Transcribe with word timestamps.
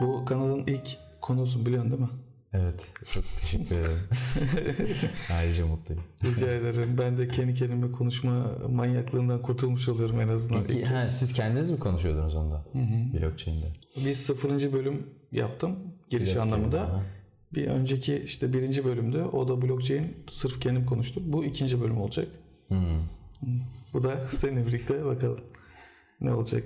Bu 0.00 0.24
kanalın 0.24 0.64
ilk 0.66 0.96
konusu 1.20 1.66
biliyorsun 1.66 1.90
değil 1.90 2.02
mi? 2.02 2.08
Evet, 2.52 2.90
çok 3.14 3.24
teşekkür 3.40 3.76
ederim. 3.76 3.98
Ayrıca 5.32 5.66
mutluyum. 5.66 6.02
Rica 6.24 6.46
ederim. 6.50 6.96
Ben 6.98 7.18
de 7.18 7.28
kendi 7.28 7.54
kendime 7.54 7.92
konuşma 7.92 8.32
manyaklığından 8.70 9.42
kurtulmuş 9.42 9.88
oluyorum 9.88 10.20
en 10.20 10.28
azından. 10.28 10.64
İlk, 10.64 10.86
ha, 10.86 11.10
siz 11.10 11.32
kendiniz 11.32 11.70
mi 11.70 11.78
konuşuyordunuz 11.78 12.34
onda? 12.34 12.64
Blockchain'de. 13.12 13.66
Bir 13.96 14.14
sıfırıncı 14.14 14.72
bölüm 14.72 15.06
yaptım 15.32 15.76
giriş 16.08 16.28
Blockchain, 16.28 16.52
anlamında. 16.52 16.80
aha. 16.82 17.02
Bir 17.54 17.66
önceki 17.66 18.16
işte 18.24 18.52
birinci 18.52 18.84
bölümde 18.84 19.24
o 19.24 19.48
da 19.48 19.62
blockchain 19.62 20.16
sırf 20.28 20.60
kendim 20.60 20.86
konuştum. 20.86 21.22
Bu 21.26 21.44
ikinci 21.44 21.80
bölüm 21.80 22.00
olacak. 22.00 22.28
Hmm. 22.68 22.78
Bu 23.92 24.02
da 24.02 24.26
seninle 24.26 24.66
birlikte 24.66 25.04
bakalım 25.04 25.40
ne 26.20 26.32
olacak. 26.32 26.64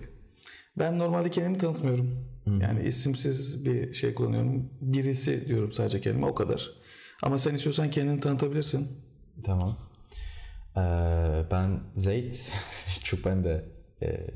Ben 0.79 0.99
normalde 0.99 1.31
kendimi 1.31 1.59
tanıtmıyorum. 1.59 2.35
Yani 2.61 2.83
isimsiz 2.83 3.67
bir 3.67 3.95
şey 3.95 4.15
kullanıyorum. 4.15 4.71
Birisi 4.81 5.49
diyorum 5.49 5.73
sadece 5.73 6.01
kendime 6.01 6.27
o 6.27 6.35
kadar. 6.35 6.71
Ama 7.23 7.39
sen 7.39 7.55
istiyorsan 7.55 7.91
kendini 7.91 8.21
tanıtabilirsin. 8.21 8.89
Tamam. 9.45 9.79
Ee, 10.77 10.81
ben 11.51 11.81
Zeyt. 11.95 12.53
Çok 13.05 13.25
ben 13.25 13.45
de 13.45 13.65
e, 14.03 14.27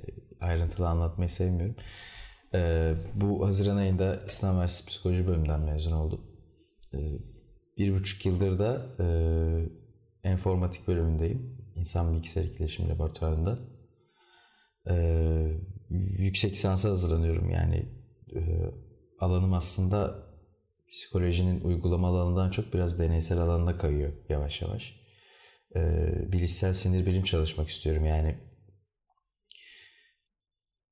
ayrıntılı 0.41 0.89
anlatmayı 0.89 1.29
sevmiyorum. 1.31 1.77
Ee, 2.55 2.95
bu 3.15 3.47
Haziran 3.47 3.77
ayında 3.77 4.25
İslam 4.27 4.55
Üniversitesi 4.55 4.89
Psikoloji 4.89 5.27
bölümünden 5.27 5.61
mezun 5.61 5.93
oldum. 5.93 6.21
Ee, 6.95 6.99
bir 7.79 7.95
buçuk 7.95 8.27
yıldır 8.27 8.59
da 8.59 8.87
e, 9.01 9.07
enformatik 10.25 10.89
bölümündeyim. 10.89 11.58
İnsan 11.79 12.15
bilgisayar 12.15 12.45
etkileşim 12.45 12.89
laboratuvarında. 12.89 13.59
Ee, 14.91 15.53
yüksek 16.19 16.53
lisansa 16.53 16.89
hazırlanıyorum 16.89 17.51
yani 17.51 17.87
e, 18.35 18.41
alanım 19.21 19.53
aslında 19.53 20.29
psikolojinin 20.91 21.61
uygulama 21.61 22.09
alanından 22.09 22.51
çok 22.51 22.75
biraz 22.75 22.99
deneysel 22.99 23.39
alanda 23.39 23.79
kayıyor 23.79 24.13
yavaş 24.29 24.63
yavaş. 24.63 25.01
Ee, 25.77 26.33
bilişsel 26.33 26.75
sinir 26.75 27.07
bilim 27.07 27.23
çalışmak 27.23 27.69
istiyorum 27.69 28.05
yani. 28.05 28.39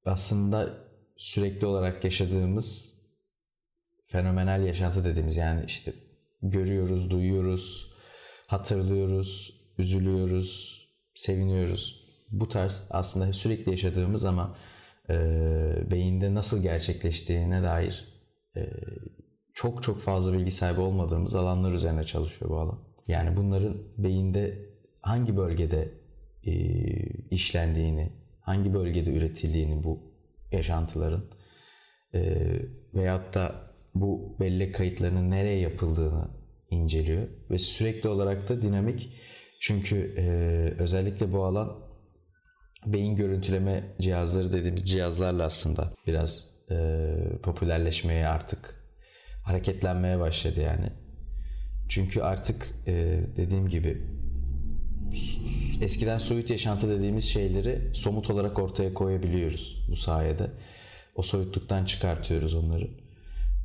Aslında 0.04 0.88
sürekli 1.16 1.66
olarak 1.66 2.04
yaşadığımız 2.04 2.96
fenomenal 4.06 4.66
yaşantı 4.66 5.04
dediğimiz 5.04 5.36
yani 5.36 5.64
işte 5.66 5.94
görüyoruz, 6.42 7.10
duyuyoruz, 7.10 7.92
hatırlıyoruz, 8.46 9.55
üzülüyoruz, 9.78 10.82
seviniyoruz. 11.14 12.06
Bu 12.30 12.48
tarz 12.48 12.86
aslında 12.90 13.32
sürekli 13.32 13.70
yaşadığımız 13.70 14.24
ama 14.24 14.56
e, 15.10 15.14
beyinde 15.90 16.34
nasıl 16.34 16.62
gerçekleştiğine 16.62 17.62
dair 17.62 18.04
e, 18.56 18.70
çok 19.54 19.82
çok 19.82 20.00
fazla 20.00 20.32
bilgi 20.32 20.50
sahibi 20.50 20.80
olmadığımız 20.80 21.34
alanlar 21.34 21.72
üzerine 21.72 22.04
çalışıyor 22.04 22.50
bu 22.50 22.56
alan. 22.56 22.78
Yani 23.08 23.36
bunların 23.36 23.76
beyinde 23.98 24.68
hangi 25.00 25.36
bölgede 25.36 25.92
e, 26.44 26.52
işlendiğini, 27.30 28.12
hangi 28.40 28.74
bölgede 28.74 29.12
üretildiğini 29.12 29.84
bu 29.84 30.00
yaşantıların 30.52 31.24
e, 32.14 32.46
veyahut 32.94 33.34
da 33.34 33.70
bu 33.94 34.36
bellek 34.40 34.74
kayıtlarının 34.74 35.30
nereye 35.30 35.58
yapıldığını 35.58 36.28
inceliyor 36.70 37.28
ve 37.50 37.58
sürekli 37.58 38.08
olarak 38.08 38.48
da 38.48 38.62
dinamik 38.62 39.12
çünkü 39.60 40.14
e, 40.18 40.24
özellikle 40.82 41.32
bu 41.32 41.44
alan 41.44 41.86
beyin 42.86 43.16
görüntüleme 43.16 43.84
cihazları 44.00 44.52
dediğimiz 44.52 44.84
cihazlarla 44.84 45.44
aslında 45.44 45.92
biraz 46.06 46.50
e, 46.70 47.08
popülerleşmeye 47.42 48.28
artık 48.28 48.74
hareketlenmeye 49.44 50.18
başladı 50.18 50.60
yani. 50.60 50.92
Çünkü 51.88 52.20
artık 52.20 52.70
e, 52.86 53.20
dediğim 53.36 53.68
gibi 53.68 54.02
eskiden 55.80 56.18
soyut 56.18 56.50
yaşantı 56.50 56.88
dediğimiz 56.88 57.24
şeyleri 57.24 57.94
somut 57.94 58.30
olarak 58.30 58.58
ortaya 58.58 58.94
koyabiliyoruz 58.94 59.86
bu 59.90 59.96
sayede. 59.96 60.50
O 61.14 61.22
soyutluktan 61.22 61.84
çıkartıyoruz 61.84 62.54
onları. 62.54 62.88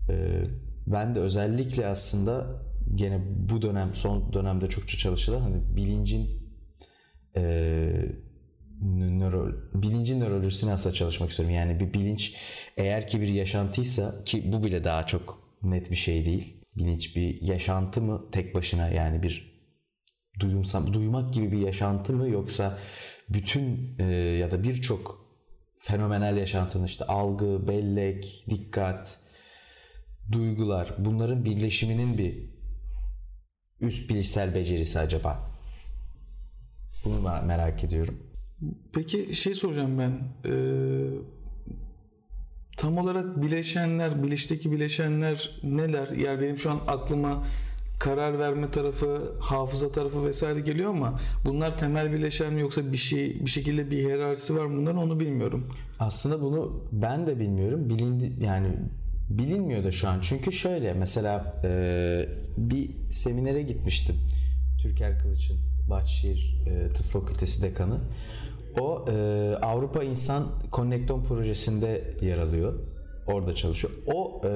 E, 0.09 0.43
ben 0.87 1.15
de 1.15 1.19
özellikle 1.19 1.87
aslında 1.87 2.61
gene 2.95 3.21
bu 3.49 3.61
dönem 3.61 3.95
son 3.95 4.33
dönemde 4.33 4.69
çokça 4.69 4.97
çalışılan 4.97 5.41
hani 5.41 5.75
bilincin 5.75 6.29
e, 7.35 7.41
nöro, 8.91 9.51
bilincin 9.73 10.19
nörolojisini 10.19 10.71
aslında 10.71 10.95
çalışmak 10.95 11.29
istiyorum. 11.29 11.55
Yani 11.55 11.79
bir 11.79 11.93
bilinç 11.93 12.35
eğer 12.77 13.07
ki 13.07 13.21
bir 13.21 13.27
yaşantıysa 13.27 14.23
ki 14.23 14.51
bu 14.53 14.63
bile 14.63 14.83
daha 14.83 15.05
çok 15.05 15.39
net 15.63 15.91
bir 15.91 15.95
şey 15.95 16.25
değil. 16.25 16.57
Bilinç 16.77 17.15
bir 17.15 17.41
yaşantı 17.41 18.01
mı 18.01 18.31
tek 18.31 18.55
başına 18.55 18.87
yani 18.87 19.23
bir 19.23 19.61
duyumsam, 20.39 20.93
duymak 20.93 21.33
gibi 21.33 21.51
bir 21.51 21.57
yaşantı 21.57 22.13
mı 22.13 22.29
yoksa 22.29 22.77
bütün 23.29 23.95
e, 23.99 24.03
ya 24.13 24.51
da 24.51 24.63
birçok 24.63 25.25
fenomenal 25.79 26.37
yaşantının 26.37 26.85
işte 26.85 27.05
algı, 27.05 27.67
bellek, 27.67 28.45
dikkat, 28.49 29.19
duygular 30.31 30.95
bunların 30.97 31.45
birleşiminin 31.45 32.17
bir 32.17 32.50
üst 33.81 34.09
bilişsel 34.09 34.55
becerisi 34.55 34.99
acaba? 34.99 35.51
Bunu 37.05 37.19
mer- 37.19 37.45
merak 37.45 37.83
ediyorum. 37.83 38.17
Peki 38.93 39.35
şey 39.35 39.53
soracağım 39.53 39.99
ben. 39.99 40.11
Ee, 40.45 40.51
tam 42.77 42.97
olarak 42.97 43.41
bileşenler, 43.41 44.23
bilinçteki 44.23 44.71
bileşenler 44.71 45.59
neler? 45.63 46.07
Yani 46.07 46.41
benim 46.41 46.57
şu 46.57 46.71
an 46.71 46.79
aklıma 46.87 47.43
karar 47.99 48.39
verme 48.39 48.71
tarafı, 48.71 49.35
hafıza 49.39 49.91
tarafı 49.91 50.25
vesaire 50.25 50.59
geliyor 50.59 50.89
ama 50.89 51.19
bunlar 51.45 51.77
temel 51.77 52.11
bileşen 52.13 52.53
mi 52.53 52.61
yoksa 52.61 52.91
bir 52.91 52.97
şey 52.97 53.45
bir 53.45 53.49
şekilde 53.49 53.91
bir 53.91 53.97
hiyerarşisi 53.97 54.57
var 54.57 54.65
mı 54.65 54.77
bunların 54.77 54.97
onu 54.97 55.19
bilmiyorum. 55.19 55.67
Aslında 55.99 56.41
bunu 56.41 56.83
ben 56.91 57.27
de 57.27 57.39
bilmiyorum. 57.39 57.89
Bilindi 57.89 58.45
yani 58.45 58.67
bilinmiyor 59.37 59.83
da 59.83 59.91
şu 59.91 60.09
an. 60.09 60.19
Çünkü 60.21 60.51
şöyle 60.51 60.93
mesela 60.93 61.51
e, 61.63 62.25
bir 62.57 62.89
seminere 63.09 63.61
gitmiştim. 63.61 64.15
Türker 64.81 65.19
Kılıç'ın 65.19 65.57
Bahçeşehir 65.89 66.63
e, 66.67 66.93
Tıp 66.93 67.05
Fakültesi 67.05 67.61
dekanı. 67.61 67.99
O 68.79 69.05
e, 69.09 69.13
Avrupa 69.61 70.03
İnsan 70.03 70.47
Konnekton 70.71 71.23
projesinde 71.23 72.15
yer 72.21 72.37
alıyor. 72.37 72.79
Orada 73.27 73.55
çalışıyor. 73.55 73.93
O 74.13 74.41
e, 74.47 74.51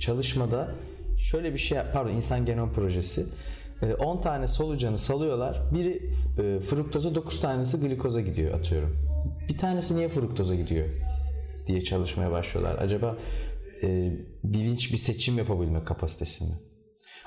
çalışmada 0.00 0.74
şöyle 1.18 1.52
bir 1.52 1.58
şey 1.58 1.78
pardon 1.92 2.12
insan 2.12 2.46
genom 2.46 2.72
projesi. 2.72 3.26
E, 3.82 3.94
10 3.94 4.20
tane 4.20 4.46
solucanı 4.46 4.98
salıyorlar. 4.98 5.62
Biri 5.74 6.10
e, 6.42 6.60
fruktoza 6.60 7.14
9 7.14 7.40
tanesi 7.40 7.80
glikoza 7.80 8.20
gidiyor 8.20 8.54
atıyorum. 8.54 8.96
Bir 9.48 9.58
tanesi 9.58 9.96
niye 9.96 10.08
fruktoza 10.08 10.54
gidiyor 10.54 10.86
diye 11.68 11.84
çalışmaya 11.84 12.30
başlıyorlar. 12.30 12.78
Acaba 12.78 13.16
e, 13.82 14.12
bilinç 14.44 14.92
bir 14.92 14.96
seçim 14.96 15.38
yapabilme 15.38 15.84
kapasitesi 15.84 16.44
mi? 16.44 16.50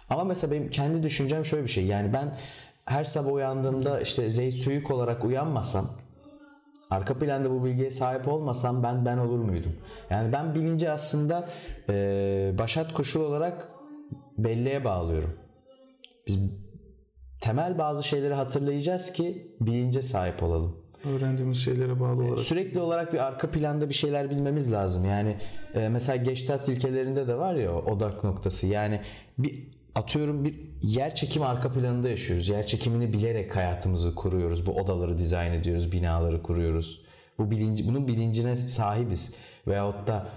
Ama 0.09 0.23
mesela 0.23 0.53
benim 0.53 0.69
kendi 0.69 1.03
düşüncem 1.03 1.45
şöyle 1.45 1.63
bir 1.63 1.69
şey. 1.69 1.85
Yani 1.85 2.13
ben 2.13 2.37
her 2.85 3.03
sabah 3.03 3.31
uyandığımda 3.31 4.01
işte 4.01 4.31
Zeyt 4.31 4.53
Söyük 4.53 4.91
olarak 4.91 5.25
uyanmasam 5.25 5.89
arka 6.89 7.19
planda 7.19 7.51
bu 7.51 7.65
bilgiye 7.65 7.91
sahip 7.91 8.27
olmasam 8.27 8.83
ben 8.83 9.05
ben 9.05 9.17
olur 9.17 9.39
muydum? 9.39 9.75
Yani 10.09 10.33
ben 10.33 10.55
bilinci 10.55 10.89
aslında 10.89 11.49
e, 11.89 12.55
başat 12.57 12.93
koşul 12.93 13.21
olarak 13.21 13.71
belleğe 14.37 14.85
bağlıyorum. 14.85 15.33
Biz 16.27 16.39
temel 17.41 17.77
bazı 17.77 18.03
şeyleri 18.03 18.33
hatırlayacağız 18.33 19.13
ki 19.13 19.55
bilince 19.61 20.01
sahip 20.01 20.43
olalım. 20.43 20.80
Öğrendiğimiz 21.05 21.57
şeylere 21.57 21.99
bağlı 21.99 22.23
olarak. 22.23 22.39
Sürekli 22.39 22.79
olarak 22.79 23.13
bir 23.13 23.19
arka 23.19 23.51
planda 23.51 23.89
bir 23.89 23.93
şeyler 23.93 24.29
bilmemiz 24.29 24.71
lazım. 24.71 25.05
Yani 25.05 25.37
e, 25.73 25.89
mesela 25.89 26.15
Gestalt 26.15 26.69
ilkelerinde 26.69 27.27
de 27.27 27.37
var 27.37 27.55
ya 27.55 27.75
odak 27.75 28.23
noktası. 28.23 28.67
Yani 28.67 29.01
bir 29.37 29.67
atıyorum 29.95 30.45
bir 30.45 30.55
yer 30.81 31.15
çekimi 31.15 31.45
arka 31.45 31.71
planında 31.73 32.09
yaşıyoruz. 32.09 32.49
Yer 32.49 32.65
çekimini 32.65 33.13
bilerek 33.13 33.55
hayatımızı 33.55 34.15
kuruyoruz. 34.15 34.65
Bu 34.65 34.71
odaları 34.71 35.17
dizayn 35.17 35.53
ediyoruz, 35.53 35.91
binaları 35.91 36.43
kuruyoruz. 36.43 37.01
Bu 37.37 37.51
bilinci, 37.51 37.87
bunun 37.87 38.07
bilincine 38.07 38.55
sahibiz. 38.55 39.35
Veyahut 39.67 40.07
da 40.07 40.29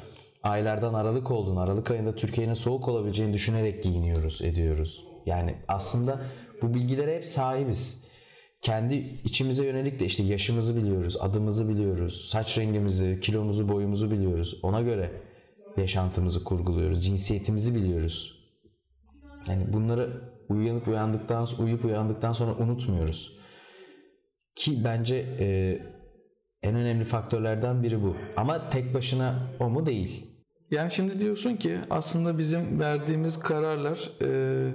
aylardan 0.43 0.94
Aralık 0.94 1.31
olduğunu, 1.31 1.61
Aralık 1.61 1.90
ayında 1.90 2.14
Türkiye'nin 2.14 2.55
soğuk 2.55 2.88
olabileceğini 2.88 3.32
düşünerek 3.32 3.82
giyiniyoruz, 3.82 4.43
ediyoruz. 4.43 5.05
Yani 5.26 5.55
aslında 5.69 6.20
bu 6.62 6.75
bilgilere 6.75 7.16
hep 7.16 7.26
sahibiz. 7.26 8.03
Kendi 8.64 9.20
içimize 9.25 9.66
yönelik 9.66 10.00
de 10.00 10.05
işte 10.05 10.22
yaşımızı 10.22 10.76
biliyoruz, 10.76 11.16
adımızı 11.20 11.69
biliyoruz, 11.69 12.28
saç 12.31 12.58
rengimizi, 12.58 13.20
kilomuzu, 13.20 13.69
boyumuzu 13.69 14.11
biliyoruz. 14.11 14.58
Ona 14.62 14.81
göre 14.81 15.12
yaşantımızı 15.76 16.44
kurguluyoruz, 16.44 17.05
cinsiyetimizi 17.05 17.75
biliyoruz. 17.75 18.44
Yani 19.49 19.72
bunları 19.72 20.11
uyanıp 20.49 20.88
uyandıktan 20.88 21.49
uyuyup 21.58 21.84
uyandıktan 21.84 22.32
sonra 22.32 22.55
unutmuyoruz. 22.55 23.38
Ki 24.56 24.84
bence 24.84 25.16
e, 25.16 25.78
en 26.62 26.75
önemli 26.75 27.05
faktörlerden 27.05 27.82
biri 27.82 28.02
bu. 28.02 28.16
Ama 28.37 28.69
tek 28.69 28.94
başına 28.94 29.50
o 29.61 29.70
mu 29.70 29.87
değil. 29.87 30.26
Yani 30.70 30.90
şimdi 30.90 31.20
diyorsun 31.20 31.56
ki 31.56 31.78
aslında 31.90 32.38
bizim 32.38 32.81
verdiğimiz 32.81 33.38
kararlar 33.38 34.11
e, 34.22 34.70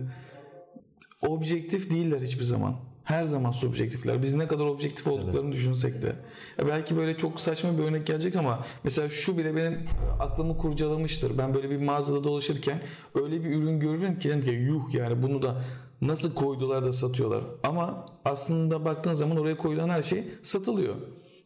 objektif 1.28 1.92
değiller 1.92 2.22
hiçbir 2.22 2.44
zaman. 2.44 2.89
Her 3.10 3.24
zaman 3.24 3.52
subjektifler. 3.52 4.24
Biz 4.24 4.36
ne 4.36 4.48
kadar 4.48 4.66
objektif 4.66 5.08
olduklarını 5.08 5.52
düşünsek 5.52 6.02
de. 6.02 6.16
Ya 6.60 6.68
belki 6.68 6.98
böyle 6.98 7.18
çok 7.18 7.40
saçma 7.40 7.78
bir 7.78 7.84
örnek 7.84 8.08
gelecek 8.08 8.36
ama 8.36 8.60
mesela 8.84 9.10
şu 9.10 9.38
bile 9.38 9.56
benim 9.56 9.80
aklımı 10.20 10.58
kurcalamıştır. 10.58 11.38
Ben 11.38 11.54
böyle 11.54 11.70
bir 11.70 11.78
mağazada 11.78 12.24
dolaşırken 12.24 12.82
öyle 13.16 13.44
bir 13.44 13.50
ürün 13.50 13.80
görürüm 13.80 14.20
ki 14.20 14.30
dedim 14.30 14.42
ki 14.42 14.52
yuh 14.52 14.94
yani 14.94 15.22
bunu 15.22 15.42
da 15.42 15.62
nasıl 16.02 16.34
koydular 16.34 16.86
da 16.86 16.94
satıyorlar. 16.94 17.44
Ama 17.64 18.06
aslında 18.26 18.86
baktığın 18.86 19.14
zaman 19.14 19.38
oraya 19.38 19.58
koyulan 19.58 19.90
her 19.90 20.04
şey 20.04 20.24
satılıyor. 20.42 20.96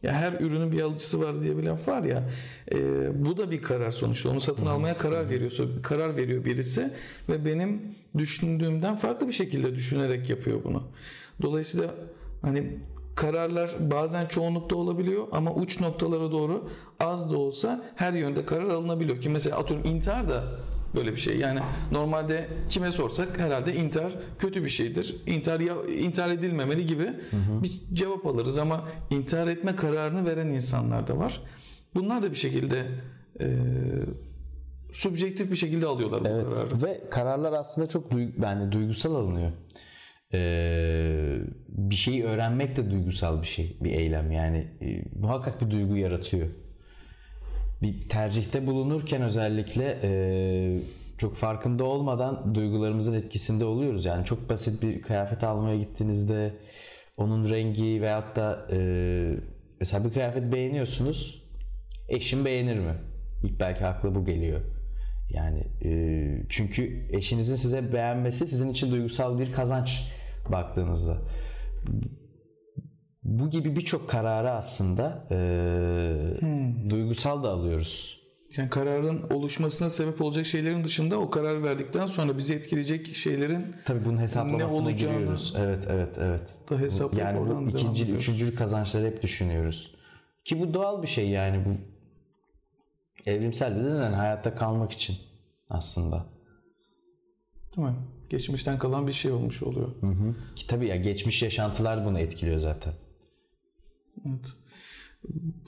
Ya 0.02 0.12
her 0.12 0.32
ürünün 0.32 0.72
bir 0.72 0.80
alıcısı 0.80 1.20
var 1.20 1.42
diye 1.42 1.56
bir 1.56 1.62
laf 1.62 1.88
var 1.88 2.04
ya. 2.04 2.28
e, 2.72 2.78
bu 3.24 3.36
da 3.36 3.50
bir 3.50 3.62
karar 3.62 3.90
sonuçta. 3.90 4.30
Onu 4.30 4.40
satın 4.40 4.66
almaya 4.66 4.98
karar 4.98 5.30
veriyorsa 5.30 5.64
karar 5.82 6.16
veriyor 6.16 6.44
birisi 6.44 6.90
ve 7.28 7.44
benim 7.44 7.82
düşündüğümden 8.18 8.96
farklı 8.96 9.28
bir 9.28 9.32
şekilde 9.32 9.74
düşünerek 9.74 10.30
yapıyor 10.30 10.64
bunu. 10.64 10.82
Dolayısıyla 11.42 11.90
hani 12.42 12.78
kararlar 13.14 13.90
bazen 13.90 14.26
çoğunlukta 14.26 14.76
olabiliyor 14.76 15.26
ama 15.32 15.54
uç 15.54 15.80
noktalara 15.80 16.30
doğru 16.32 16.68
az 17.00 17.32
da 17.32 17.38
olsa 17.38 17.84
her 17.96 18.12
yönde 18.12 18.46
karar 18.46 18.68
alınabiliyor 18.68 19.20
ki 19.20 19.28
mesela 19.28 19.58
atıyorum 19.58 19.86
intihar 19.90 20.28
da 20.28 20.44
böyle 20.94 21.12
bir 21.12 21.16
şey. 21.16 21.38
Yani 21.38 21.60
normalde 21.92 22.48
kime 22.68 22.92
sorsak 22.92 23.38
herhalde 23.38 23.74
intihar 23.74 24.12
kötü 24.38 24.64
bir 24.64 24.68
şeydir. 24.68 25.16
İntihar 25.26 25.60
ya, 25.60 25.74
intihar 25.98 26.30
edilmemeli 26.30 26.86
gibi 26.86 27.10
bir 27.62 27.80
cevap 27.92 28.26
alırız 28.26 28.58
ama 28.58 28.84
intihar 29.10 29.48
etme 29.48 29.76
kararını 29.76 30.26
veren 30.26 30.48
insanlar 30.48 31.06
da 31.06 31.18
var. 31.18 31.40
Bunlar 31.94 32.22
da 32.22 32.30
bir 32.30 32.36
şekilde 32.36 32.86
e, 33.40 33.46
subjektif 34.92 35.50
bir 35.50 35.56
şekilde 35.56 35.86
alıyorlar 35.86 36.24
bu 36.24 36.28
Evet 36.28 36.44
kararı. 36.54 36.82
ve 36.82 37.00
kararlar 37.10 37.52
aslında 37.52 37.86
çok 37.88 38.12
duyg- 38.12 38.42
yani 38.44 38.72
duygusal 38.72 39.14
alınıyor. 39.14 39.50
Ee, 40.34 41.38
bir 41.68 41.94
şeyi 41.94 42.24
öğrenmek 42.24 42.76
de 42.76 42.90
duygusal 42.90 43.42
bir 43.42 43.46
şey, 43.46 43.76
bir 43.80 43.92
eylem 43.92 44.30
yani 44.30 44.66
e, 44.82 45.02
muhakkak 45.20 45.60
bir 45.60 45.70
duygu 45.70 45.96
yaratıyor. 45.96 46.48
Bir 47.82 48.08
tercihte 48.08 48.66
bulunurken 48.66 49.22
özellikle 49.22 49.98
e, 50.02 50.10
çok 51.18 51.36
farkında 51.36 51.84
olmadan 51.84 52.54
duygularımızın 52.54 53.14
etkisinde 53.14 53.64
oluyoruz. 53.64 54.04
Yani 54.04 54.24
çok 54.24 54.50
basit 54.50 54.82
bir 54.82 55.02
kıyafet 55.02 55.44
almaya 55.44 55.76
gittiğinizde 55.76 56.52
onun 57.16 57.50
rengi 57.50 58.02
veyahut 58.02 58.36
da 58.36 58.66
e, 58.72 58.78
mesela 59.80 60.04
bir 60.04 60.12
kıyafet 60.12 60.52
beğeniyorsunuz, 60.52 61.42
eşim 62.08 62.44
beğenir 62.44 62.78
mi? 62.78 62.94
İlk 63.44 63.60
belki 63.60 63.86
akla 63.86 64.14
bu 64.14 64.24
geliyor. 64.24 64.60
Yani 65.30 65.62
e, 65.84 65.90
çünkü 66.48 67.06
eşinizin 67.10 67.56
size 67.56 67.92
beğenmesi 67.92 68.46
sizin 68.46 68.70
için 68.70 68.92
duygusal 68.92 69.38
bir 69.38 69.52
kazanç 69.52 70.10
baktığınızda. 70.52 71.18
Bu 73.22 73.50
gibi 73.50 73.76
birçok 73.76 74.10
kararı 74.10 74.50
aslında 74.50 75.26
e, 75.30 76.90
duygusal 76.90 77.42
da 77.42 77.50
alıyoruz. 77.50 78.24
Yani 78.56 78.70
kararın 78.70 79.30
oluşmasına 79.30 79.90
sebep 79.90 80.20
olacak 80.20 80.46
şeylerin 80.46 80.84
dışında 80.84 81.20
o 81.20 81.30
karar 81.30 81.62
verdikten 81.62 82.06
sonra 82.06 82.38
bizi 82.38 82.54
etkileyecek 82.54 83.14
şeylerin 83.14 83.74
Tabii 83.84 84.04
bunun 84.04 84.16
hesaplamasına 84.16 84.90
giriyoruz. 84.90 85.54
Evet, 85.58 85.84
evet, 85.90 86.18
evet. 86.18 86.54
da 86.70 86.78
hesaplayıp 86.78 87.26
Yani 87.26 87.66
bu 87.66 87.70
ikinci, 87.70 88.12
üçüncü 88.12 88.54
kazançları 88.54 89.06
hep 89.06 89.22
düşünüyoruz. 89.22 89.94
Ki 90.44 90.60
bu 90.60 90.74
doğal 90.74 91.02
bir 91.02 91.06
şey 91.06 91.28
yani 91.28 91.64
bu 91.64 91.70
evrimsel 93.30 93.76
bir 93.76 93.82
neden 93.82 94.12
hayatta 94.12 94.54
kalmak 94.54 94.92
için 94.92 95.16
aslında. 95.70 96.26
Mi? 97.76 97.94
Geçmişten 98.30 98.78
kalan 98.78 99.08
bir 99.08 99.12
şey 99.12 99.32
olmuş 99.32 99.62
oluyor. 99.62 99.88
Hı 100.00 100.06
hı. 100.06 100.34
Ki 100.56 100.66
tabii 100.66 100.86
ya 100.86 100.96
geçmiş 100.96 101.42
yaşantılar 101.42 102.04
bunu 102.04 102.18
etkiliyor 102.18 102.58
zaten. 102.58 102.92
Evet. 104.26 104.52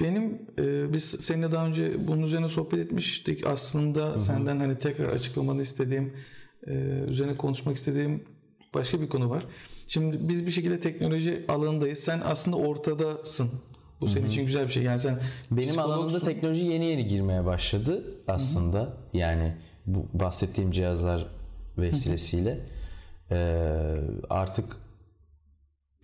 Benim 0.00 0.42
e, 0.58 0.92
biz 0.92 1.04
seninle 1.04 1.52
daha 1.52 1.66
önce 1.66 2.08
bunun 2.08 2.22
üzerine 2.22 2.48
sohbet 2.48 2.78
etmiştik. 2.78 3.46
Aslında 3.46 4.18
senden 4.18 4.58
hani 4.58 4.78
tekrar 4.78 5.08
açıklamanı 5.08 5.62
istediğim, 5.62 6.12
e, 6.66 6.72
üzerine 7.08 7.36
konuşmak 7.36 7.76
istediğim 7.76 8.24
başka 8.74 9.00
bir 9.00 9.08
konu 9.08 9.30
var. 9.30 9.44
Şimdi 9.86 10.28
biz 10.28 10.46
bir 10.46 10.50
şekilde 10.50 10.80
teknoloji 10.80 11.44
alanındayız. 11.48 11.98
Sen 11.98 12.20
aslında 12.24 12.56
ortadasın. 12.56 13.50
Bu 14.00 14.08
senin 14.08 14.26
için 14.26 14.46
güzel 14.46 14.64
bir 14.64 14.72
şey. 14.72 14.82
Yani 14.82 14.98
sen 14.98 15.18
Benim 15.50 15.68
psikologsun. 15.68 15.92
alanımda 15.92 16.20
teknoloji 16.20 16.66
yeni 16.66 16.84
yeni 16.84 17.06
girmeye 17.06 17.44
başladı 17.44 18.04
aslında. 18.28 18.96
Yani 19.12 19.56
bu 19.86 20.06
bahsettiğim 20.14 20.70
cihazlar 20.70 21.26
vesilesiyle 21.78 22.58
Ee, 23.30 23.96
artık 24.30 24.76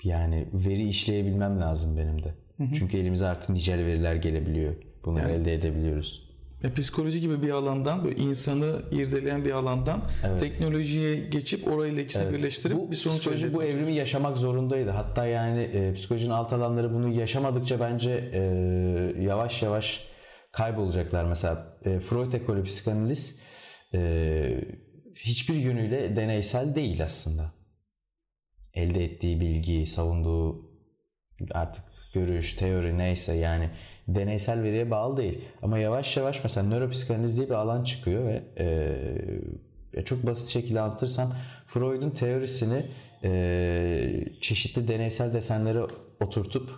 yani 0.04 0.48
veri 0.52 0.88
işleyebilmem 0.88 1.60
lazım 1.60 1.96
benim 1.96 2.22
de. 2.22 2.34
Çünkü 2.74 2.96
elimize 2.96 3.26
artık 3.26 3.50
nicel 3.50 3.78
veriler 3.86 4.14
gelebiliyor. 4.14 4.74
Bunları 5.04 5.32
elde 5.32 5.54
edebiliyoruz. 5.54 6.28
Ya 6.62 6.74
psikoloji 6.74 7.20
gibi 7.20 7.42
bir 7.42 7.50
alandan, 7.50 8.04
böyle 8.04 8.16
insanı 8.16 8.82
irdeleyen 8.92 9.44
bir 9.44 9.50
alandan 9.50 10.02
teknolojiye 10.40 11.14
geçip 11.14 11.68
orayla 11.68 12.02
ikisini 12.02 12.32
birleştirip 12.32 12.76
bu 12.76 12.90
bir 12.90 12.96
sonuç 12.96 13.18
psikoloji 13.18 13.46
elde 13.46 13.54
bu 13.54 13.62
evrimi 13.62 13.92
yaşamak 13.92 14.36
zorundaydı. 14.36 14.90
Hatta 14.90 15.26
yani 15.26 15.60
e, 15.60 15.94
psikolojinin 15.94 16.30
alt 16.30 16.52
alanları 16.52 16.94
bunu 16.94 17.08
yaşamadıkça 17.08 17.80
bence 17.80 18.30
e, 18.32 18.40
yavaş 19.22 19.62
yavaş 19.62 20.04
kaybolacaklar. 20.52 21.24
Mesela 21.24 21.76
e, 21.84 22.00
Freud 22.00 22.32
ekolü 22.32 22.64
psikanaliz 22.64 23.40
e, 23.94 24.00
hiçbir 25.14 25.54
yönüyle 25.54 26.16
deneysel 26.16 26.74
değil 26.74 27.04
aslında. 27.04 27.52
Elde 28.74 29.04
ettiği 29.04 29.40
bilgi, 29.40 29.86
savunduğu 29.86 30.70
artık 31.50 31.84
görüş, 32.14 32.52
teori 32.52 32.98
neyse 32.98 33.34
yani 33.34 33.70
deneysel 34.08 34.62
veriye 34.62 34.90
bağlı 34.90 35.16
değil. 35.16 35.44
Ama 35.62 35.78
yavaş 35.78 36.16
yavaş 36.16 36.42
mesela 36.42 36.68
nöropsikanaliz 36.68 37.36
diye 37.36 37.48
bir 37.48 37.54
alan 37.54 37.84
çıkıyor 37.84 38.24
ve 38.26 38.42
e, 39.94 40.04
çok 40.04 40.26
basit 40.26 40.48
şekilde 40.48 40.80
anlatırsam 40.80 41.32
Freud'un 41.66 42.10
teorisini 42.10 42.86
e, 43.24 44.24
çeşitli 44.40 44.88
deneysel 44.88 45.34
desenlere 45.34 45.82
oturtup 46.20 46.70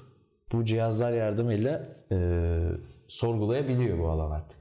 bu 0.53 0.65
cihazlar 0.65 1.13
yardımıyla 1.13 1.89
e, 2.13 2.19
sorgulayabiliyor 3.09 3.99
bu 3.99 4.09
alan 4.09 4.31
artık. 4.31 4.59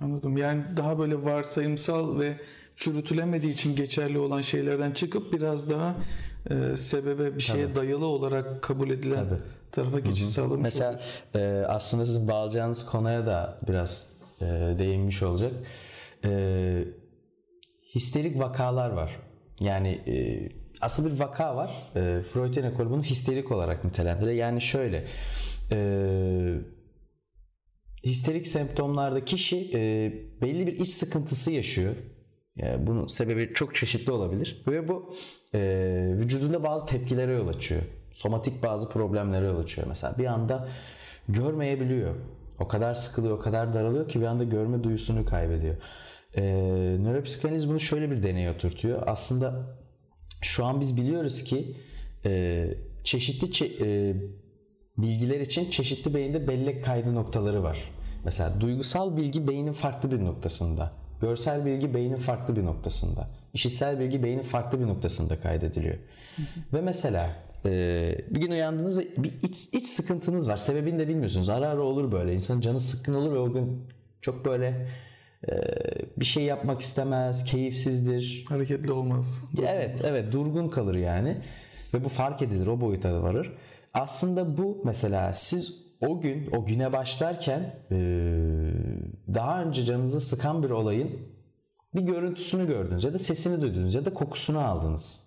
Anladım. 0.00 0.36
Yani 0.36 0.64
daha 0.76 0.98
böyle 0.98 1.24
varsayımsal 1.24 2.20
ve 2.20 2.36
çürütülemediği 2.76 3.52
için 3.52 3.76
geçerli 3.76 4.18
olan 4.18 4.40
şeylerden 4.40 4.92
çıkıp 4.92 5.32
biraz 5.32 5.70
daha 5.70 5.94
e, 6.50 6.76
sebebe 6.76 7.36
bir 7.36 7.40
şeye 7.40 7.74
dayalı 7.74 8.06
olarak 8.06 8.62
kabul 8.62 8.90
edilen 8.90 9.28
Tabii. 9.28 9.40
tarafa 9.72 9.98
geçiş 9.98 10.26
sağlamış 10.26 10.62
Mesela 10.64 11.00
e, 11.34 11.64
aslında 11.68 12.06
sizin 12.06 12.28
bağlayacağınız 12.28 12.86
konuya 12.86 13.26
da 13.26 13.58
biraz 13.68 14.08
e, 14.40 14.44
değinmiş 14.78 15.22
olacak. 15.22 15.52
E, 16.24 16.84
histerik 17.94 18.38
vakalar 18.38 18.90
var. 18.90 19.16
Yani 19.60 19.88
e, 19.88 20.48
aslında 20.80 21.14
bir 21.14 21.20
vaka 21.20 21.56
var. 21.56 21.70
E, 21.96 22.22
Freud'un 22.22 22.62
ekolü 22.62 22.90
bunu 22.90 23.02
histerik 23.02 23.52
olarak 23.52 23.84
nitelendiriyor. 23.84 24.36
Yani 24.36 24.60
şöyle 24.60 25.06
e, 25.72 25.78
histerik 28.04 28.46
semptomlarda 28.46 29.24
kişi 29.24 29.70
e, 29.74 30.12
belli 30.42 30.66
bir 30.66 30.78
iç 30.78 30.90
sıkıntısı 30.90 31.52
yaşıyor. 31.52 31.94
Yani 32.56 32.86
bunun 32.86 33.06
sebebi 33.06 33.54
çok 33.54 33.74
çeşitli 33.74 34.12
olabilir 34.12 34.62
ve 34.68 34.88
bu 34.88 35.14
e, 35.54 35.60
vücudunda 36.16 36.62
bazı 36.62 36.86
tepkilere 36.86 37.32
yol 37.32 37.48
açıyor. 37.48 37.82
Somatik 38.12 38.62
bazı 38.62 38.88
problemlere 38.88 39.46
yol 39.46 39.58
açıyor. 39.58 39.86
Mesela 39.88 40.18
bir 40.18 40.26
anda 40.26 40.68
görmeyebiliyor. 41.28 42.14
O 42.58 42.68
kadar 42.68 42.94
sıkılıyor, 42.94 43.36
o 43.36 43.40
kadar 43.40 43.74
daralıyor 43.74 44.08
ki 44.08 44.20
bir 44.20 44.26
anda 44.26 44.44
görme 44.44 44.84
duyusunu 44.84 45.24
kaybediyor. 45.24 45.76
E, 46.34 46.42
nöropsikanaliz 47.00 47.68
bunu 47.68 47.80
şöyle 47.80 48.10
bir 48.10 48.22
deneye 48.22 48.50
oturtuyor. 48.50 49.02
Aslında 49.06 49.78
şu 50.42 50.64
an 50.64 50.80
biz 50.80 50.96
biliyoruz 50.96 51.44
ki 51.44 51.76
e, 52.24 52.64
çeşitli 53.04 53.46
çe- 53.46 53.84
e, 53.84 54.16
bilgiler 54.98 55.40
için 55.40 55.70
çeşitli 55.70 56.14
beyinde 56.14 56.48
bellek 56.48 56.84
kaydı 56.84 57.14
noktaları 57.14 57.62
var. 57.62 57.92
Mesela 58.24 58.60
duygusal 58.60 59.16
bilgi 59.16 59.48
beynin 59.48 59.72
farklı 59.72 60.12
bir 60.12 60.24
noktasında. 60.24 61.05
Görsel 61.20 61.66
bilgi 61.66 61.94
beynin 61.94 62.16
farklı 62.16 62.56
bir 62.56 62.64
noktasında. 62.64 63.28
İşitsel 63.54 64.00
bilgi 64.00 64.22
beynin 64.22 64.42
farklı 64.42 64.80
bir 64.80 64.86
noktasında 64.86 65.40
kaydediliyor. 65.40 65.96
Ve 66.72 66.80
mesela 66.80 67.30
e, 67.64 67.70
bir 68.30 68.40
gün 68.40 68.50
uyandınız 68.50 68.98
ve 68.98 69.08
bir 69.16 69.32
iç, 69.42 69.68
iç 69.72 69.86
sıkıntınız 69.86 70.48
var. 70.48 70.56
Sebebini 70.56 70.98
de 70.98 71.08
bilmiyorsunuz. 71.08 71.48
Ara 71.48 71.68
ara 71.68 71.80
olur 71.80 72.12
böyle. 72.12 72.34
İnsanın 72.34 72.60
canı 72.60 72.80
sıkkın 72.80 73.14
olur 73.14 73.32
ve 73.32 73.38
o 73.38 73.52
gün 73.52 73.82
çok 74.20 74.44
böyle 74.44 74.88
e, 75.48 75.52
bir 76.16 76.24
şey 76.24 76.44
yapmak 76.44 76.80
istemez, 76.80 77.44
keyifsizdir. 77.44 78.44
Hareketli 78.48 78.92
olmaz. 78.92 79.44
Evet, 79.68 80.00
evet 80.04 80.32
durgun 80.32 80.68
kalır 80.68 80.94
yani. 80.94 81.36
ve 81.94 82.04
bu 82.04 82.08
fark 82.08 82.42
edilir 82.42 82.66
o 82.66 82.80
boyuta 82.80 83.22
varır. 83.22 83.52
Aslında 83.94 84.56
bu 84.56 84.80
mesela 84.84 85.32
siz 85.32 85.85
o 86.00 86.20
gün 86.20 86.50
o 86.50 86.66
güne 86.66 86.92
başlarken 86.92 87.60
e, 87.90 87.96
daha 89.34 89.62
önce 89.62 89.84
canınızı 89.84 90.20
sıkan 90.20 90.62
bir 90.62 90.70
olayın 90.70 91.36
bir 91.94 92.00
görüntüsünü 92.00 92.66
gördünüz 92.66 93.04
ya 93.04 93.14
da 93.14 93.18
sesini 93.18 93.60
duydunuz 93.60 93.94
ya 93.94 94.04
da 94.04 94.14
kokusunu 94.14 94.58
aldınız. 94.58 95.26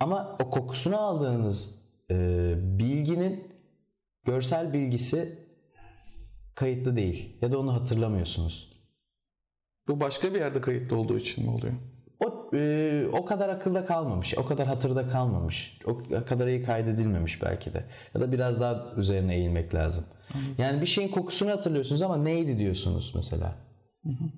Ama 0.00 0.36
o 0.44 0.50
kokusunu 0.50 0.98
aldığınız 0.98 1.82
e, 2.10 2.14
bilginin 2.78 3.52
görsel 4.24 4.72
bilgisi 4.72 5.48
kayıtlı 6.54 6.96
değil 6.96 7.38
ya 7.42 7.52
da 7.52 7.58
onu 7.58 7.74
hatırlamıyorsunuz. 7.74 8.72
Bu 9.88 10.00
başka 10.00 10.34
bir 10.34 10.38
yerde 10.38 10.60
kayıtlı 10.60 10.96
olduğu 10.96 11.18
için 11.18 11.44
mi 11.44 11.50
oluyor? 11.50 11.74
O 12.24 12.50
e, 12.54 13.06
o 13.12 13.24
kadar 13.24 13.48
akılda 13.48 13.84
kalmamış, 13.84 14.38
o 14.38 14.46
kadar 14.46 14.66
hatırda 14.66 15.08
kalmamış, 15.08 15.80
o 15.86 15.98
kadar 16.26 16.46
iyi 16.46 16.62
kaydedilmemiş 16.62 17.42
belki 17.42 17.74
de. 17.74 17.84
Ya 18.14 18.20
da 18.20 18.32
biraz 18.32 18.60
daha 18.60 18.92
üzerine 18.96 19.34
eğilmek 19.34 19.74
lazım. 19.74 20.04
Yani 20.58 20.80
bir 20.80 20.86
şeyin 20.86 21.08
kokusunu 21.08 21.50
hatırlıyorsunuz 21.50 22.02
ama 22.02 22.16
neydi 22.16 22.58
diyorsunuz 22.58 23.12
mesela. 23.16 23.54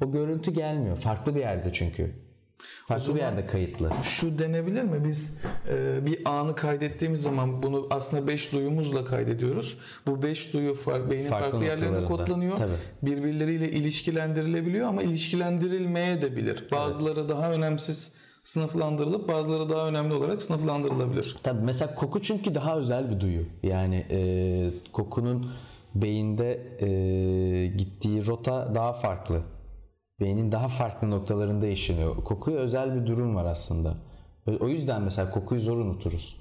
O 0.05 0.13
görüntü 0.13 0.51
gelmiyor. 0.51 0.97
Farklı 0.97 1.35
bir 1.35 1.41
yerde 1.41 1.73
çünkü. 1.73 2.30
Farklı 2.87 3.14
bir 3.14 3.21
yerde 3.21 3.47
kayıtlı. 3.47 3.90
Şu 4.02 4.38
denebilir 4.38 4.83
mi? 4.83 5.05
Biz 5.05 5.38
e, 5.69 6.07
bir 6.07 6.19
anı 6.25 6.55
kaydettiğimiz 6.55 7.23
zaman 7.23 7.62
bunu 7.62 7.87
aslında 7.90 8.26
5 8.26 8.52
duyumuzla 8.52 9.05
kaydediyoruz. 9.05 9.79
Bu 10.07 10.23
5 10.23 10.52
duyu 10.52 10.75
far, 10.75 11.11
beynin 11.11 11.29
Farklı 11.31 11.50
farklı, 11.50 11.64
yerlerinde 11.67 12.00
noktalarında. 12.00 12.25
kodlanıyor. 12.25 12.57
Tabii. 12.57 12.76
Birbirleriyle 13.02 13.71
ilişkilendirilebiliyor 13.71 14.88
ama 14.88 15.02
ilişkilendirilmeye 15.02 16.23
de 16.23 16.37
bilir. 16.37 16.64
Bazıları 16.73 17.29
daha 17.29 17.52
önemsiz 17.52 18.12
sınıflandırılıp 18.45 19.29
bazıları 19.29 19.69
daha 19.69 19.88
önemli 19.88 20.14
olarak 20.14 20.43
sınıflandırılabilir. 20.43 21.37
Tabii 21.43 21.64
mesela 21.64 21.95
koku 21.95 22.23
çünkü 22.23 22.55
daha 22.55 22.76
özel 22.76 23.11
bir 23.11 23.21
duyu. 23.21 23.45
Yani 23.62 24.07
e, 24.11 24.71
kokunun 24.93 25.50
beyinde 25.95 26.76
e, 26.81 27.67
gittiği 27.67 28.26
rota 28.26 28.75
daha 28.75 28.93
farklı. 28.93 29.43
Beynin 30.21 30.53
daha 30.53 30.69
farklı 30.69 31.11
noktalarında 31.11 31.67
işleniyor. 31.67 32.17
Kokuya 32.17 32.57
özel 32.57 33.00
bir 33.00 33.07
durum 33.07 33.35
var 33.35 33.45
aslında. 33.45 33.97
O- 34.61 34.69
yüzden 34.69 35.03
mesela 35.03 35.31
kokuyu 35.31 35.61
zor 35.61 35.79
unuturuz. 35.79 36.41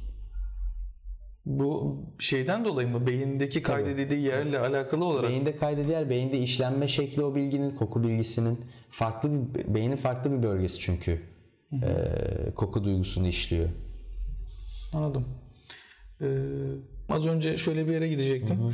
Bu 1.46 1.98
şeyden 2.20 2.66
dolayı 2.66 2.88
mı? 2.88 3.08
Beyindeki 3.08 3.62
kaydedildiği 3.62 4.22
yerle 4.22 4.60
alakalı 4.60 5.06
olarak 5.06 5.30
Beyinde 5.30 5.58
kaydediler, 5.58 6.10
beyinde 6.10 6.38
işlenme 6.40 6.88
şekli 6.88 7.24
o 7.24 7.36
bilginin, 7.36 7.76
koku 7.76 8.04
bilgisinin 8.04 8.60
farklı 8.90 9.32
bir 9.56 9.74
beynin 9.74 9.96
farklı 9.96 10.32
bir 10.32 10.44
bölgesi 10.44 10.80
çünkü 10.80 11.22
e, 11.74 12.52
koku 12.56 12.84
duygusunu 12.84 13.28
işliyor. 13.28 13.70
Anladım. 14.94 15.26
Ee, 16.22 16.26
az 17.10 17.28
önce 17.28 17.58
şöyle 17.58 17.88
bir 17.88 17.94
yere 17.94 18.08
gidecektim. 18.08 18.58
Ee, 18.62 18.74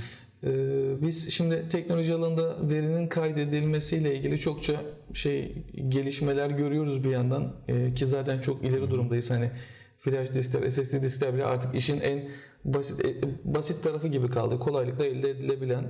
biz 1.02 1.30
şimdi 1.32 1.70
teknoloji 1.70 2.14
alanında 2.14 2.70
verinin 2.70 3.08
kaydedilmesiyle 3.08 4.16
ilgili 4.16 4.40
çokça 4.40 4.82
şey 5.14 5.56
gelişmeler 5.90 6.50
görüyoruz 6.50 7.04
bir 7.04 7.10
yandan 7.10 7.54
Ee, 7.68 7.94
ki 7.94 8.06
zaten 8.06 8.42
çok 8.42 8.64
ileri 8.64 8.90
durumdayız 8.90 9.32
hani 9.32 9.52
flash 10.00 10.34
diskler, 10.34 10.70
SSD 10.70 11.02
diskler 11.02 11.34
bile 11.34 11.46
artık 11.46 11.76
işin 11.76 12.02
en 12.02 12.30
basit 12.66 13.06
e, 13.06 13.16
basit 13.44 13.84
tarafı 13.84 14.08
gibi 14.08 14.30
kaldı. 14.30 14.60
Kolaylıkla 14.60 15.06
elde 15.06 15.30
edilebilen 15.30 15.86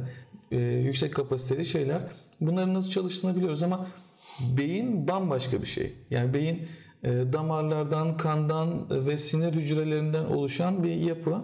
e, 0.52 0.58
yüksek 0.60 1.16
kapasiteli 1.16 1.66
şeyler. 1.66 2.02
Bunların 2.42 2.74
nasıl 2.74 2.92
çalıştığını 2.92 3.36
biliyoruz 3.36 3.64
ama 3.64 3.88
beyin 4.58 5.08
bambaşka 5.08 5.62
bir 5.62 5.68
şey. 5.68 5.94
Yani 6.10 6.34
beyin 6.34 6.68
e, 7.04 7.10
damarlardan, 7.34 8.18
kandan 8.18 8.88
ve 9.08 9.18
sinir 9.18 9.54
hücrelerinden 9.54 10.26
oluşan 10.26 10.84
bir 10.84 10.96
yapı. 10.96 11.42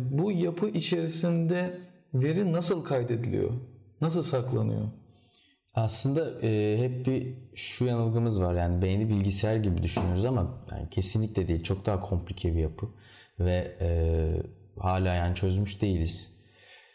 Bu 0.00 0.32
yapı 0.32 0.68
içerisinde 0.68 1.78
veri 2.22 2.52
nasıl 2.52 2.84
kaydediliyor? 2.84 3.50
Nasıl 4.00 4.22
saklanıyor? 4.22 4.88
Aslında 5.74 6.40
e, 6.42 6.78
hep 6.78 7.06
bir 7.06 7.34
şu 7.54 7.84
yanılgımız 7.84 8.42
var 8.42 8.54
yani 8.54 8.82
beyni 8.82 9.08
bilgisayar 9.08 9.56
gibi 9.56 9.82
düşünüyoruz 9.82 10.24
ama 10.24 10.64
yani 10.70 10.90
kesinlikle 10.90 11.48
değil 11.48 11.62
çok 11.62 11.86
daha 11.86 12.00
komplike 12.00 12.54
bir 12.54 12.60
yapı 12.60 12.86
ve 13.40 13.76
e, 13.80 13.88
hala 14.78 15.14
yani 15.14 15.34
çözmüş 15.34 15.82
değiliz. 15.82 16.32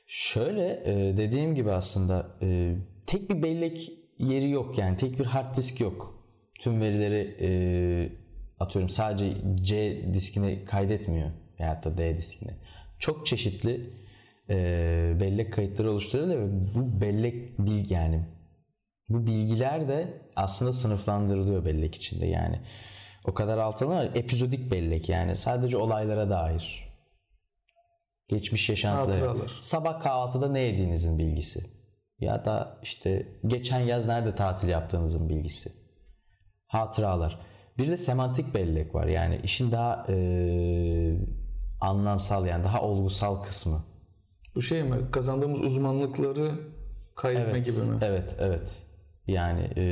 Şöyle 0.08 0.84
e, 0.86 1.18
dediğim 1.18 1.56
gibi 1.56 1.72
aslında 1.72 2.38
e, 2.42 2.76
tek 3.08 3.30
bir 3.30 3.44
bellek 3.44 3.92
yeri 4.20 4.50
yok 4.50 4.78
yani 4.78 4.98
tek 4.98 5.20
bir 5.20 5.26
hard 5.26 5.56
disk 5.56 5.80
yok. 5.80 6.24
Tüm 6.60 6.82
verileri 6.82 7.38
e, 7.42 7.50
atıyorum 8.60 8.90
sadece 8.90 9.34
C 9.62 10.02
diskine 10.14 10.66
kaydetmiyor 10.66 11.32
veyahut 11.60 11.86
da 11.86 11.98
D 11.98 12.18
diskine. 12.18 12.58
Çok 13.00 13.26
çeşitli 13.26 13.90
e, 14.52 15.20
bellek 15.20 15.54
kayıtları 15.54 15.92
oluşturuyor 15.92 16.40
ve 16.40 16.52
bu 16.76 17.02
bellek 17.02 17.60
bilgi 17.60 17.94
yani 17.94 18.26
bu 19.10 19.28
bilgiler 19.28 19.88
de 19.88 20.22
aslında 20.36 20.74
sınıflandırılıyor 20.74 21.66
bellek 21.66 21.96
içinde 21.96 22.26
yani. 22.26 22.62
O 23.26 23.34
kadar 23.34 23.58
altına 23.58 24.04
epizodik 24.04 24.72
bellek 24.72 25.10
yani 25.10 25.36
sadece 25.36 25.78
olaylara 25.78 26.30
dair. 26.30 26.92
Geçmiş 28.28 28.70
yaşantıları. 28.70 29.28
Hatıralar. 29.28 29.58
Sabah 29.60 30.00
kahvaltıda 30.00 30.52
ne 30.52 30.60
yediğinizin 30.60 31.20
bilgisi. 31.20 31.60
Ya 32.20 32.46
da 32.46 32.80
işte 32.84 33.40
geçen 33.48 33.80
yaz 33.80 34.06
nerede 34.06 34.36
tatil 34.36 34.68
yaptığınızın 34.68 35.30
bilgisi. 35.30 35.72
Hatıralar. 36.68 37.40
Bir 37.78 37.88
de 37.88 37.98
semantik 37.98 38.56
bellek 38.56 38.96
var. 38.96 39.08
Yani 39.08 39.40
işin 39.44 39.72
daha 39.72 40.06
eee, 40.10 41.18
anlamsal 41.82 42.46
yani 42.46 42.64
daha 42.64 42.82
olgusal 42.82 43.44
kısmı. 43.44 43.91
Bu 44.56 44.62
şey 44.62 44.84
mi? 44.84 44.96
Kazandığımız 45.12 45.62
uzmanlıkları 45.62 46.52
kaydetme 47.16 47.52
Evet, 47.52 47.66
gibi 47.66 47.78
mi? 47.78 47.98
Evet, 48.02 48.36
evet. 48.40 48.78
Yani 49.28 49.70
e, 49.78 49.86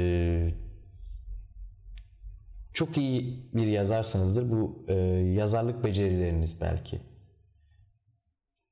çok 2.73 2.97
iyi 2.97 3.49
bir 3.53 3.67
yazarsanızdır 3.67 4.51
bu 4.51 4.85
e, 4.87 4.93
yazarlık 5.33 5.83
becerileriniz 5.83 6.61
belki. 6.61 6.99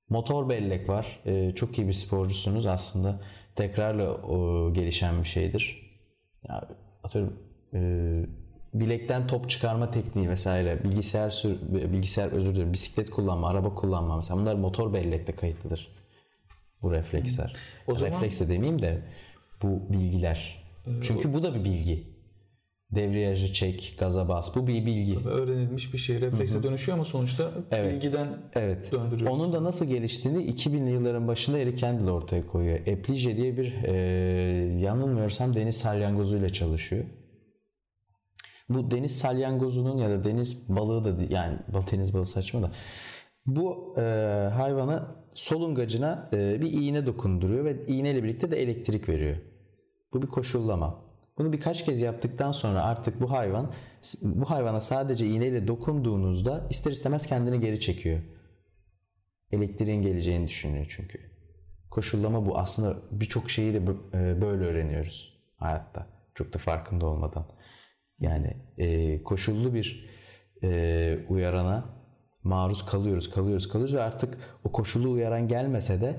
Motor 0.10 0.50
bellek 0.50 0.90
var. 0.90 1.20
E, 1.26 1.56
çok 1.56 1.78
iyi 1.78 1.88
bir 1.88 1.94
sporcusunuz 1.94 2.66
aslında. 2.66 3.22
Tekrarla 3.56 4.14
o, 4.14 4.74
gelişen 4.74 5.20
bir 5.20 5.28
şeydir. 5.28 5.92
Ya, 6.50 6.70
atıyorum 7.04 7.40
e, 7.74 7.80
bilekten 8.80 9.28
top 9.28 9.50
çıkarma 9.50 9.92
tekniği 9.92 10.30
vesaire, 10.30 10.84
bilgisayar 10.84 11.30
sür, 11.30 11.58
bilgisayar 11.94 12.32
özür 12.32 12.56
dilerim, 12.56 12.74
bisiklet 12.74 13.10
kullanma, 13.10 13.50
araba 13.50 13.76
kullanma 13.76 14.16
mesela 14.16 14.40
bunlar 14.40 14.56
motor 14.56 14.94
bellekte 14.94 15.32
kayıtlıdır. 15.36 15.88
Bu 16.82 16.92
refleksler. 16.92 17.56
O 17.88 17.96
zaman- 17.96 18.12
Refleks 18.12 18.40
de 18.40 18.50
demeyeyim 18.50 18.82
de 18.82 19.02
bu 19.64 19.82
bilgiler. 19.94 20.64
Çünkü 21.02 21.34
bu 21.34 21.44
da 21.44 21.56
bir 21.56 21.64
bilgi. 21.64 22.04
Devriyajı 22.92 23.54
çek, 23.54 23.96
gaza 24.00 24.28
bas. 24.30 24.56
Bu 24.56 24.68
bir 24.68 24.86
bilgi. 24.86 25.18
Öğrenilmiş 25.20 25.94
bir 25.94 25.98
şey 25.98 26.22
reflekse 26.22 26.64
dönüşüyor 26.64 26.98
ama 26.98 27.06
sonuçta 27.06 27.52
Evet. 27.72 27.94
bilgiden 27.94 28.28
Evet. 28.56 28.92
döndürüyor. 28.92 29.32
Onun 29.32 29.54
da 29.54 29.64
nasıl 29.64 29.86
geliştiğini 29.86 30.44
2000'li 30.44 30.92
yılların 30.92 31.28
başında 31.28 31.58
Eric 31.60 31.82
Kandel 31.82 32.10
ortaya 32.10 32.48
koyuyor. 32.48 32.80
Eplije 32.86 33.38
diye 33.38 33.58
bir 33.58 33.74
e, 33.84 33.94
yanılmıyorsam 34.80 35.56
deniz 35.56 35.78
salyangozuyla 35.78 36.50
çalışıyor. 36.50 37.06
Bu 38.70 38.92
deniz 38.92 39.20
salyangozunun 39.20 39.98
ya 39.98 40.10
da 40.10 40.24
deniz 40.24 40.70
balığı 40.70 41.18
da 41.18 41.24
yani 41.30 41.60
deniz 41.92 42.14
balığı 42.14 42.26
saçma 42.26 42.62
da 42.62 42.72
bu 43.46 43.96
e, 43.98 44.02
hayvana 44.54 45.16
solungacına 45.34 46.30
e, 46.34 46.62
bir 46.62 46.72
iğne 46.72 47.06
dokunduruyor 47.06 47.66
ve 47.66 47.86
iğneyle 47.88 48.24
birlikte 48.24 48.52
de 48.52 48.62
elektrik 48.62 49.10
veriyor. 49.10 49.38
Bu 50.14 50.22
bir 50.22 50.28
koşullama. 50.28 51.08
Bunu 51.38 51.54
birkaç 51.54 51.86
kez 51.86 52.02
yaptıktan 52.02 52.52
sonra 52.52 52.84
artık 52.84 53.22
bu 53.22 53.32
hayvan 53.32 53.74
bu 54.22 54.50
hayvana 54.50 54.80
sadece 54.80 55.26
iğneyle 55.26 55.68
dokunduğunuzda 55.68 56.68
ister 56.70 56.92
istemez 56.92 57.28
kendini 57.28 57.60
geri 57.60 57.80
çekiyor. 57.80 58.20
Elektriğin 59.52 60.02
geleceğini 60.02 60.48
düşünüyor 60.48 60.86
çünkü. 60.90 61.20
Koşullama 61.90 62.46
bu. 62.46 62.58
Aslında 62.58 62.96
birçok 63.12 63.50
şeyi 63.50 63.74
de 63.74 63.78
e, 63.78 64.42
böyle 64.42 64.64
öğreniyoruz 64.64 65.40
hayatta. 65.56 66.08
Çok 66.36 66.54
da 66.54 66.58
farkında 66.58 67.06
olmadan. 67.06 67.46
Yani 68.20 68.54
e, 68.78 69.24
koşullu 69.24 69.74
bir 69.74 70.10
e, 70.64 71.20
uyarana 71.30 71.86
maruz 72.44 72.86
kalıyoruz, 72.86 73.30
kalıyoruz, 73.30 73.68
kalıyoruz 73.68 73.96
ve 73.96 74.02
artık 74.02 74.38
o 74.64 74.72
koşullu 74.72 75.12
uyaran 75.12 75.48
gelmese 75.48 76.02
de 76.02 76.16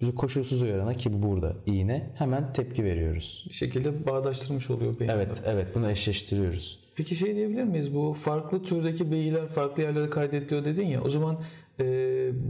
biz 0.00 0.14
koşulsuz 0.14 0.62
uyarana 0.62 0.94
ki 0.94 1.12
bu 1.12 1.22
burada 1.22 1.56
iğne 1.66 2.10
hemen 2.14 2.52
tepki 2.52 2.84
veriyoruz. 2.84 3.46
bir 3.48 3.54
şekilde 3.54 4.06
bağdaştırmış 4.06 4.70
oluyor 4.70 5.00
beyin. 5.00 5.10
Evet, 5.10 5.42
evet 5.46 5.74
bunu 5.74 5.90
eşleştiriyoruz. 5.90 6.86
Peki 6.96 7.16
şey 7.16 7.34
diyebilir 7.34 7.64
miyiz? 7.64 7.94
Bu 7.94 8.12
farklı 8.12 8.62
türdeki 8.62 9.12
beyinler 9.12 9.48
farklı 9.48 9.82
yerlere 9.82 10.10
kaydediliyor 10.10 10.64
dedin 10.64 10.86
ya. 10.86 11.02
O 11.02 11.08
zaman 11.08 11.38
e, 11.80 11.84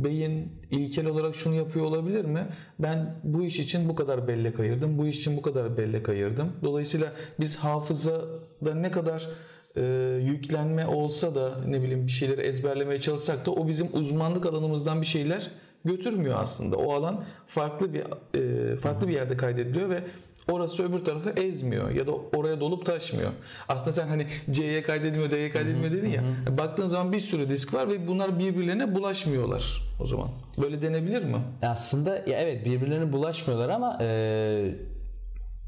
beyin 0.04 0.52
ilkel 0.70 1.06
olarak 1.06 1.34
şunu 1.34 1.54
yapıyor 1.54 1.84
olabilir 1.84 2.24
mi? 2.24 2.46
Ben 2.78 3.14
bu 3.24 3.44
iş 3.44 3.58
için 3.58 3.88
bu 3.88 3.94
kadar 3.94 4.28
bellek 4.28 4.60
ayırdım. 4.60 4.98
Bu 4.98 5.06
iş 5.06 5.18
için 5.18 5.36
bu 5.36 5.42
kadar 5.42 5.76
bellek 5.76 6.08
ayırdım. 6.08 6.52
Dolayısıyla 6.62 7.12
biz 7.40 7.56
hafızada 7.56 8.74
ne 8.74 8.90
kadar 8.90 9.28
e, 9.76 9.82
yüklenme 10.22 10.86
olsa 10.86 11.34
da 11.34 11.58
ne 11.68 11.82
bileyim 11.82 12.06
bir 12.06 12.12
şeyleri 12.12 12.40
ezberlemeye 12.40 13.00
çalışsak 13.00 13.46
da 13.46 13.50
o 13.50 13.68
bizim 13.68 13.88
uzmanlık 13.92 14.46
alanımızdan 14.46 15.00
bir 15.00 15.06
şeyler 15.06 15.50
götürmüyor 15.84 16.36
aslında. 16.38 16.76
O 16.76 16.92
alan 16.92 17.24
farklı 17.46 17.94
bir 17.94 18.02
e, 18.40 18.76
farklı 18.76 19.08
bir 19.08 19.12
yerde 19.12 19.36
kaydediliyor 19.36 19.90
ve 19.90 20.04
orası 20.52 20.88
öbür 20.88 21.04
tarafı 21.04 21.30
ezmiyor 21.30 21.90
ya 21.90 22.06
da 22.06 22.12
oraya 22.12 22.60
dolup 22.60 22.86
taşmıyor. 22.86 23.30
Aslında 23.68 23.92
sen 23.92 24.08
hani 24.08 24.26
C'ye 24.50 24.82
kaydedilmiyor, 24.82 25.30
D'ye 25.30 25.50
kaydedilmiyor 25.50 25.92
dedin 25.92 26.08
ya. 26.08 26.22
Baktığın 26.58 26.86
zaman 26.86 27.12
bir 27.12 27.20
sürü 27.20 27.50
disk 27.50 27.74
var 27.74 27.88
ve 27.88 28.08
bunlar 28.08 28.38
birbirlerine 28.38 28.94
bulaşmıyorlar 28.94 29.82
o 30.00 30.06
zaman. 30.06 30.28
Böyle 30.62 30.82
denebilir 30.82 31.24
mi? 31.24 31.36
Aslında 31.62 32.16
ya 32.16 32.40
evet 32.40 32.66
birbirlerine 32.66 33.12
bulaşmıyorlar 33.12 33.68
ama 33.68 33.98
e, 34.00 34.74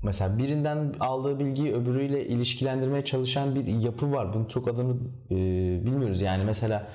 mesela 0.02 0.38
birinden 0.38 0.94
aldığı 1.00 1.38
bilgiyi 1.38 1.74
öbürüyle 1.74 2.26
ilişkilendirmeye 2.26 3.04
çalışan 3.04 3.54
bir 3.54 3.66
yapı 3.66 4.12
var. 4.12 4.34
Bunun 4.34 4.44
çok 4.44 4.68
adını 4.68 4.96
e, 5.30 5.36
bilmiyoruz. 5.84 6.20
Yani 6.20 6.44
mesela 6.44 6.88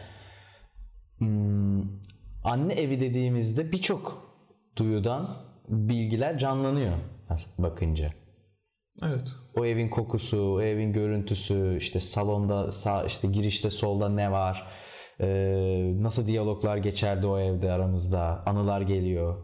hmm, 1.18 1.82
anne 2.44 2.74
evi 2.74 3.00
dediğimizde 3.00 3.72
birçok 3.72 4.24
duyudan 4.78 5.38
bilgiler 5.70 6.38
canlanıyor 6.38 6.94
bakınca. 7.58 8.14
Evet. 9.04 9.28
O 9.56 9.66
evin 9.66 9.90
kokusu, 9.90 10.54
o 10.56 10.62
evin 10.62 10.94
görüntüsü, 10.94 11.78
işte 11.78 12.00
salonda 12.00 12.72
sağ, 12.72 13.04
işte 13.04 13.28
girişte 13.28 13.70
solda 13.70 14.10
ne 14.10 14.32
var, 14.32 14.68
ee, 15.22 15.94
nasıl 16.00 16.28
diyaloglar 16.28 16.78
geçerdi 16.78 17.28
o 17.28 17.40
evde 17.40 17.72
aramızda, 17.72 18.44
anılar 18.46 18.82
geliyor. 18.82 19.44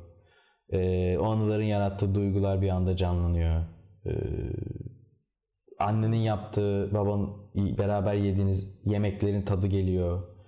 Ee, 0.70 1.18
o 1.18 1.26
anıların 1.26 1.64
yarattığı 1.64 2.16
duygular 2.16 2.62
bir 2.62 2.70
anda 2.70 2.96
canlanıyor. 2.96 3.64
Ee, 4.06 4.12
annenin 5.80 6.18
yaptığı, 6.18 6.94
baban 6.94 7.30
beraber 7.56 8.14
yediğiniz 8.14 8.82
yemeklerin 8.86 9.42
tadı 9.42 9.68
geliyor. 9.68 10.39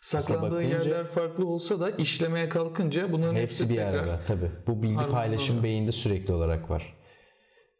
Saklandığı 0.00 0.50
bakınca, 0.50 0.68
yerler 0.68 1.06
farklı 1.06 1.46
olsa 1.46 1.80
da 1.80 1.90
işlemeye 1.90 2.48
kalkınca 2.48 3.12
bunların 3.12 3.34
hepsi, 3.34 3.64
hepsi 3.64 3.74
bir 3.74 3.82
arada 3.82 4.20
tabii. 4.26 4.50
Bu 4.66 4.82
bilgi 4.82 5.08
paylaşım 5.08 5.62
beyinde 5.62 5.92
sürekli 5.92 6.34
olarak 6.34 6.70
var. 6.70 6.96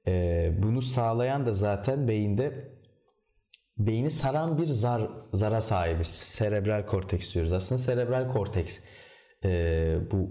Ee, 0.07 0.53
bunu 0.63 0.83
sağlayan 0.83 1.47
da 1.47 1.53
zaten 1.53 2.09
beyinde 2.09 2.73
beyni 3.79 4.11
saran 4.11 4.59
bir 4.59 4.67
zar 4.67 5.11
zara 5.33 5.61
sahibiz. 5.61 6.07
Serebral 6.07 6.87
korteks 6.87 7.35
diyoruz. 7.35 7.53
Aslında 7.53 7.79
serebral 7.79 8.33
korteks 8.33 8.81
e, 9.45 9.99
bu 10.11 10.31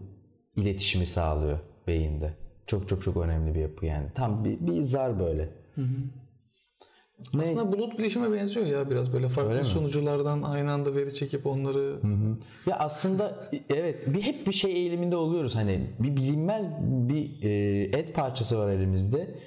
iletişimi 0.56 1.06
sağlıyor 1.06 1.60
beyinde. 1.88 2.34
Çok 2.65 2.89
çok 2.89 3.03
çok 3.03 3.17
önemli 3.17 3.56
bir 3.56 3.60
yapı 3.60 3.86
yani. 3.86 4.08
Tam 4.15 4.46
bir, 4.46 4.60
bir 4.60 4.82
zar 4.82 5.20
böyle. 5.20 5.44
Hı 5.75 5.82
hı. 5.82 5.98
Ne? 7.33 7.43
Aslında 7.43 7.71
bulut 7.71 8.00
bilişime 8.00 8.33
benziyor 8.33 8.65
ya 8.65 8.89
biraz 8.89 9.13
böyle 9.13 9.29
farklı 9.29 9.65
sunuculardan 9.65 10.41
aynı 10.41 10.71
anda 10.71 10.95
veri 10.95 11.15
çekip 11.15 11.45
onları. 11.45 11.79
Hı 11.79 12.07
hı. 12.07 12.38
Ya 12.65 12.79
aslında 12.79 13.50
evet 13.69 14.13
bir 14.13 14.21
hep 14.21 14.47
bir 14.47 14.53
şey 14.53 14.71
eğiliminde 14.71 15.15
oluyoruz 15.15 15.55
hani 15.55 15.89
bir 16.00 16.15
bilinmez 16.15 16.67
bir 16.81 17.43
e, 17.43 17.81
et 17.83 18.15
parçası 18.15 18.57
var 18.57 18.69
elimizde. 18.69 19.39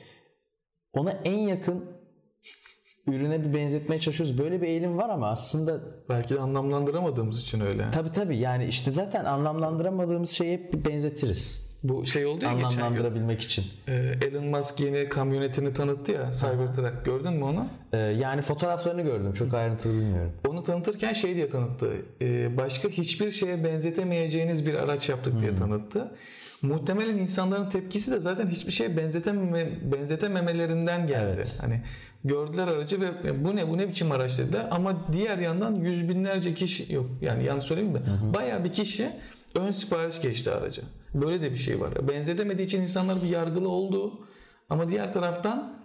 Ona 0.93 1.11
en 1.11 1.39
yakın 1.39 1.85
ürüne 3.07 3.45
bir 3.45 3.55
benzetmeye 3.55 4.01
çalışıyoruz. 4.01 4.39
Böyle 4.39 4.63
bir 4.63 4.67
eğilim 4.67 4.99
var 4.99 5.09
ama 5.09 5.31
aslında 5.31 5.81
belki 6.09 6.35
de 6.35 6.41
anlamlandıramadığımız 6.41 7.43
için 7.43 7.61
öyle. 7.61 7.91
Tabii 7.93 8.13
tabii. 8.13 8.37
Yani 8.37 8.65
işte 8.65 8.91
zaten 8.91 9.25
anlamlandıramadığımız 9.25 10.31
şeyi 10.31 10.53
hep 10.53 10.73
bir 10.73 10.85
benzetiriz. 10.85 11.70
Bu 11.83 12.07
şey 12.07 12.27
oldu 12.27 12.45
ya 12.45 12.51
Anlamlandırabilmek 12.51 13.41
için. 13.41 13.65
Ee, 13.89 14.15
Elon 14.23 14.45
Musk 14.45 14.81
yeni 14.81 15.09
kamyonetini 15.09 15.75
tanıttı 15.75 16.13
ya 16.13 16.31
Cybertruck. 16.33 17.05
Gördün 17.05 17.33
mü 17.33 17.45
onu? 17.45 17.69
Ee, 17.93 17.99
yani 17.99 18.43
fotoğraflarını 18.43 19.03
gördüm. 19.03 19.33
Çok 19.33 19.55
ayrıntılı 19.55 19.93
bilmiyorum. 19.93 20.33
Onu 20.49 20.63
tanıtırken 20.63 21.13
şey 21.13 21.35
diye 21.35 21.49
tanıttı. 21.49 21.91
Ee, 22.21 22.57
başka 22.57 22.89
hiçbir 22.89 23.31
şeye 23.31 23.65
benzetemeyeceğiniz 23.65 24.67
bir 24.67 24.75
araç 24.75 25.09
yaptık 25.09 25.41
diye 25.41 25.51
hmm. 25.51 25.59
tanıttı. 25.59 26.13
Muhtemelen 26.63 27.19
insanların 27.19 27.69
tepkisi 27.69 28.13
de 28.13 28.21
zaten 28.21 28.49
hiçbir 28.49 28.73
şeye 28.73 28.97
benzetememe, 28.97 29.71
benzetememelerinden 29.93 31.07
geldi. 31.07 31.33
Evet. 31.37 31.59
Hani 31.61 31.83
gördüler 32.25 32.69
aracı 32.69 33.01
ve 33.01 33.45
bu 33.45 33.57
ne 33.57 33.69
bu 33.69 33.79
ne 33.79 33.89
biçim 33.89 34.13
araç 34.13 34.39
dediler 34.39 34.69
ama 34.71 34.97
diğer 35.13 35.39
yandan 35.39 35.75
yüz 35.75 36.09
binlerce 36.09 36.55
kişi 36.55 36.93
yok 36.93 37.07
yani 37.21 37.45
yanlış 37.45 37.65
söyleyeyim 37.65 37.93
mi? 37.93 38.03
Bayağı 38.35 38.65
bir 38.65 38.73
kişi 38.73 39.11
ön 39.61 39.71
sipariş 39.71 40.21
geçti 40.21 40.51
araca. 40.51 40.83
Böyle 41.15 41.43
de 41.43 41.51
bir 41.53 41.57
şey 41.57 41.81
var. 41.81 42.09
Benzetemediği 42.09 42.67
için 42.67 42.83
insanlar 42.83 43.23
bir 43.23 43.29
yargılı 43.29 43.69
oldu 43.69 44.27
ama 44.71 44.91
diğer 44.91 45.13
taraftan 45.13 45.81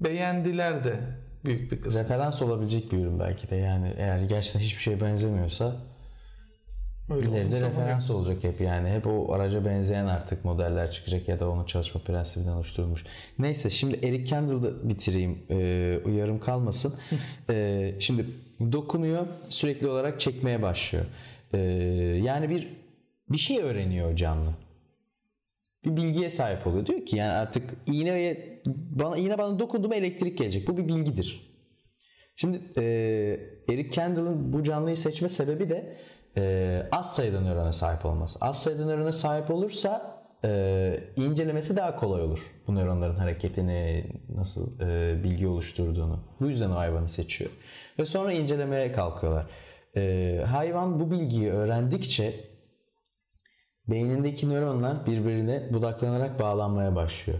beğendiler 0.00 0.84
de 0.84 1.00
büyük 1.44 1.72
bir 1.72 1.82
kısmı. 1.82 2.00
Referans 2.00 2.42
olabilecek 2.42 2.92
bir 2.92 2.98
ürün 2.98 3.20
belki 3.20 3.50
de 3.50 3.56
yani 3.56 3.94
eğer 3.96 4.20
gerçekten 4.20 4.60
hiçbir 4.60 4.80
şeye 4.80 5.00
benzemiyorsa 5.00 5.76
Öyle 7.10 7.28
İleride 7.28 7.60
referans 7.60 8.08
yok. 8.08 8.18
olacak 8.18 8.44
hep 8.44 8.60
yani. 8.60 8.88
Hep 8.88 9.06
o 9.06 9.32
araca 9.32 9.64
benzeyen 9.64 10.06
artık 10.06 10.44
modeller 10.44 10.90
çıkacak 10.90 11.28
ya 11.28 11.40
da 11.40 11.50
onun 11.50 11.64
çalışma 11.64 12.00
prensibinden 12.00 12.52
oluşturulmuş. 12.52 13.04
Neyse 13.38 13.70
şimdi 13.70 14.06
Eric 14.06 14.26
Candle'da 14.26 14.88
bitireyim. 14.88 15.38
Ee, 15.50 16.00
uyarım 16.04 16.40
kalmasın. 16.40 16.94
ee, 17.50 17.94
şimdi 17.98 18.26
dokunuyor 18.72 19.26
sürekli 19.48 19.88
olarak 19.88 20.20
çekmeye 20.20 20.62
başlıyor. 20.62 21.04
Ee, 21.54 21.58
yani 22.22 22.50
bir 22.50 22.81
bir 23.32 23.38
şey 23.38 23.58
öğreniyor 23.58 24.16
canlı. 24.16 24.50
Bir 25.84 25.96
bilgiye 25.96 26.30
sahip 26.30 26.66
oluyor. 26.66 26.86
Diyor 26.86 27.06
ki 27.06 27.16
yani 27.16 27.32
artık 27.32 27.70
iğneye 27.86 28.62
bana 28.66 29.16
iğne 29.16 29.38
bana 29.38 29.58
dokundu 29.58 29.88
mu 29.88 29.94
elektrik 29.94 30.38
gelecek. 30.38 30.68
Bu 30.68 30.76
bir 30.76 30.88
bilgidir. 30.88 31.52
Şimdi 32.36 32.60
e, 32.76 32.82
Eric 33.68 33.90
Candle'ın 33.90 34.52
bu 34.52 34.62
canlıyı 34.62 34.96
seçme 34.96 35.28
sebebi 35.28 35.70
de 35.70 35.96
e, 36.36 36.82
az 36.92 37.14
sayıda 37.14 37.40
nörona 37.40 37.72
sahip 37.72 38.06
olması. 38.06 38.38
Az 38.40 38.62
sayıda 38.62 38.86
nörona 38.86 39.12
sahip 39.12 39.50
olursa 39.50 40.22
e, 40.44 41.00
incelemesi 41.16 41.76
daha 41.76 41.96
kolay 41.96 42.22
olur. 42.22 42.52
Bu 42.66 42.74
nöronların 42.74 43.16
hareketini, 43.16 44.04
nasıl 44.34 44.80
e, 44.80 45.22
bilgi 45.24 45.48
oluşturduğunu. 45.48 46.24
Bu 46.40 46.48
yüzden 46.48 46.70
o 46.70 46.74
hayvanı 46.74 47.08
seçiyor. 47.08 47.50
Ve 47.98 48.04
sonra 48.04 48.32
incelemeye 48.32 48.92
kalkıyorlar. 48.92 49.46
E, 49.96 50.44
hayvan 50.46 51.00
bu 51.00 51.10
bilgiyi 51.10 51.50
öğrendikçe 51.50 52.51
beynindeki 53.88 54.48
nöronlar 54.48 55.06
birbirine 55.06 55.70
budaklanarak 55.72 56.40
bağlanmaya 56.40 56.96
başlıyor. 56.96 57.38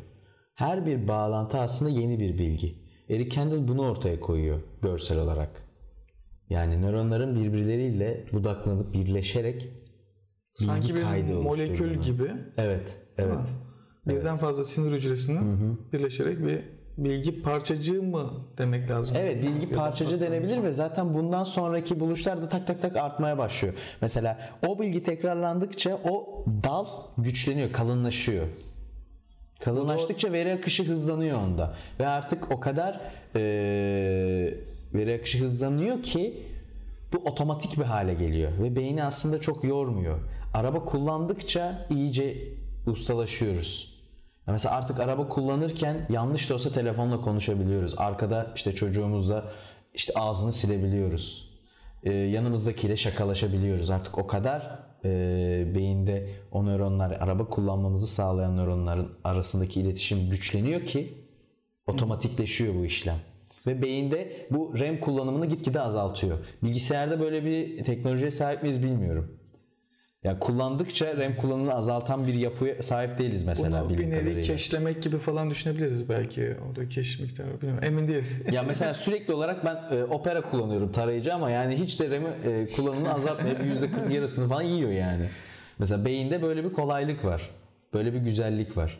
Her 0.54 0.86
bir 0.86 1.08
bağlantı 1.08 1.58
aslında 1.58 1.90
yeni 1.90 2.20
bir 2.20 2.38
bilgi. 2.38 2.82
Eric 3.08 3.28
Kendall 3.28 3.68
bunu 3.68 3.90
ortaya 3.90 4.20
koyuyor 4.20 4.60
görsel 4.82 5.18
olarak. 5.18 5.50
Yani 6.48 6.82
nöronların 6.82 7.34
birbirleriyle 7.34 8.26
budaklanıp 8.32 8.94
birleşerek 8.94 9.68
Sanki 10.54 10.94
bir 10.94 11.02
molekül 11.34 11.94
gibi. 11.94 12.32
Evet, 12.56 12.98
evet. 13.18 13.54
Birden 14.06 14.30
evet. 14.30 14.40
fazla 14.40 14.64
sinir 14.64 14.92
hücresinin 14.92 15.40
hı 15.40 15.64
hı. 15.64 15.92
birleşerek 15.92 16.38
bir 16.46 16.81
bilgi 16.98 17.42
parçacığı 17.42 18.02
mı 18.02 18.30
demek 18.58 18.90
lazım? 18.90 19.16
Evet, 19.18 19.42
bilgi 19.42 19.72
ya 19.72 19.78
parçacı 19.78 20.20
denebilir 20.20 20.62
ve 20.62 20.72
zaten 20.72 21.14
bundan 21.14 21.44
sonraki 21.44 22.00
buluşlar 22.00 22.42
da 22.42 22.48
tak 22.48 22.66
tak 22.66 22.82
tak 22.82 22.96
artmaya 22.96 23.38
başlıyor. 23.38 23.74
Mesela 24.00 24.38
o 24.66 24.80
bilgi 24.80 25.02
tekrarlandıkça 25.02 25.98
o 26.04 26.44
dal 26.64 26.86
güçleniyor, 27.18 27.72
kalınlaşıyor. 27.72 28.46
Kalınlaştıkça 29.60 30.32
veri 30.32 30.52
akışı 30.52 30.84
hızlanıyor 30.84 31.38
onda 31.38 31.74
ve 32.00 32.06
artık 32.06 32.52
o 32.52 32.60
kadar 32.60 33.00
ee, 33.36 33.40
veri 34.94 35.14
akışı 35.14 35.38
hızlanıyor 35.38 36.02
ki 36.02 36.42
bu 37.12 37.18
otomatik 37.18 37.78
bir 37.78 37.84
hale 37.84 38.14
geliyor 38.14 38.52
ve 38.62 38.76
beyni 38.76 39.04
aslında 39.04 39.40
çok 39.40 39.64
yormuyor. 39.64 40.18
Araba 40.54 40.84
kullandıkça 40.84 41.86
iyice 41.90 42.36
ustalaşıyoruz. 42.86 43.91
Mesela 44.46 44.74
artık 44.74 45.00
araba 45.00 45.28
kullanırken 45.28 46.06
yanlış 46.10 46.50
da 46.50 46.54
olsa 46.54 46.72
telefonla 46.72 47.20
konuşabiliyoruz. 47.20 47.94
Arkada 47.96 48.52
işte 48.54 48.74
çocuğumuzla 48.74 49.44
işte 49.94 50.12
ağzını 50.16 50.52
silebiliyoruz. 50.52 51.52
Ee, 52.04 52.12
yanımızdakiyle 52.12 52.96
şakalaşabiliyoruz. 52.96 53.90
Artık 53.90 54.18
o 54.18 54.26
kadar 54.26 54.78
e, 55.04 55.74
beyinde 55.74 56.28
o 56.52 56.66
nöronlar, 56.66 57.10
araba 57.10 57.48
kullanmamızı 57.48 58.06
sağlayan 58.06 58.56
nöronların 58.56 59.08
arasındaki 59.24 59.80
iletişim 59.80 60.30
güçleniyor 60.30 60.86
ki 60.86 61.14
otomatikleşiyor 61.86 62.74
bu 62.74 62.84
işlem 62.84 63.18
ve 63.66 63.82
beyinde 63.82 64.46
bu 64.50 64.74
RAM 64.78 65.00
kullanımını 65.00 65.46
gitgide 65.46 65.80
azaltıyor. 65.80 66.38
Bilgisayarda 66.62 67.20
böyle 67.20 67.44
bir 67.44 67.84
teknolojiye 67.84 68.30
sahip 68.30 68.62
miyiz 68.62 68.82
bilmiyorum. 68.82 69.38
Yani 70.24 70.38
kullandıkça 70.38 71.16
RAM 71.16 71.36
kullanımını 71.36 71.74
azaltan 71.74 72.26
bir 72.26 72.34
yapıya 72.34 72.82
sahip 72.82 73.18
değiliz 73.18 73.46
mesela. 73.46 73.84
Bunu 73.84 73.98
bir 73.98 74.10
nevi 74.10 74.20
kadarıyla. 74.20 74.42
keşlemek 74.42 75.02
gibi 75.02 75.18
falan 75.18 75.50
düşünebiliriz 75.50 76.08
belki. 76.08 76.56
O 76.72 76.76
da 76.76 76.88
keş 76.88 77.20
miktarı 77.20 77.60
bilmiyorum. 77.60 77.84
Emin 77.84 78.08
değil. 78.08 78.24
ya 78.52 78.62
mesela 78.62 78.94
sürekli 79.04 79.34
olarak 79.34 79.64
ben 79.64 79.96
e, 79.96 80.04
Opera 80.04 80.40
kullanıyorum 80.40 80.92
tarayıcı 80.92 81.34
ama 81.34 81.50
yani 81.50 81.76
hiç 81.76 82.00
de 82.00 82.10
RAM'i 82.10 82.28
e, 82.44 82.66
kullanımını 82.76 83.14
azaltmayıp 83.14 83.58
%40 83.60 84.12
yarısını 84.12 84.48
falan 84.48 84.62
yiyor 84.62 84.90
yani. 84.90 85.24
Mesela 85.78 86.04
beyinde 86.04 86.42
böyle 86.42 86.64
bir 86.64 86.72
kolaylık 86.72 87.24
var. 87.24 87.50
Böyle 87.94 88.14
bir 88.14 88.18
güzellik 88.18 88.76
var. 88.76 88.98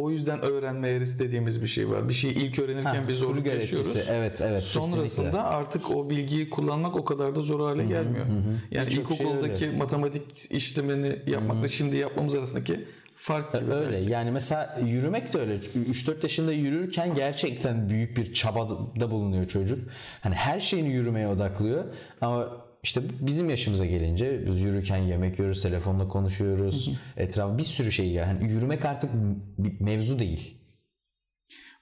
O 0.00 0.10
yüzden 0.10 0.42
öğrenme 0.44 0.88
eğrisi 0.88 1.18
dediğimiz 1.18 1.62
bir 1.62 1.66
şey 1.66 1.90
var. 1.90 2.08
Bir 2.08 2.14
şeyi 2.14 2.34
ilk 2.34 2.58
öğrenirken 2.58 3.02
Ha, 3.02 3.08
bir 3.08 3.14
zorluk 3.14 3.46
yaşıyoruz. 3.46 3.88
etkisi. 3.88 4.12
Evet 4.12 4.40
evet. 4.40 4.62
Sonrasında 4.62 5.02
kesinlikle. 5.02 5.38
artık 5.38 5.90
o 5.96 6.10
bilgiyi 6.10 6.50
kullanmak 6.50 6.96
o 6.96 7.04
kadar 7.04 7.34
da 7.34 7.40
zor 7.42 7.60
hale 7.60 7.84
gelmiyor. 7.84 8.26
Yani 8.70 8.86
Birçok 8.86 9.08
şey 9.08 9.16
ilkokuldaki 9.26 9.66
matematik 9.68 10.50
işlemini 10.50 11.18
yapmakla 11.26 11.68
şimdi 11.68 11.96
yapmamız 11.96 12.34
arasındaki 12.34 12.84
fark 13.16 13.60
gibi. 13.60 13.72
Öyle 13.72 13.92
belki. 13.96 14.10
yani 14.10 14.30
mesela 14.30 14.80
yürümek 14.84 15.32
de 15.32 15.38
öyle. 15.38 15.56
3-4 15.56 16.22
yaşında 16.22 16.52
yürürken 16.52 17.14
gerçekten 17.14 17.88
büyük 17.88 18.16
bir 18.16 18.34
çabada 18.34 19.10
bulunuyor 19.10 19.48
çocuk. 19.48 19.78
Hani 20.20 20.34
her 20.34 20.60
şeyini 20.60 20.88
yürümeye 20.88 21.28
odaklıyor 21.28 21.84
ama 22.20 22.48
işte 22.84 23.00
bizim 23.20 23.50
yaşımıza 23.50 23.86
gelince 23.86 24.46
biz 24.46 24.60
yürürken 24.60 24.96
yemek 24.96 25.38
yiyoruz, 25.38 25.62
telefonla 25.62 26.08
konuşuyoruz. 26.08 26.90
Etraf 27.16 27.58
bir 27.58 27.62
sürü 27.62 27.92
şey 27.92 28.10
yani 28.10 28.52
yürümek 28.52 28.84
artık 28.84 29.10
bir 29.58 29.80
mevzu 29.80 30.18
değil. 30.18 30.58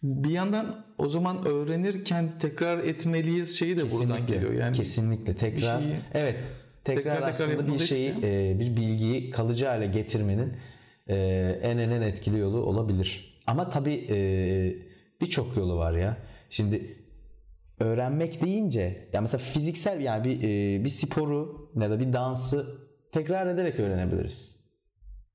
Bir 0.03 0.31
yandan 0.31 0.85
o 0.99 1.09
zaman 1.09 1.47
öğrenirken 1.47 2.39
tekrar 2.39 2.79
etmeliyiz 2.79 3.59
şeyi 3.59 3.77
de 3.77 3.91
buradan 3.91 4.27
geliyor. 4.27 4.53
Yani 4.53 4.77
kesinlikle 4.77 5.35
tekrar 5.37 5.81
şeyi- 5.81 5.95
evet 6.15 6.37
tekrar, 6.85 7.03
tekrar 7.03 7.15
tekrar 7.17 7.31
aslında 7.31 7.51
bir 7.51 7.57
yapmalıyız 7.57 7.89
şeyi 7.89 8.11
e, 8.23 8.61
bir 8.61 8.77
bilgiyi 8.77 9.31
kalıcı 9.31 9.67
hale 9.67 9.87
getirmenin 9.87 10.53
e, 11.09 11.17
en 11.63 11.79
en 11.79 11.91
en 11.91 12.01
etkili 12.03 12.39
yolu 12.39 12.59
olabilir. 12.59 13.39
Ama 13.47 13.71
tabii 13.71 14.07
e, 14.11 14.17
birçok 15.21 15.57
yolu 15.57 15.77
var 15.77 15.93
ya. 15.93 16.17
Şimdi 16.51 16.97
öğrenmek 17.81 18.43
deyince 18.43 19.09
ya 19.13 19.21
mesela 19.21 19.43
fiziksel 19.45 20.01
yani 20.01 20.25
bir 20.25 20.43
e, 20.43 20.85
bir 20.85 20.89
sporu 20.89 21.71
ya 21.81 21.91
da 21.91 22.01
bir 22.01 22.13
dansı 22.13 22.67
tekrar 23.13 23.47
ederek 23.47 23.81
öğrenebiliriz. 23.81 24.63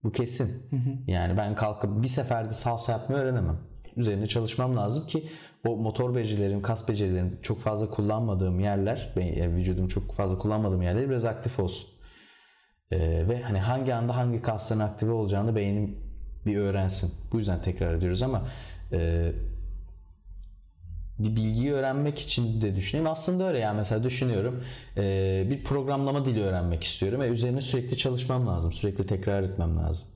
Bu 0.03 0.11
kesin. 0.11 0.69
Yani 1.07 1.37
ben 1.37 1.55
kalkıp 1.55 2.03
bir 2.03 2.07
seferde 2.07 2.53
salsa 2.53 2.91
yapmayı 2.91 3.23
öğrenemem. 3.23 3.57
Üzerine 3.95 4.27
çalışmam 4.27 4.77
lazım 4.77 5.07
ki 5.07 5.27
o 5.67 5.77
motor 5.77 6.15
becerilerim, 6.15 6.61
kas 6.61 6.89
becerilerim 6.89 7.39
çok 7.41 7.59
fazla 7.59 7.89
kullanmadığım 7.89 8.59
yerler, 8.59 9.13
ben, 9.15 9.25
yani 9.25 9.53
vücudum 9.55 9.87
çok 9.87 10.13
fazla 10.13 10.37
kullanmadığım 10.37 10.81
yerler 10.81 11.09
biraz 11.09 11.25
aktif 11.25 11.59
olsun. 11.59 11.87
Ee, 12.91 13.27
ve 13.27 13.41
hani 13.41 13.59
hangi 13.59 13.93
anda 13.93 14.15
hangi 14.15 14.41
kasların 14.41 14.81
aktive 14.81 15.11
olacağını 15.11 15.55
beynim 15.55 15.97
bir 16.45 16.57
öğrensin. 16.57 17.11
Bu 17.31 17.37
yüzden 17.37 17.61
tekrar 17.61 17.93
ediyoruz 17.93 18.23
ama 18.23 18.47
e, 18.91 19.31
bir 21.19 21.35
bilgiyi 21.35 21.73
öğrenmek 21.73 22.19
için 22.19 22.61
de 22.61 22.75
düşüneyim. 22.75 23.09
Aslında 23.09 23.47
öyle 23.47 23.59
yani 23.59 23.77
mesela 23.77 24.03
düşünüyorum 24.03 24.63
e, 24.97 25.47
bir 25.49 25.63
programlama 25.63 26.25
dili 26.25 26.43
öğrenmek 26.43 26.83
istiyorum 26.83 27.21
ve 27.21 27.27
üzerine 27.27 27.61
sürekli 27.61 27.97
çalışmam 27.97 28.47
lazım. 28.47 28.73
Sürekli 28.73 29.05
tekrar 29.07 29.43
etmem 29.43 29.77
lazım. 29.77 30.07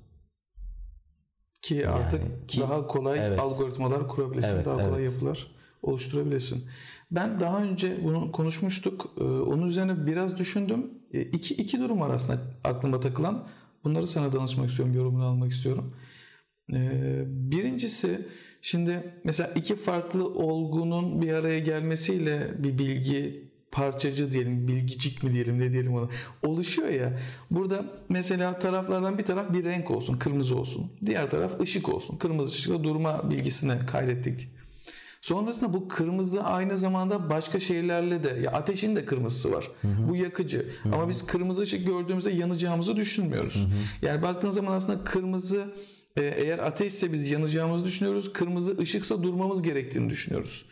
ki 1.61 1.87
artık 1.89 2.49
ki- 2.49 2.61
daha 2.61 2.87
kolay 2.87 3.19
evet. 3.27 3.39
algoritmalar 3.39 4.07
kurabilirsin, 4.07 4.55
Evet, 4.55 4.65
daha 4.65 4.77
kolay 4.77 5.03
evet. 5.03 5.13
yapılar 5.13 5.47
oluşturabilirsin. 5.81 6.63
Ben 7.11 7.39
daha 7.39 7.63
önce 7.63 8.03
bunu 8.03 8.31
konuşmuştuk. 8.31 9.13
Ee, 9.19 9.23
Onun 9.23 9.61
üzerine 9.65 10.05
biraz 10.05 10.37
düşündüm. 10.37 10.89
İki, 11.11 11.53
iki 11.55 11.79
durum 11.79 11.99
var 12.01 12.09
aslında 12.09 12.39
aklıma 12.63 12.99
takılan. 12.99 13.47
Bunları 13.83 14.07
sana 14.07 14.33
danışmak 14.33 14.69
istiyorum, 14.69 14.95
yorumunu 14.95 15.25
almak 15.25 15.51
istiyorum. 15.51 15.95
Ee, 16.73 17.23
Birincisi 17.27 18.27
şimdi 18.61 19.13
mesela 19.23 19.51
iki 19.55 19.75
farklı 19.75 20.27
olgunun 20.27 21.21
bir 21.21 21.33
araya 21.33 21.59
gelmesiyle 21.59 22.51
bir 22.63 22.77
bilgi 22.77 23.51
parçacı 23.71 24.31
diyelim, 24.31 24.67
bilgicik 24.67 25.23
mi 25.23 25.33
diyelim 25.33 25.59
ne 25.59 25.71
diyelim 25.71 25.93
ona 25.93 26.09
oluşuyor 26.43 26.89
ya. 26.89 27.19
Burada 27.51 27.85
mesela 28.09 28.59
taraflardan 28.59 29.17
bir 29.17 29.23
taraf 29.23 29.53
bir 29.53 29.65
renk 29.65 29.91
olsun, 29.91 30.17
kırmızı 30.17 30.57
olsun. 30.57 30.91
Diğer 31.05 31.29
taraf 31.29 31.61
ışık 31.61 31.89
olsun. 31.89 32.17
Kırmızı 32.17 32.51
ışıkla 32.51 32.83
durma 32.83 33.29
bilgisini 33.29 33.85
kaydettik. 33.85 34.47
Sonrasında 35.21 35.73
bu 35.73 35.87
kırmızı 35.87 36.43
aynı 36.43 36.77
zamanda 36.77 37.29
başka 37.29 37.59
şeylerle 37.59 38.23
de 38.23 38.29
ya 38.43 38.51
ateşin 38.51 38.95
de 38.95 39.05
kırmızısı 39.05 39.51
var. 39.51 39.71
Bu 40.09 40.15
yakıcı. 40.15 40.65
Ama 40.93 41.09
biz 41.09 41.25
kırmızı 41.25 41.61
ışık 41.61 41.87
gördüğümüzde 41.87 42.31
yanacağımızı 42.31 42.97
düşünmüyoruz. 42.97 43.67
Yani 44.01 44.21
baktığın 44.21 44.49
zaman 44.49 44.71
aslında 44.71 45.03
kırmızı 45.03 45.73
eğer 46.17 46.59
ateşse 46.59 47.13
biz 47.13 47.31
yanacağımızı 47.31 47.85
düşünüyoruz. 47.85 48.33
Kırmızı 48.33 48.77
ışıksa 48.77 49.23
durmamız 49.23 49.61
gerektiğini 49.61 50.09
düşünüyoruz. 50.09 50.65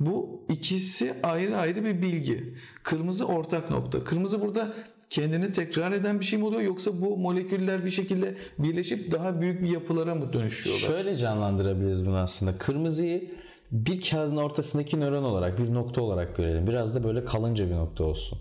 Bu 0.00 0.46
ikisi 0.48 1.14
ayrı 1.22 1.56
ayrı 1.56 1.84
bir 1.84 2.02
bilgi. 2.02 2.54
Kırmızı 2.82 3.26
ortak 3.26 3.70
nokta. 3.70 4.04
Kırmızı 4.04 4.42
burada 4.42 4.74
kendini 5.10 5.50
tekrar 5.50 5.92
eden 5.92 6.20
bir 6.20 6.24
şey 6.24 6.38
mi 6.38 6.44
oluyor 6.44 6.62
yoksa 6.62 7.00
bu 7.00 7.16
moleküller 7.16 7.84
bir 7.84 7.90
şekilde 7.90 8.34
birleşip 8.58 9.12
daha 9.12 9.40
büyük 9.40 9.62
bir 9.62 9.68
yapılara 9.68 10.14
mı 10.14 10.32
dönüşüyorlar? 10.32 10.88
Şöyle 10.88 11.16
canlandırabiliriz 11.16 12.06
bunu 12.06 12.16
aslında. 12.16 12.58
Kırmızıyı 12.58 13.30
bir 13.70 14.00
kağıdın 14.00 14.36
ortasındaki 14.36 15.00
nöron 15.00 15.24
olarak, 15.24 15.58
bir 15.58 15.74
nokta 15.74 16.02
olarak 16.02 16.36
görelim. 16.36 16.66
Biraz 16.66 16.94
da 16.94 17.04
böyle 17.04 17.24
kalınca 17.24 17.70
bir 17.70 17.74
nokta 17.74 18.04
olsun. 18.04 18.38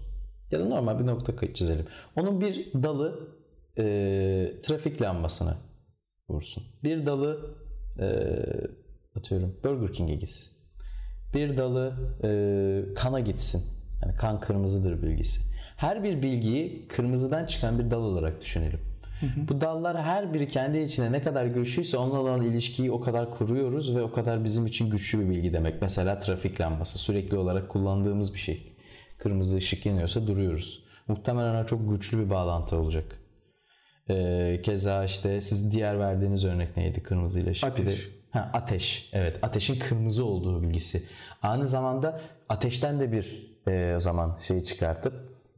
Ya 0.51 0.60
da 0.60 0.65
normal 0.65 0.99
bir 0.99 1.05
nokta 1.05 1.53
çizelim. 1.53 1.86
Onun 2.15 2.41
bir 2.41 2.73
dalı 2.73 3.29
e, 3.77 3.84
trafik 4.62 5.01
lambasına 5.01 5.58
vursun. 6.29 6.63
Bir 6.83 7.05
dalı 7.05 7.55
e, 7.99 8.07
atıyorum 9.17 9.55
Burger 9.63 9.93
King'e 9.93 10.15
gitsin. 10.15 10.53
Bir 11.33 11.57
dalı 11.57 11.93
e, 12.23 12.93
kana 12.93 13.19
gitsin. 13.19 13.63
Yani 14.03 14.15
kan 14.15 14.39
kırmızıdır 14.39 15.01
bilgisi. 15.01 15.41
Her 15.77 16.03
bir 16.03 16.21
bilgiyi 16.21 16.88
kırmızıdan 16.88 17.45
çıkan 17.45 17.79
bir 17.79 17.91
dal 17.91 18.01
olarak 18.01 18.41
düşünelim. 18.41 18.79
Bu 19.49 19.61
dallar 19.61 20.01
her 20.01 20.33
biri 20.33 20.47
kendi 20.47 20.77
içine 20.77 21.11
ne 21.11 21.21
kadar 21.21 21.45
güçlüyse 21.45 21.97
onunla 21.97 22.19
olan 22.19 22.41
ilişkiyi 22.41 22.91
o 22.91 22.99
kadar 22.99 23.31
kuruyoruz 23.31 23.95
ve 23.95 24.01
o 24.01 24.11
kadar 24.11 24.43
bizim 24.43 24.65
için 24.65 24.89
güçlü 24.89 25.19
bir 25.19 25.29
bilgi 25.29 25.53
demek. 25.53 25.81
Mesela 25.81 26.19
trafik 26.19 26.61
lambası 26.61 26.99
sürekli 26.99 27.38
olarak 27.38 27.69
kullandığımız 27.69 28.33
bir 28.33 28.39
şey. 28.39 28.73
Kırmızı 29.17 29.57
ışık 29.57 29.85
yanıyorsa 29.85 30.27
duruyoruz. 30.27 30.83
Muhtemelen 31.07 31.65
çok 31.65 31.89
güçlü 31.89 32.25
bir 32.25 32.29
bağlantı 32.29 32.77
olacak. 32.77 33.19
Ee, 34.09 34.59
keza 34.63 35.03
işte 35.03 35.41
siz 35.41 35.71
diğer 35.71 35.99
verdiğiniz 35.99 36.45
örnek 36.45 36.77
neydi 36.77 37.03
kırmızı 37.03 37.39
ile 37.39 37.49
ışık? 37.49 37.77
Bir 37.77 37.85
de- 37.85 37.89
Ateş. 37.89 38.09
Ha, 38.31 38.49
ateş. 38.53 39.09
Evet 39.13 39.39
ateşin 39.41 39.79
kırmızı 39.79 40.25
olduğu 40.25 40.61
bilgisi. 40.61 41.03
Aynı 41.41 41.67
zamanda 41.67 42.21
ateşten 42.49 42.99
de 42.99 43.11
bir 43.11 43.55
e, 43.67 43.93
o 43.95 43.99
zaman 43.99 44.37
şey 44.41 44.63
çıkartıp 44.63 45.13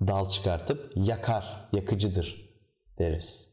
dal 0.07 0.29
çıkartıp 0.29 0.91
yakar, 0.95 1.67
yakıcıdır 1.73 2.49
deriz. 2.99 3.47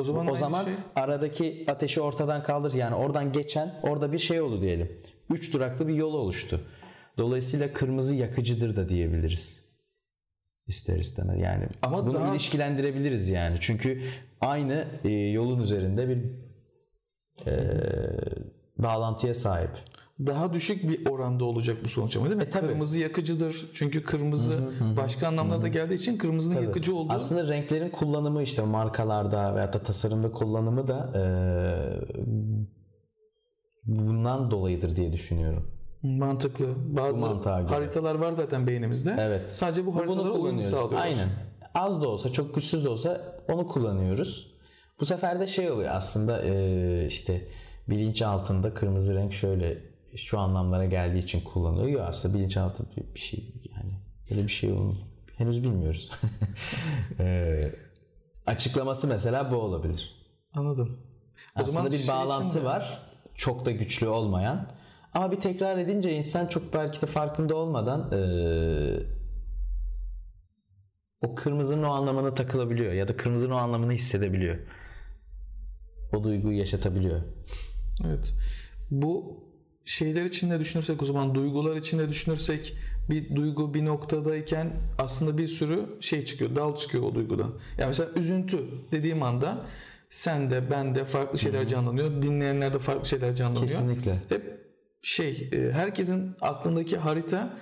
O 0.00 0.04
zaman 0.04 0.26
O 0.30 0.34
zaman 0.34 0.64
şey- 0.64 0.72
aradaki 0.96 1.64
ateşi 1.68 2.00
ortadan 2.00 2.42
kaldır. 2.42 2.72
Yani 2.74 2.94
oradan 2.94 3.32
geçen 3.32 3.74
orada 3.82 4.12
bir 4.12 4.18
şey 4.18 4.40
oldu 4.40 4.62
diyelim. 4.62 4.92
Üç 5.30 5.52
duraklı 5.52 5.88
bir 5.88 5.94
yol 5.94 6.14
oluştu. 6.14 6.60
Dolayısıyla 7.18 7.72
kırmızı 7.72 8.14
yakıcıdır 8.14 8.76
da 8.76 8.88
diyebiliriz. 8.88 9.63
İster 10.66 10.96
istemez 10.96 11.40
yani. 11.40 11.66
Ama 11.82 12.06
bunu 12.06 12.14
daha- 12.14 12.32
ilişkilendirebiliriz 12.32 13.28
yani. 13.28 13.56
Çünkü 13.60 14.00
aynı 14.40 14.84
e, 15.04 15.10
yolun 15.12 15.60
üzerinde 15.60 16.08
bir 16.08 16.18
e, 17.50 17.54
bağlantıya 18.78 19.34
sahip. 19.34 19.70
daha 20.26 20.52
düşük 20.52 20.88
bir 20.88 21.10
oranda 21.10 21.44
olacak 21.44 21.76
bu 21.84 21.88
sonuç 21.88 22.16
ama 22.16 22.26
değil 22.26 22.36
mi? 22.36 22.42
E, 22.42 22.50
tabii. 22.50 22.66
kırmızı 22.66 23.00
yakıcıdır. 23.00 23.70
Çünkü 23.72 24.04
kırmızı 24.04 24.70
başka 24.96 25.28
anlamlarda 25.28 25.68
geldiği 25.68 25.94
için 25.94 26.18
kırmızının 26.18 26.62
yakıcı 26.62 26.96
olduğu. 26.96 27.12
Aslında 27.12 27.48
renklerin 27.48 27.90
kullanımı 27.90 28.42
işte 28.42 28.62
markalarda 28.62 29.54
veya 29.54 29.72
da 29.72 29.78
tasarımda 29.82 30.32
kullanımı 30.32 30.88
da 30.88 31.12
e, 31.18 31.22
bundan 33.84 34.50
dolayıdır 34.50 34.96
diye 34.96 35.12
düşünüyorum. 35.12 35.70
Mantıklı. 36.04 36.74
Bazı 36.96 37.20
mantığa 37.20 37.60
göre. 37.60 37.70
haritalar 37.70 38.14
var 38.14 38.32
zaten 38.32 38.66
beynimizde. 38.66 39.16
Evet. 39.18 39.56
Sadece 39.56 39.86
bu 39.86 39.96
haritalara 39.96 40.30
uyum 40.30 40.62
sağlıyorlar. 40.62 41.02
Aynen. 41.02 41.28
Az 41.74 42.02
da 42.02 42.08
olsa 42.08 42.32
çok 42.32 42.54
güçsüz 42.54 42.84
de 42.84 42.88
olsa 42.88 43.34
onu 43.48 43.68
kullanıyoruz. 43.68 44.54
Bu 45.00 45.06
sefer 45.06 45.40
de 45.40 45.46
şey 45.46 45.70
oluyor 45.70 45.90
aslında 45.92 46.42
e, 46.42 47.06
işte 47.06 47.48
bilinç 47.88 48.22
altında 48.22 48.74
kırmızı 48.74 49.14
renk 49.14 49.32
şöyle 49.32 49.78
şu 50.16 50.38
anlamlara 50.38 50.84
geldiği 50.84 51.18
için 51.18 51.40
kullanılıyor. 51.40 51.88
Yok 51.88 52.02
aslında 52.08 52.34
bilinç 52.34 52.56
altı 52.56 52.84
bir 53.14 53.20
şey 53.20 53.54
yani 53.76 53.92
öyle 54.30 54.42
bir 54.42 54.52
şey 54.52 54.72
olduğunu 54.72 54.98
henüz 55.36 55.62
bilmiyoruz. 55.62 56.10
E, 57.20 57.70
açıklaması 58.46 59.06
mesela 59.06 59.52
bu 59.52 59.56
olabilir. 59.56 60.14
Anladım. 60.54 60.98
O 61.56 61.60
Aslında 61.60 61.72
zaman 61.72 61.92
bir 61.92 61.98
şey 61.98 62.08
bağlantı 62.08 62.64
var. 62.64 62.98
Çok 63.34 63.64
da 63.64 63.70
güçlü 63.70 64.08
olmayan. 64.08 64.68
Ama 65.14 65.32
bir 65.32 65.36
tekrar 65.36 65.78
edince 65.78 66.12
insan 66.12 66.46
çok 66.46 66.74
belki 66.74 67.02
de 67.02 67.06
farkında 67.06 67.54
olmadan 67.56 68.10
eee, 68.12 69.06
o 71.22 71.34
kırmızının 71.34 71.82
o 71.82 71.90
anlamına 71.90 72.34
takılabiliyor 72.34 72.92
ya 72.92 73.08
da 73.08 73.16
kırmızının 73.16 73.52
o 73.52 73.56
anlamını 73.56 73.92
hissedebiliyor. 73.92 74.58
O 76.12 76.24
duyguyu 76.24 76.58
yaşatabiliyor. 76.58 77.20
Evet. 78.06 78.34
Bu 78.90 79.44
şeyler 79.84 80.24
içinde 80.24 80.60
düşünürsek 80.60 81.02
o 81.02 81.04
zaman 81.04 81.34
duygular 81.34 81.76
içinde 81.76 82.08
düşünürsek 82.08 82.76
bir 83.10 83.36
duygu 83.36 83.74
bir 83.74 83.84
noktadayken 83.84 84.76
aslında 84.98 85.38
bir 85.38 85.46
sürü 85.46 85.86
şey 86.00 86.24
çıkıyor, 86.24 86.56
dal 86.56 86.74
çıkıyor 86.74 87.04
o 87.04 87.14
duygudan. 87.14 87.54
Yani 87.78 87.88
mesela 87.88 88.10
üzüntü 88.16 88.58
dediğim 88.92 89.22
anda 89.22 89.66
Sen 90.14 90.50
de 90.50 90.70
ben 90.70 90.94
de 90.94 91.04
farklı 91.04 91.38
şeyler 91.38 91.68
canlanıyor. 91.68 92.22
Dinleyenler 92.22 92.74
de 92.74 92.78
farklı 92.78 93.08
şeyler 93.08 93.34
canlanıyor. 93.36 93.68
Kesinlikle. 93.68 94.22
Hep 94.28 94.63
şey 95.04 95.50
e, 95.52 95.72
herkesin 95.72 96.36
aklındaki 96.40 96.96
harita 96.96 97.56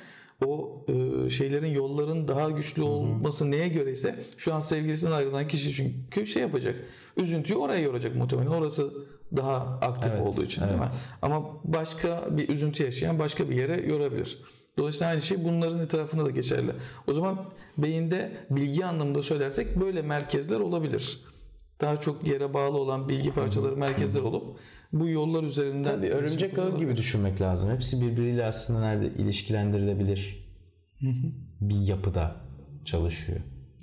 o 0.46 0.84
e, 0.88 1.30
şeylerin 1.30 1.74
yolların 1.74 2.28
daha 2.28 2.50
güçlü 2.50 2.82
olması 2.82 3.50
neye 3.50 3.68
göre 3.68 3.92
ise 3.92 4.16
şu 4.36 4.54
an 4.54 4.60
sevgilisinden 4.60 5.12
ayrılan 5.12 5.48
kişi 5.48 5.72
çünkü 5.72 6.26
şey 6.26 6.42
yapacak. 6.42 6.76
Üzüntüyü 7.16 7.58
oraya 7.58 7.80
yoracak 7.80 8.16
muhtemelen. 8.16 8.50
Orası 8.50 8.92
daha 9.36 9.56
aktif 9.82 10.12
Evet, 10.12 10.26
olduğu 10.26 10.42
için 10.42 10.62
değil 10.62 10.74
mi? 10.74 10.80
evet. 10.82 10.94
Ama 11.22 11.42
başka 11.64 12.24
bir 12.30 12.48
üzüntü 12.48 12.84
yaşayan 12.84 13.18
başka 13.18 13.50
bir 13.50 13.56
yere 13.56 13.86
yorabilir. 13.86 14.38
Dolayısıyla 14.78 15.10
aynı 15.10 15.20
şey 15.20 15.44
bunların 15.44 15.80
etrafında 15.80 16.26
da 16.26 16.30
geçerli. 16.30 16.72
O 17.06 17.14
zaman 17.14 17.44
beyinde 17.78 18.32
bilgi 18.50 18.86
anlamında 18.86 19.22
söylersek 19.22 19.80
böyle 19.80 20.02
merkezler 20.02 20.60
olabilir. 20.60 21.20
Daha 21.80 22.00
çok 22.00 22.26
yere 22.26 22.54
bağlı 22.54 22.78
olan 22.78 23.08
bilgi 23.08 23.34
parçaları 23.34 23.76
merkezler 23.76 24.22
olup 24.22 24.56
bu 24.92 25.08
yollar 25.08 25.44
üzerinden 25.44 25.96
Tabii 25.96 26.08
örümcek 26.10 26.58
ağı 26.58 26.78
gibi 26.78 26.96
düşünmek 26.96 27.40
lazım. 27.40 27.70
Hepsi 27.70 28.00
birbiriyle 28.00 28.46
aslında 28.46 28.80
nerede 28.80 29.06
ilişkilendirilebilir 29.06 30.42
bir 31.60 31.86
yapıda 31.88 32.36
çalışıyor. 32.84 33.40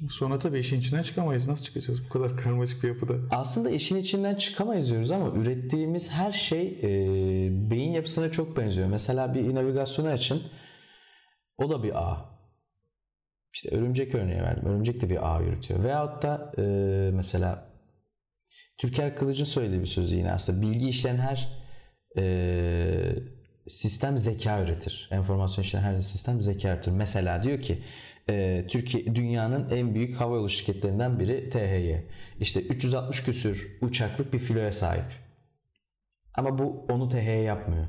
Sonra 0.10 0.40
tabii 0.40 0.60
işin 0.60 0.80
içinden 0.80 1.02
çıkamayız. 1.02 1.48
Nasıl 1.48 1.64
çıkacağız 1.66 2.06
bu 2.06 2.10
kadar 2.10 2.38
karmaşık 2.38 2.84
bir 2.84 2.88
yapıda? 2.88 3.14
Aslında 3.32 3.70
işin 3.70 3.96
içinden 3.96 4.36
çıkamayız 4.36 4.90
diyoruz 4.90 5.12
ama 5.12 5.30
ürettiğimiz 5.30 6.12
her 6.12 6.32
şey 6.32 6.80
e, 6.84 6.90
beyin 7.72 7.92
yapısına 7.92 8.32
çok 8.32 8.58
benziyor. 8.58 8.88
Mesela 8.88 9.34
bir 9.34 9.56
navigasyonu 9.56 10.08
açın. 10.08 10.42
O 11.58 11.70
da 11.70 11.84
bir 11.84 11.96
ağ. 12.04 12.30
İşte 13.54 13.76
örümcek 13.76 14.16
örneği 14.16 14.42
verdim. 14.42 14.66
Örümcek 14.66 15.02
de 15.02 15.10
bir 15.10 15.36
ağ 15.36 15.42
yürütüyor. 15.42 15.84
Veyahut 15.84 16.24
da 16.24 16.52
e, 16.58 16.64
mesela 17.14 17.69
Türker 18.80 19.16
Kılıç'ın 19.16 19.44
söylediği 19.44 19.82
bir 19.82 19.88
sözü 19.88 20.16
yine 20.16 20.32
aslında 20.32 20.62
bilgi 20.62 20.90
işleyen 20.90 21.18
her 21.18 21.50
e, 22.18 23.16
sistem 23.68 24.18
zeka 24.18 24.62
üretir. 24.62 25.10
Enformasyon 25.12 25.64
işleyen 25.64 25.84
her 25.84 26.02
sistem 26.02 26.42
zeka 26.42 26.74
üretir. 26.74 26.92
Mesela 26.92 27.44
diyor 27.44 27.62
ki 27.62 27.80
e, 28.30 28.66
Türkiye 28.68 29.16
dünyanın 29.16 29.70
en 29.70 29.96
büyük 29.96 30.16
havayolu 30.16 30.50
şirketlerinden 30.50 31.20
biri 31.20 31.50
THY. 31.50 31.96
İşte 32.40 32.62
360 32.62 33.24
küsür 33.24 33.78
uçaklık 33.82 34.34
bir 34.34 34.40
filoya 34.40 34.72
sahip. 34.72 35.12
Ama 36.36 36.58
bu 36.58 36.86
onu 36.90 37.10
THY 37.10 37.30
yapmıyor. 37.30 37.88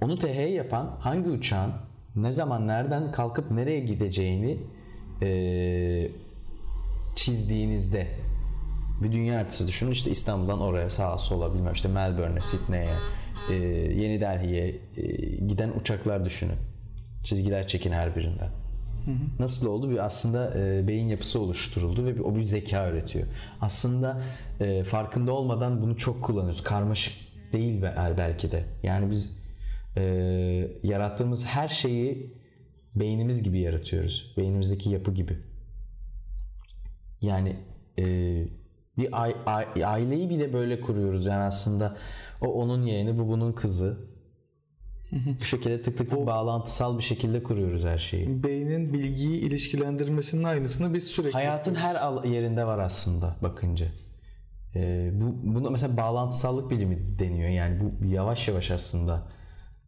Onu 0.00 0.18
THY 0.18 0.52
yapan 0.54 0.96
hangi 1.00 1.28
uçağın 1.28 1.72
ne 2.16 2.32
zaman 2.32 2.66
nereden 2.66 3.12
kalkıp 3.12 3.50
nereye 3.50 3.80
gideceğini 3.80 4.58
e, 5.22 6.10
çizdiğinizde 7.16 8.08
bir 9.02 9.12
dünya 9.12 9.36
haritası 9.36 9.68
düşünün 9.68 9.90
işte 9.90 10.10
İstanbul'dan 10.10 10.60
oraya 10.60 10.90
sağa 10.90 11.18
sola 11.18 11.54
bilmem 11.54 11.72
işte 11.72 11.88
Melbourne'e, 11.88 12.40
Sydney'e, 12.40 12.88
e, 13.50 13.54
Yeni 14.02 14.20
Delhi'ye 14.20 14.76
e, 14.96 15.02
giden 15.46 15.70
uçaklar 15.80 16.24
düşünün. 16.24 16.56
Çizgiler 17.24 17.66
çekin 17.66 17.92
her 17.92 18.16
birinden. 18.16 18.50
Nasıl 19.38 19.66
oldu? 19.66 19.90
Bir 19.90 20.04
aslında 20.04 20.58
e, 20.58 20.88
beyin 20.88 21.08
yapısı 21.08 21.40
oluşturuldu 21.40 22.04
ve 22.04 22.14
bir- 22.16 22.20
o 22.20 22.36
bir 22.36 22.42
zeka 22.42 22.88
üretiyor. 22.90 23.26
Aslında 23.60 24.22
e, 24.60 24.84
farkında 24.84 25.32
olmadan 25.32 25.82
bunu 25.82 25.96
çok 25.96 26.22
kullanıyoruz. 26.22 26.62
Karmaşık 26.62 27.14
değil 27.52 27.82
be- 27.82 27.94
belki 28.18 28.52
de. 28.52 28.64
Yani 28.82 29.10
biz 29.10 29.38
e, 29.96 30.02
yarattığımız 30.82 31.46
her 31.46 31.68
şeyi 31.68 32.34
beynimiz 32.94 33.42
gibi 33.42 33.58
yaratıyoruz. 33.58 34.34
Beynimizdeki 34.36 34.90
yapı 34.90 35.14
gibi. 35.14 35.38
Yani 37.20 37.56
e, 37.98 38.04
bir 38.98 39.22
ai- 39.22 39.36
ai- 39.46 39.84
aileyi 39.86 40.30
bile 40.30 40.52
böyle 40.52 40.80
kuruyoruz. 40.80 41.26
Yani 41.26 41.42
aslında 41.42 41.96
o 42.40 42.46
onun 42.46 42.82
yeğeni, 42.82 43.18
bu 43.18 43.28
bunun 43.28 43.52
kızı. 43.52 43.98
Bu 45.40 45.44
şekilde 45.44 45.82
tık 45.82 45.98
tık 45.98 46.10
tık 46.10 46.26
bağlantısal 46.26 46.98
bir 46.98 47.02
şekilde 47.02 47.42
kuruyoruz 47.42 47.84
her 47.84 47.98
şeyi. 47.98 48.42
Beynin 48.44 48.92
bilgiyi 48.92 49.40
ilişkilendirmesinin 49.40 50.44
aynısını 50.44 50.94
biz 50.94 51.04
sürekli 51.04 51.32
Hayatın 51.32 51.74
her 51.74 51.94
al- 51.94 52.24
yerinde 52.24 52.66
var 52.66 52.78
aslında 52.78 53.36
bakınca. 53.42 53.86
Ee, 54.74 55.10
bu 55.14 55.54
buna 55.54 55.70
mesela 55.70 55.96
bağlantısallık 55.96 56.70
bilimi 56.70 57.18
deniyor. 57.18 57.48
Yani 57.48 57.80
bu 57.80 58.04
yavaş 58.04 58.48
yavaş 58.48 58.70
aslında 58.70 59.28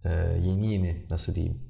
e, 0.05 0.11
yeni 0.45 0.73
yeni 0.73 1.07
nasıl 1.11 1.35
diyeyim 1.35 1.61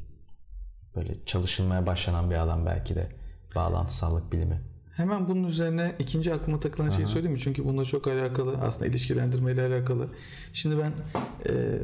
böyle 0.96 1.25
çalışılmaya 1.27 1.87
başlanan 1.87 2.31
bir 2.31 2.35
alan 2.37 2.66
belki 2.66 2.94
de 2.94 3.09
bağlantısallık 3.55 4.33
bilimi. 4.33 4.61
Hemen 4.97 5.29
bunun 5.29 5.45
üzerine 5.45 5.95
ikinci 5.99 6.35
aklıma 6.35 6.61
takılan 6.61 6.91
şeyi 6.91 7.07
söyleyeyim 7.07 7.33
mi? 7.33 7.41
Çünkü 7.41 7.65
bununla 7.65 7.85
çok 7.85 8.07
alakalı 8.07 8.57
aslında 8.63 8.87
ilişkilendirmeyle 8.91 9.67
alakalı. 9.67 10.09
Şimdi 10.53 10.77
ben 10.79 10.93
e, 11.53 11.79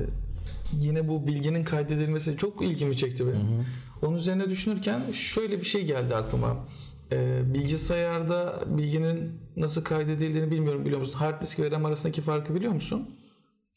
yine 0.73 1.09
bu 1.09 1.27
bilginin 1.27 1.65
kaydedilmesi 1.65 2.37
çok 2.37 2.63
ilgimi 2.63 2.97
çekti 2.97 3.27
benim. 3.27 3.67
Onun 4.03 4.17
üzerine 4.17 4.51
düşünürken 4.51 5.01
şöyle 5.13 5.61
bir 5.61 5.65
şey 5.65 5.85
geldi 5.85 6.17
aklıma. 6.17 6.57
E, 7.13 7.41
bilgisayarda 7.55 8.61
bilginin 8.67 9.33
nasıl 9.57 9.85
kaydedildiğini 9.85 10.51
bilmiyorum 10.51 10.85
biliyor 10.85 11.01
musun? 11.01 11.15
Hard 11.19 11.43
disk 11.43 11.61
ve 11.61 11.71
RAM 11.71 11.85
arasındaki 11.85 12.21
farkı 12.21 12.55
biliyor 12.55 12.73
musun? 12.73 13.11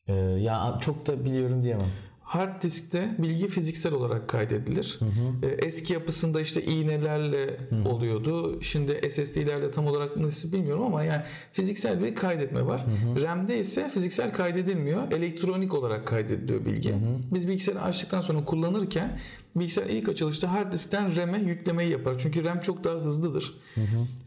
Ee, 0.08 0.14
ya 0.14 0.78
çok 0.82 1.08
da 1.08 1.26
biliyorum 1.26 1.64
diyemem. 1.64 1.90
Hard 2.26 2.64
diskte 2.64 3.16
bilgi 3.18 3.48
fiziksel 3.48 3.94
olarak 3.94 4.28
kaydedilir. 4.30 5.00
Ee, 5.44 5.48
Eski 5.48 5.94
yapısında 5.94 6.42
işte 6.42 6.64
iğnelerle 6.64 7.58
oluyordu. 7.86 8.62
Şimdi 8.62 9.10
SSD'lerle 9.10 9.72
tam 9.72 9.88
olarak 9.88 10.18
nasıl 10.18 10.52
bilmiyorum 10.54 10.84
ama 10.84 11.04
yani 11.04 11.22
fiziksel 11.52 12.04
bir 12.04 12.16
kaydetme 12.16 12.66
var. 12.66 12.86
RAM'de 13.24 13.60
ise 13.60 13.90
fiziksel 13.90 14.34
kaydedilmiyor. 14.34 15.12
Elektronik 15.12 15.74
olarak 15.74 16.08
kaydediliyor 16.08 16.66
bilgi. 16.66 16.96
Biz 17.34 17.48
bilgisayarı 17.48 17.82
açtıktan 17.82 18.22
sonra 18.22 18.46
kullanırken 18.46 19.20
bilgisayar 19.56 19.90
ilk 19.90 20.10
açılışta 20.10 20.52
hard 20.52 20.74
diskten 20.74 21.16
RAM'e 21.18 21.40
yüklemeyi 21.40 21.92
yapar. 21.92 22.16
Çünkü 22.20 22.44
RAM 22.44 22.60
çok 22.60 22.84
daha 22.84 22.96
hızlıdır. 22.96 23.54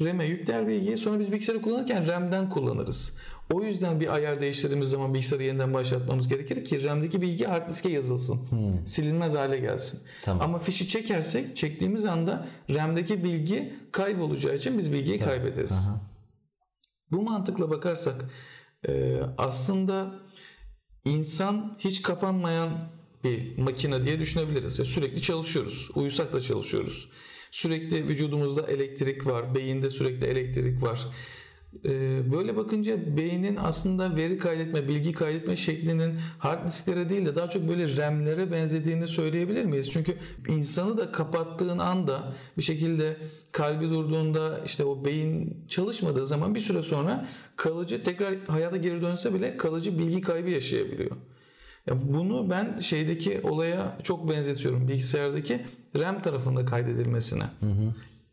RAM'e 0.05 0.25
yükler 0.27 0.69
bilgiyi 0.69 0.97
sonra 0.99 1.19
biz 1.21 1.33
bilgisayarı 1.33 1.63
kullanırken 1.63 2.07
RAM'den 2.07 2.49
kullanırız. 2.51 3.17
O 3.53 3.63
yüzden 3.63 4.01
bir 4.01 4.15
ayar 4.15 4.41
değiştirdiğimiz 4.41 4.89
zaman 4.89 5.15
bilgisayarı 5.15 5.45
yeniden 5.45 5.75
başlatmamız 5.75 6.29
gerekir 6.29 6.65
ki 6.65 6.83
RAM'deki 6.83 7.23
bilgi 7.23 7.45
hard 7.45 7.71
diske 7.71 7.89
yazılsın. 7.89 8.41
Silinmez 8.85 9.35
hale 9.35 9.59
gelsin. 9.59 10.01
Tamam. 10.23 10.43
Ama 10.45 10.59
fişi 10.59 10.89
çekersek 10.89 11.57
çektiğimiz 11.57 12.05
anda 12.05 12.49
RAM'deki 12.75 13.25
bilgi 13.25 13.75
kaybolacağı 13.93 14.55
için 14.55 14.79
biz 14.79 14.93
bilgiyi 14.93 15.19
kaybederiz. 15.19 15.89
Bu 17.11 17.23
mantıkla 17.23 17.71
bakarsak 17.71 18.25
e, 18.89 19.21
aslında 19.39 20.15
insan 21.05 21.77
hiç 21.79 22.03
kapanmayan 22.03 22.89
bir 23.25 23.59
makine 23.59 24.05
diye 24.05 24.19
düşünebiliriz. 24.19 24.79
Ya 24.79 24.85
sürekli 24.85 25.23
çalışıyoruz. 25.23 25.91
Uyusak 25.95 26.33
da 26.33 26.41
çalışıyoruz. 26.41 27.09
Sürekli 27.51 28.09
vücudumuzda 28.09 28.67
elektrik 28.67 29.27
var. 29.27 29.55
Beyinde 29.55 29.91
sürekli 29.91 30.27
elektrik 30.27 30.83
var. 30.83 31.07
Ee, 31.85 32.33
Böyle 32.33 32.57
bakınca 32.57 33.17
beynin 33.17 33.57
aslında 33.57 34.17
veri 34.17 34.39
kaydetme, 34.39 34.89
bilgi 34.89 35.13
kaydetme 35.13 35.57
şeklinin 35.57 36.15
hard 36.39 36.67
disklere 36.69 37.09
değil 37.09 37.27
de 37.27 37.37
daha 37.37 37.49
çok 37.49 37.69
böyle 37.69 37.97
RAM'lere 37.97 38.53
benzediğini 38.53 39.07
söyleyebilir 39.07 39.65
miyiz? 39.65 39.91
Çünkü 39.91 40.15
insanı 40.49 40.97
da 40.99 41.13
kapattığın 41.13 41.79
anda 41.79 42.35
bir 42.57 42.63
şekilde 42.63 43.17
kalbi 43.53 43.91
durduğunda 43.91 44.61
işte 44.65 44.85
o 44.85 45.05
beyin 45.05 45.65
çalışmadığı 45.69 46.27
zaman 46.27 46.55
bir 46.55 46.61
süre 46.61 46.83
sonra 46.83 47.29
kalıcı 47.57 48.03
tekrar 48.03 48.39
hayata 48.47 48.77
geri 48.77 49.03
dönse 49.03 49.35
bile 49.35 49.57
kalıcı 49.57 49.99
bilgi 49.99 50.21
kaybı 50.21 50.51
yaşayabiliyor. 50.51 51.17
Ya 51.87 52.13
bunu 52.13 52.51
ben 52.51 52.79
şeydeki 52.81 53.41
olaya 53.43 53.99
çok 54.03 54.31
benzetiyorum 54.31 54.89
bilgisayardaki 54.89 55.67
RAM 55.97 56.23
tarafında 56.23 56.65
kaydedilmesine. 56.65 57.45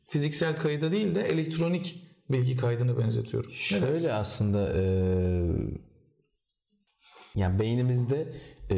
Fiziksel 0.10 0.58
kayıda 0.58 0.92
değil 0.92 1.16
de 1.16 1.22
elektronik 1.22 2.06
bilgi 2.30 2.56
kaydını 2.56 2.98
benzetiyorum. 2.98 3.52
Şöyle 3.52 4.14
aslında 4.14 4.74
e, 4.78 4.84
yani 7.36 7.60
beynimizde 7.60 8.28
e, 8.72 8.78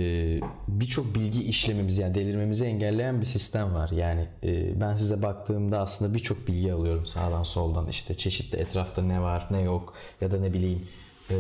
birçok 0.68 1.16
bilgi 1.16 1.44
işlememizi 1.44 2.02
yani 2.02 2.16
delirmemizi 2.16 2.66
engelleyen 2.66 3.20
bir 3.22 3.26
sistem 3.26 3.74
var. 3.74 3.90
Yani 3.90 4.28
e, 4.44 4.80
ben 4.82 4.96
size 4.96 5.22
baktığımda 5.22 5.80
aslında 5.80 6.14
birçok 6.14 6.48
bilgi 6.48 6.74
alıyorum 6.74 7.06
sağdan 7.06 7.44
soldan 7.44 7.88
işte 7.88 8.18
çeşitli 8.18 8.58
etrafta 8.58 9.02
ne 9.02 9.22
var 9.22 9.48
ne 9.52 9.62
yok 9.62 9.94
ya 10.22 10.32
da 10.32 10.40
ne 10.40 10.54
bileyim 10.54 10.88
e, 11.30 11.36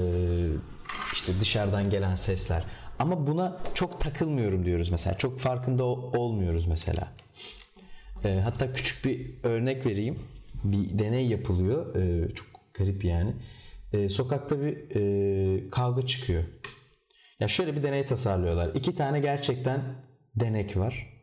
işte 1.13 1.31
dışarıdan 1.41 1.89
gelen 1.89 2.15
sesler. 2.15 2.63
Ama 2.99 3.27
buna 3.27 3.57
çok 3.73 4.01
takılmıyorum 4.01 4.65
diyoruz 4.65 4.89
mesela. 4.89 5.17
Çok 5.17 5.39
farkında 5.39 5.83
ol- 5.83 6.13
olmuyoruz 6.13 6.65
mesela. 6.67 7.07
E, 8.23 8.39
hatta 8.43 8.73
küçük 8.73 9.05
bir 9.05 9.31
örnek 9.43 9.85
vereyim. 9.85 10.19
Bir 10.63 10.99
deney 10.99 11.27
yapılıyor. 11.27 11.95
E, 11.95 12.33
çok 12.33 12.47
garip 12.73 13.05
yani. 13.05 13.33
E, 13.93 14.09
sokakta 14.09 14.61
bir 14.61 14.95
e, 14.95 15.69
kavga 15.69 16.01
çıkıyor. 16.01 16.43
Ya 17.39 17.47
şöyle 17.47 17.75
bir 17.75 17.83
deney 17.83 18.05
tasarlıyorlar. 18.05 18.75
İki 18.75 18.95
tane 18.95 19.19
gerçekten 19.19 19.81
denek 20.35 20.77
var. 20.77 21.13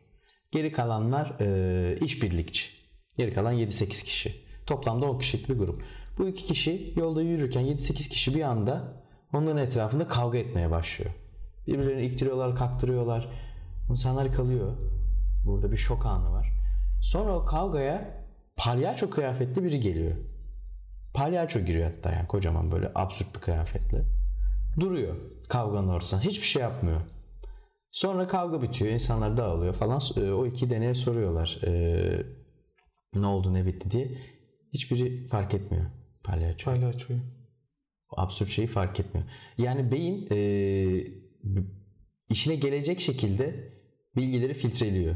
Geri 0.51 0.71
kalanlar 0.71 1.39
e, 1.39 1.97
işbirlikçi. 2.01 2.69
Geri 3.17 3.33
kalan 3.33 3.53
7-8 3.53 4.05
kişi. 4.05 4.45
Toplamda 4.65 5.05
10 5.11 5.19
kişilik 5.19 5.49
bir 5.49 5.57
grup. 5.57 5.83
Bu 6.17 6.27
iki 6.27 6.45
kişi 6.45 6.93
yolda 6.95 7.21
yürürken 7.21 7.65
7-8 7.65 8.09
kişi 8.09 8.35
bir 8.35 8.41
anda 8.41 9.03
onların 9.33 9.57
etrafında 9.57 10.07
kavga 10.07 10.37
etmeye 10.37 10.71
başlıyor. 10.71 11.11
Birbirlerini 11.67 12.05
iktiriyorlar, 12.05 12.55
kaktırıyorlar. 12.55 13.27
İnsanlar 13.89 14.33
kalıyor. 14.33 14.77
Burada 15.45 15.71
bir 15.71 15.77
şok 15.77 16.05
anı 16.05 16.31
var. 16.31 16.53
Sonra 17.01 17.35
o 17.35 17.45
kavgaya 17.45 18.24
palyaço 18.57 19.09
kıyafetli 19.09 19.63
biri 19.63 19.79
geliyor. 19.79 20.15
Palyaço 21.13 21.59
giriyor 21.59 21.91
hatta 21.91 22.11
yani 22.11 22.27
kocaman 22.27 22.71
böyle 22.71 22.91
absürt 22.95 23.35
bir 23.35 23.39
kıyafetle. 23.41 24.05
Duruyor 24.79 25.15
kavganın 25.49 25.87
ortasında. 25.89 26.21
Hiçbir 26.21 26.45
şey 26.47 26.61
yapmıyor. 26.61 27.01
Sonra 27.91 28.27
kavga 28.27 28.61
bitiyor. 28.61 28.91
insanlar 28.91 29.37
dağılıyor 29.37 29.73
falan. 29.73 30.01
E, 30.17 30.31
O 30.31 30.45
iki 30.45 30.69
deneye 30.69 30.93
soruyorlar. 30.93 31.59
e, 31.63 32.25
ne 33.13 33.25
oldu 33.25 33.53
ne 33.53 33.65
bitti 33.65 33.91
diye. 33.91 34.17
Hiçbiri 34.73 35.27
fark 35.27 35.53
etmiyor 35.53 35.85
palyaço. 36.23 36.71
Palyaçoyu. 36.71 37.19
Absürt 38.09 38.49
şeyi 38.49 38.67
fark 38.67 38.99
etmiyor. 38.99 39.27
Yani 39.57 39.91
beyin 39.91 40.27
e, 40.31 40.37
işine 42.29 42.55
gelecek 42.55 42.99
şekilde 42.99 43.73
bilgileri 44.15 44.53
filtreliyor. 44.53 45.15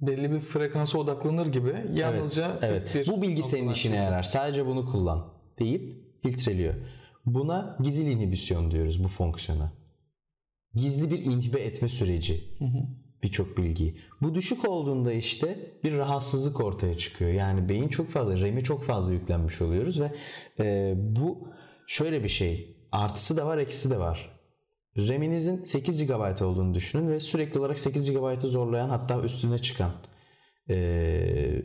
Belli 0.00 0.32
bir 0.32 0.40
frekansa 0.40 0.98
odaklanır 0.98 1.46
gibi 1.46 1.86
yalnızca 1.94 2.58
evet, 2.62 2.90
evet. 2.94 3.08
Bu 3.08 3.22
bilgi 3.22 3.42
senin 3.42 3.68
işine 3.68 3.94
şey. 3.94 4.04
yarar. 4.04 4.22
Sadece 4.22 4.66
bunu 4.66 4.86
kullan 4.86 5.32
deyip 5.58 6.04
filtreliyor. 6.22 6.74
Buna 7.26 7.78
gizli 7.82 8.10
inhibisyon 8.10 8.70
diyoruz 8.70 9.04
bu 9.04 9.08
fonksiyona. 9.08 9.72
Gizli 10.74 11.10
bir 11.10 11.24
inhibe 11.24 11.60
etme 11.60 11.88
süreci. 11.88 12.44
Birçok 13.22 13.58
bilgiyi. 13.58 13.98
Bu 14.22 14.34
düşük 14.34 14.68
olduğunda 14.68 15.12
işte 15.12 15.72
bir 15.84 15.92
rahatsızlık 15.92 16.60
ortaya 16.60 16.96
çıkıyor. 16.96 17.30
Yani 17.30 17.68
beyin 17.68 17.88
çok 17.88 18.08
fazla, 18.08 18.40
RAM'e 18.40 18.62
çok 18.62 18.84
fazla 18.84 19.12
yüklenmiş 19.12 19.62
oluyoruz 19.62 20.00
ve 20.00 20.12
e, 20.60 20.94
bu 20.96 21.48
şöyle 21.86 22.22
bir 22.22 22.28
şey. 22.28 22.76
Artısı 22.92 23.36
da 23.36 23.46
var, 23.46 23.58
eksisi 23.58 23.90
de 23.90 23.98
var. 23.98 24.33
RAM'inizin 24.96 25.62
8 25.62 26.06
GB 26.06 26.42
olduğunu 26.42 26.74
düşünün 26.74 27.08
ve 27.08 27.20
sürekli 27.20 27.60
olarak 27.60 27.78
8 27.78 28.10
GB'ı 28.10 28.40
zorlayan 28.40 28.88
hatta 28.88 29.20
üstüne 29.20 29.58
çıkan 29.58 29.92
e, 30.70 31.62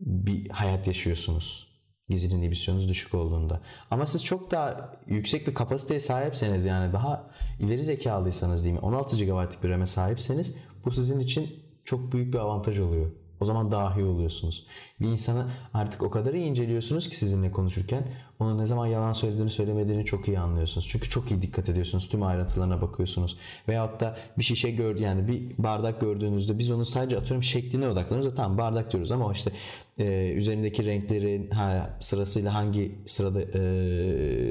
bir 0.00 0.48
hayat 0.48 0.86
yaşıyorsunuz. 0.86 1.70
Gizli 2.08 2.34
inhibisyonunuz 2.34 2.88
düşük 2.88 3.14
olduğunda. 3.14 3.60
Ama 3.90 4.06
siz 4.06 4.24
çok 4.24 4.50
daha 4.50 4.98
yüksek 5.06 5.46
bir 5.46 5.54
kapasiteye 5.54 6.00
sahipseniz 6.00 6.64
yani 6.64 6.92
daha 6.92 7.30
ileri 7.60 7.82
zekalıysanız 7.82 8.64
diyeyim 8.64 8.82
16 8.82 9.24
GB'lık 9.24 9.64
bir 9.64 9.68
RAM'e 9.68 9.86
sahipseniz 9.86 10.56
bu 10.84 10.90
sizin 10.90 11.20
için 11.20 11.62
çok 11.84 12.12
büyük 12.12 12.34
bir 12.34 12.38
avantaj 12.38 12.80
oluyor. 12.80 13.10
O 13.40 13.44
zaman 13.44 13.72
dahi 13.72 14.04
oluyorsunuz. 14.04 14.66
Bir 15.00 15.08
insanı 15.08 15.46
artık 15.74 16.02
o 16.02 16.10
kadar 16.10 16.34
iyi 16.34 16.46
inceliyorsunuz 16.46 17.08
ki 17.08 17.16
sizinle 17.16 17.52
konuşurken 17.52 18.04
onun 18.38 18.58
ne 18.58 18.66
zaman 18.66 18.86
yalan 18.86 19.12
söylediğini 19.12 19.50
söylemediğini 19.50 20.04
çok 20.04 20.28
iyi 20.28 20.38
anlıyorsunuz. 20.38 20.88
Çünkü 20.88 21.08
çok 21.08 21.30
iyi 21.30 21.42
dikkat 21.42 21.68
ediyorsunuz. 21.68 22.08
Tüm 22.08 22.22
ayrıntılarına 22.22 22.82
bakıyorsunuz. 22.82 23.36
Veyahut 23.68 24.00
da 24.00 24.16
bir 24.38 24.44
şişe 24.44 24.70
gördü 24.70 25.02
yani 25.02 25.28
bir 25.28 25.42
bardak 25.58 26.00
gördüğünüzde 26.00 26.58
biz 26.58 26.70
onun 26.70 26.84
sadece 26.84 27.18
atıyorum 27.18 27.42
şekline 27.42 27.88
odaklanıyoruz. 27.88 28.32
da 28.32 28.34
Tamam 28.34 28.58
bardak 28.58 28.92
diyoruz 28.92 29.12
ama 29.12 29.32
işte 29.32 29.52
e, 29.98 30.32
üzerindeki 30.32 30.84
renklerin 30.84 31.50
ha, 31.50 31.96
sırasıyla 32.00 32.54
hangi 32.54 32.98
sırada 33.06 33.42
e, 33.42 33.60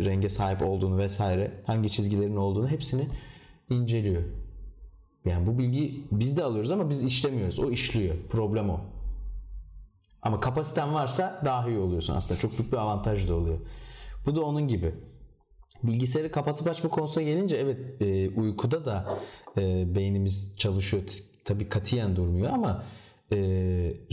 renge 0.05 0.29
sahip 0.29 0.61
olduğunu 0.61 0.97
vesaire 0.97 1.51
hangi 1.67 1.89
çizgilerin 1.89 2.35
olduğunu 2.35 2.67
hepsini 2.67 3.07
inceliyor. 3.69 4.23
Yani 5.29 5.47
bu 5.47 5.57
bilgiyi 5.57 6.07
biz 6.11 6.37
de 6.37 6.43
alıyoruz 6.43 6.71
ama 6.71 6.89
biz 6.89 7.03
işlemiyoruz. 7.03 7.59
O 7.59 7.71
işliyor. 7.71 8.15
Problem 8.29 8.69
o. 8.69 8.79
Ama 10.21 10.39
kapasiten 10.39 10.93
varsa 10.93 11.41
daha 11.45 11.69
iyi 11.69 11.77
oluyorsun 11.79 12.15
aslında. 12.15 12.39
Çok 12.39 12.57
büyük 12.57 12.71
bir 12.71 12.77
avantaj 12.77 13.29
da 13.29 13.35
oluyor. 13.35 13.57
Bu 14.25 14.35
da 14.35 14.41
onun 14.41 14.67
gibi. 14.67 14.95
Bilgisayarı 15.83 16.31
kapatıp 16.31 16.67
açma 16.67 16.89
konusuna 16.89 17.23
gelince 17.23 17.55
evet 17.55 18.01
e, 18.01 18.29
uykuda 18.29 18.85
da 18.85 19.19
e, 19.57 19.95
beynimiz 19.95 20.55
çalışıyor. 20.57 21.03
T- 21.07 21.13
Tabii 21.45 21.69
katiyen 21.69 22.15
durmuyor 22.15 22.53
ama 22.53 22.83
e, 23.31 23.37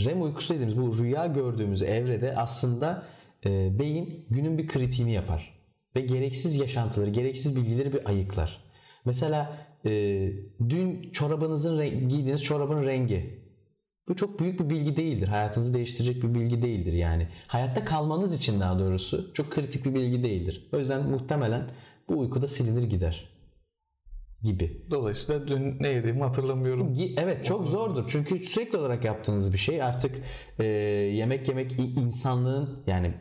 REM 0.05 0.23
uykusu 0.23 0.55
dediğimiz 0.55 0.79
bu 0.79 0.99
rüya 0.99 1.27
gördüğümüz 1.27 1.83
evrede 1.83 2.37
aslında 2.37 3.03
e, 3.47 3.79
beyin 3.79 4.27
günün 4.31 4.59
bir 4.59 4.69
kritiğini 4.69 5.13
yapar. 5.13 5.55
Ve 5.97 6.01
gereksiz 6.01 6.57
yaşantıları, 6.57 7.11
gereksiz 7.11 7.57
bilgileri 7.57 7.93
bir 7.93 8.09
ayıklar. 8.09 8.63
Mesela 9.05 9.57
e, 9.87 10.33
dün 10.69 11.11
çorabınızın 11.11 11.79
rengi, 11.79 12.09
giydiğiniz 12.09 12.43
çorabın 12.43 12.83
rengi. 12.83 13.47
Bu 14.09 14.17
çok 14.17 14.41
büyük 14.41 14.61
bir 14.61 14.71
bilgi 14.71 14.97
değildir. 14.97 15.29
Hayatınızı 15.29 15.75
değiştirecek 15.75 16.23
bir 16.23 16.35
bilgi 16.35 16.63
değildir 16.63 16.93
yani. 16.93 17.29
Hayatta 17.47 17.85
kalmanız 17.85 18.35
için 18.35 18.61
daha 18.61 18.79
doğrusu 18.79 19.35
çok 19.35 19.51
kritik 19.51 19.85
bir 19.85 19.95
bilgi 19.95 20.25
değildir. 20.25 20.69
O 20.73 20.79
yüzden 20.79 21.11
muhtemelen 21.11 21.71
bu 22.09 22.19
uykuda 22.19 22.49
silinir 22.49 22.83
gider 22.83 23.37
gibi. 24.43 24.87
Dolayısıyla 24.91 25.49
dün 25.49 25.77
ne 25.81 25.89
yediğimi 25.89 26.23
hatırlamıyorum. 26.23 26.95
Evet 27.19 27.45
çok 27.45 27.69
zordur 27.69 28.05
çünkü 28.09 28.39
sürekli 28.39 28.79
olarak 28.79 29.05
yaptığınız 29.05 29.53
bir 29.53 29.59
şey 29.59 29.83
artık 29.83 30.17
e, 30.59 30.65
yemek 31.15 31.49
yemek 31.49 31.79
insanlığın 31.79 32.83
yani 32.87 33.15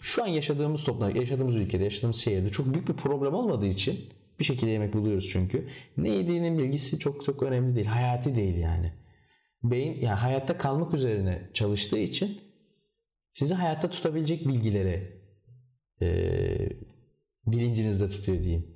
şu 0.00 0.22
an 0.22 0.26
yaşadığımız 0.26 0.84
toplumda, 0.84 1.18
yaşadığımız 1.18 1.54
ülkede, 1.54 1.84
yaşadığımız 1.84 2.16
şehirde 2.16 2.48
çok 2.48 2.74
büyük 2.74 2.88
bir 2.88 2.94
problem 2.94 3.34
olmadığı 3.34 3.66
için 3.66 4.00
bir 4.38 4.44
şekilde 4.44 4.70
yemek 4.70 4.94
buluyoruz 4.94 5.28
çünkü. 5.28 5.68
Ne 5.96 6.10
yediğinin 6.10 6.58
bilgisi 6.58 6.98
çok 6.98 7.24
çok 7.24 7.42
önemli 7.42 7.74
değil, 7.74 7.86
hayati 7.86 8.36
değil 8.36 8.56
yani. 8.56 8.92
Beyin 9.62 10.00
yani 10.00 10.18
hayatta 10.18 10.58
kalmak 10.58 10.94
üzerine 10.94 11.50
çalıştığı 11.54 11.98
için 11.98 12.40
sizi 13.32 13.54
hayatta 13.54 13.90
tutabilecek 13.90 14.48
bilgileri 14.48 15.20
e, 16.02 16.08
bilincinizde 17.46 18.08
tutuyor 18.08 18.42
diyeyim. 18.42 18.66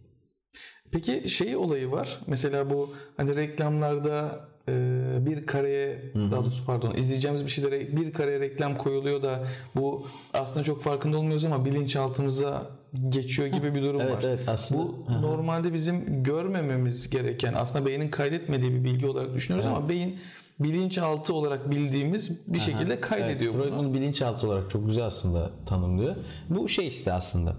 Peki 0.90 1.28
şey 1.28 1.56
olayı 1.56 1.90
var. 1.90 2.20
Mesela 2.26 2.70
bu 2.70 2.90
hani 3.16 3.36
reklamlarda 3.36 4.48
e, 4.68 4.72
bir 5.20 5.46
kareye 5.46 6.12
daha 6.14 6.42
doğrusu 6.42 6.64
pardon 6.66 6.94
izleyeceğimiz 6.94 7.44
bir 7.44 7.50
şeylere 7.50 7.96
bir 7.96 8.12
kareye 8.12 8.40
reklam 8.40 8.78
koyuluyor 8.78 9.22
da 9.22 9.46
bu 9.76 10.06
aslında 10.34 10.64
çok 10.64 10.82
farkında 10.82 11.18
olmuyoruz 11.18 11.44
ama 11.44 11.64
bilinçaltımıza 11.64 12.77
geçiyor 13.08 13.48
gibi 13.48 13.74
bir 13.74 13.82
durum 13.82 14.00
Evet, 14.00 14.12
var. 14.16 14.22
evet, 14.22 14.48
aslında- 14.48 14.82
Bu 14.82 15.06
normalde 15.22 15.72
bizim 15.72 16.22
görmememiz 16.24 17.10
gereken 17.10 17.54
aslında 17.54 17.86
beynin 17.86 18.08
kaydetmediği 18.10 18.72
bir 18.72 18.84
bilgi 18.84 19.06
olarak 19.06 19.34
düşünüyoruz 19.34 19.66
ama 19.70 19.88
beyin 19.88 20.18
bilinçaltı 20.60 21.34
olarak 21.34 21.70
bildiğimiz 21.70 22.46
bir 22.46 22.58
şekilde 22.60 23.00
kaydediyor 23.00 23.54
evet, 23.54 23.62
Freud 23.64 23.72
bunu. 23.72 23.84
bunu 23.84 23.94
bilinçaltı 23.94 24.46
olarak 24.46 24.70
çok 24.70 24.86
güzel 24.86 25.04
aslında 25.04 25.50
tanımlıyor. 25.66 26.16
Bu 26.50 26.68
şey 26.68 26.86
işte 26.86 27.12
aslında. 27.12 27.56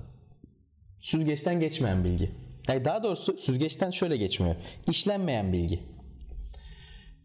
Süzgeçten 0.99 1.59
geçmeyen 1.59 2.03
bilgi. 2.03 2.31
Yani 2.69 2.85
daha 2.85 3.03
doğrusu 3.03 3.37
süzgeçten 3.37 3.91
şöyle 3.91 4.17
geçmiyor. 4.17 4.55
İşlenmeyen 4.89 5.53
bilgi. 5.53 5.79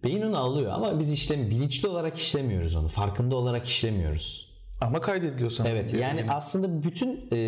Beyin 0.04 0.22
onu 0.22 0.38
alıyor 0.38 0.72
ama 0.72 0.98
biz 0.98 1.12
işlem 1.12 1.50
bilinçli 1.50 1.88
olarak 1.88 2.18
işlemiyoruz 2.18 2.76
onu. 2.76 2.88
Farkında 2.88 3.36
olarak 3.36 3.66
işlemiyoruz. 3.66 4.53
Ama 4.80 5.00
kaydediliyor. 5.00 5.56
Evet 5.66 5.94
yani 5.94 6.16
beyin. 6.18 6.28
aslında 6.28 6.82
bütün 6.82 7.28
e, 7.32 7.38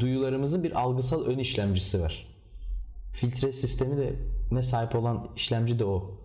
duyularımızın 0.00 0.64
bir 0.64 0.80
algısal 0.80 1.24
ön 1.24 1.38
işlemcisi 1.38 2.00
var. 2.00 2.26
Filtre 3.12 3.52
sistemi 3.52 3.96
de 3.96 4.16
ne 4.50 4.62
sahip 4.62 4.94
olan 4.94 5.28
işlemci 5.36 5.78
de 5.78 5.84
o. 5.84 6.20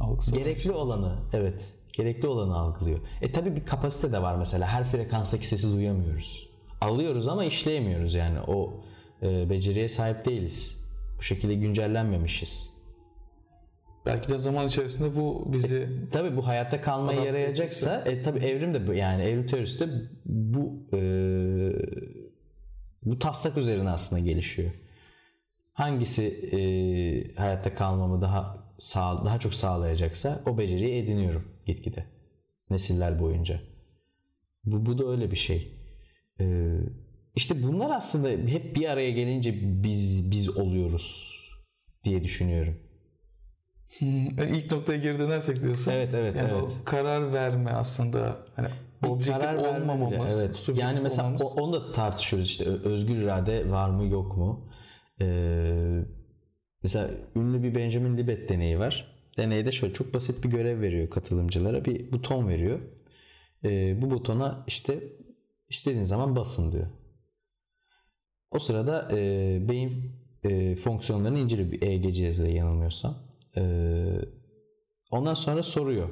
Algısal 0.00 0.36
Gerekli 0.36 0.72
olanı 0.72 1.18
evet. 1.32 1.72
Gerekli 1.92 2.28
olanı 2.28 2.56
algılıyor. 2.56 2.98
E 3.22 3.32
tabi 3.32 3.56
bir 3.56 3.66
kapasite 3.66 4.12
de 4.12 4.22
var 4.22 4.36
mesela. 4.36 4.66
Her 4.66 4.84
frekanstaki 4.84 5.46
sesi 5.46 5.72
duyamıyoruz. 5.72 6.48
Alıyoruz 6.80 7.28
ama 7.28 7.44
işleyemiyoruz 7.44 8.14
yani. 8.14 8.38
O 8.46 8.80
e, 9.22 9.50
beceriye 9.50 9.88
sahip 9.88 10.24
değiliz. 10.24 10.76
Bu 11.18 11.22
şekilde 11.22 11.54
güncellenmemişiz. 11.54 12.75
Belki 14.06 14.28
de 14.28 14.38
zaman 14.38 14.66
içerisinde 14.66 15.16
bu 15.16 15.52
bizi 15.52 15.88
Tabi 16.10 16.36
bu 16.36 16.46
hayatta 16.46 16.80
kalmaya 16.80 17.24
yarayacaksa 17.24 18.04
e 18.06 18.22
tabi 18.22 18.38
evrim 18.38 18.74
de 18.74 18.96
yani 18.96 19.22
evrim 19.22 19.46
teorisi 19.46 19.80
de 19.80 19.92
bu 20.24 20.88
e, 20.92 21.00
bu 23.02 23.18
taslak 23.18 23.56
üzerine 23.56 23.90
aslında 23.90 24.22
gelişiyor. 24.22 24.70
Hangisi 25.72 26.24
e, 26.24 26.58
hayatta 27.34 27.74
kalmamı 27.74 28.22
daha 28.22 28.66
sağ, 28.78 29.24
daha 29.24 29.38
çok 29.38 29.54
sağlayacaksa 29.54 30.42
o 30.46 30.58
beceriyi 30.58 31.02
ediniyorum 31.02 31.44
gitgide 31.66 32.06
nesiller 32.70 33.20
boyunca. 33.20 33.60
Bu, 34.64 34.86
bu 34.86 34.98
da 34.98 35.10
öyle 35.10 35.30
bir 35.30 35.36
şey. 35.36 35.72
E, 36.40 36.76
işte 37.36 37.62
bunlar 37.62 37.90
aslında 37.96 38.50
hep 38.50 38.76
bir 38.76 38.88
araya 38.88 39.10
gelince 39.10 39.82
biz 39.82 40.30
biz 40.30 40.56
oluyoruz 40.56 41.36
diye 42.04 42.24
düşünüyorum. 42.24 42.85
Yani 44.00 44.58
ilk 44.58 44.72
noktaya 44.72 44.98
geri 44.98 45.18
dönersek 45.18 45.62
diyorsun. 45.62 45.92
Evet, 45.92 46.14
evet, 46.14 46.36
yani 46.36 46.50
evet. 46.52 46.70
Karar 46.84 47.32
verme 47.32 47.70
aslında 47.70 48.36
hani 48.56 48.68
objektif 49.06 49.34
karar 49.34 49.56
verme 49.56 49.64
bile, 49.68 49.82
olmamamız. 49.82 50.38
Evet. 50.38 50.78
Yani 50.78 51.00
mesela 51.02 51.28
olmamız. 51.28 51.58
onu 51.58 51.72
da 51.72 51.92
tartışıyoruz 51.92 52.48
işte 52.48 52.64
özgür 52.64 53.16
irade 53.16 53.70
var 53.70 53.90
mı 53.90 54.06
yok 54.06 54.36
mu? 54.36 54.68
Ee, 55.20 56.04
mesela 56.82 57.10
ünlü 57.36 57.62
bir 57.62 57.74
Benjamin 57.74 58.16
Libet 58.16 58.48
deneyi 58.48 58.78
var. 58.78 59.16
Deneyde 59.36 59.72
şöyle 59.72 59.92
çok 59.92 60.14
basit 60.14 60.44
bir 60.44 60.50
görev 60.50 60.80
veriyor 60.80 61.10
katılımcılara. 61.10 61.84
Bir 61.84 62.12
buton 62.12 62.48
veriyor. 62.48 62.80
Ee, 63.64 64.02
bu 64.02 64.10
butona 64.10 64.64
işte 64.66 65.00
İstediğiniz 65.68 66.08
zaman 66.08 66.36
basın 66.36 66.72
diyor. 66.72 66.86
O 68.50 68.58
sırada 68.58 69.08
e, 69.12 69.58
beyin 69.68 70.12
e, 70.44 70.76
fonksiyonlarını 70.76 71.38
inceliyor 71.38 71.70
bir 71.70 71.82
EEG 71.82 72.14
cihazıyla 72.14 72.52
yanılmıyorsam. 72.52 73.25
E, 73.56 73.62
ondan 75.10 75.34
sonra 75.34 75.62
soruyor. 75.62 76.08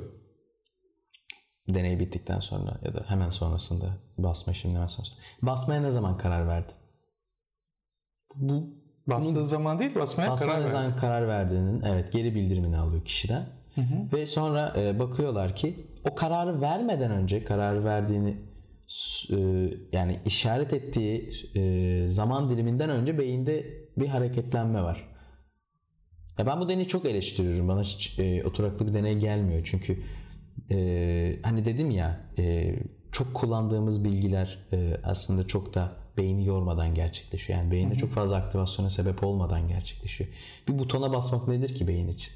Deney 1.68 1.98
bittikten 2.00 2.40
sonra 2.40 2.80
ya 2.84 2.94
da 2.94 3.04
hemen 3.08 3.30
sonrasında 3.30 3.86
basma 4.18 4.52
işleminden 4.52 4.86
sonrasında. 4.86 5.20
Basmaya 5.42 5.80
ne 5.80 5.90
zaman 5.90 6.18
karar 6.18 6.48
verdin? 6.48 6.74
Bu 8.34 8.84
Bastığı 9.06 9.46
zaman 9.46 9.78
değil 9.78 9.94
basmaya 9.94 10.30
basmaya 10.30 10.36
karar 10.36 10.60
ne 10.60 10.64
verdi. 10.64 10.72
zaman 10.72 10.96
karar 10.96 11.28
verdiğinin 11.28 11.82
evet 11.82 12.12
geri 12.12 12.34
bildirimini 12.34 12.78
alıyor 12.78 13.04
kişiden. 13.04 13.46
Ve 14.12 14.26
sonra 14.26 14.72
e, 14.76 14.98
bakıyorlar 14.98 15.56
ki 15.56 15.86
o 16.10 16.14
kararı 16.14 16.60
vermeden 16.60 17.10
önce 17.10 17.44
kararı 17.44 17.84
verdiğini 17.84 18.36
e, 19.30 19.36
yani 19.92 20.20
işaret 20.26 20.72
ettiği 20.72 21.30
e, 21.54 22.08
zaman 22.08 22.50
diliminden 22.50 22.90
önce 22.90 23.18
beyinde 23.18 23.66
bir 23.96 24.06
hareketlenme 24.08 24.82
var. 24.82 25.13
Ya 26.38 26.46
ben 26.46 26.60
bu 26.60 26.68
deneyi 26.68 26.88
çok 26.88 27.04
eleştiriyorum. 27.04 27.68
Bana 27.68 27.82
hiç 27.82 28.18
e, 28.18 28.44
oturaklı 28.44 28.86
bir 28.88 28.94
deney 28.94 29.18
gelmiyor. 29.18 29.60
Çünkü 29.64 30.02
e, 30.70 31.38
hani 31.42 31.64
dedim 31.64 31.90
ya 31.90 32.20
e, 32.38 32.74
çok 33.12 33.34
kullandığımız 33.34 34.04
bilgiler 34.04 34.58
e, 34.72 34.96
aslında 35.04 35.46
çok 35.46 35.74
da 35.74 35.92
beyni 36.18 36.46
yormadan 36.46 36.94
gerçekleşiyor. 36.94 37.58
Yani 37.58 37.70
beyinde 37.70 37.94
çok 37.94 38.10
fazla 38.10 38.36
aktivasyona 38.36 38.90
sebep 38.90 39.24
olmadan 39.24 39.68
gerçekleşiyor. 39.68 40.30
Bir 40.68 40.78
butona 40.78 41.12
basmak 41.12 41.48
nedir 41.48 41.74
ki 41.74 41.88
beyin 41.88 42.08
için? 42.08 42.32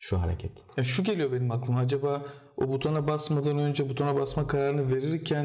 Şu 0.00 0.20
hareket. 0.20 0.50
Ya 0.76 0.84
şu 0.84 1.04
geliyor 1.04 1.32
benim 1.32 1.50
aklıma. 1.50 1.78
Acaba 1.78 2.22
o 2.56 2.68
butona 2.68 3.08
basmadan 3.08 3.58
önce 3.58 3.88
butona 3.88 4.16
basma 4.16 4.46
kararını 4.46 4.94
verirken 4.94 5.44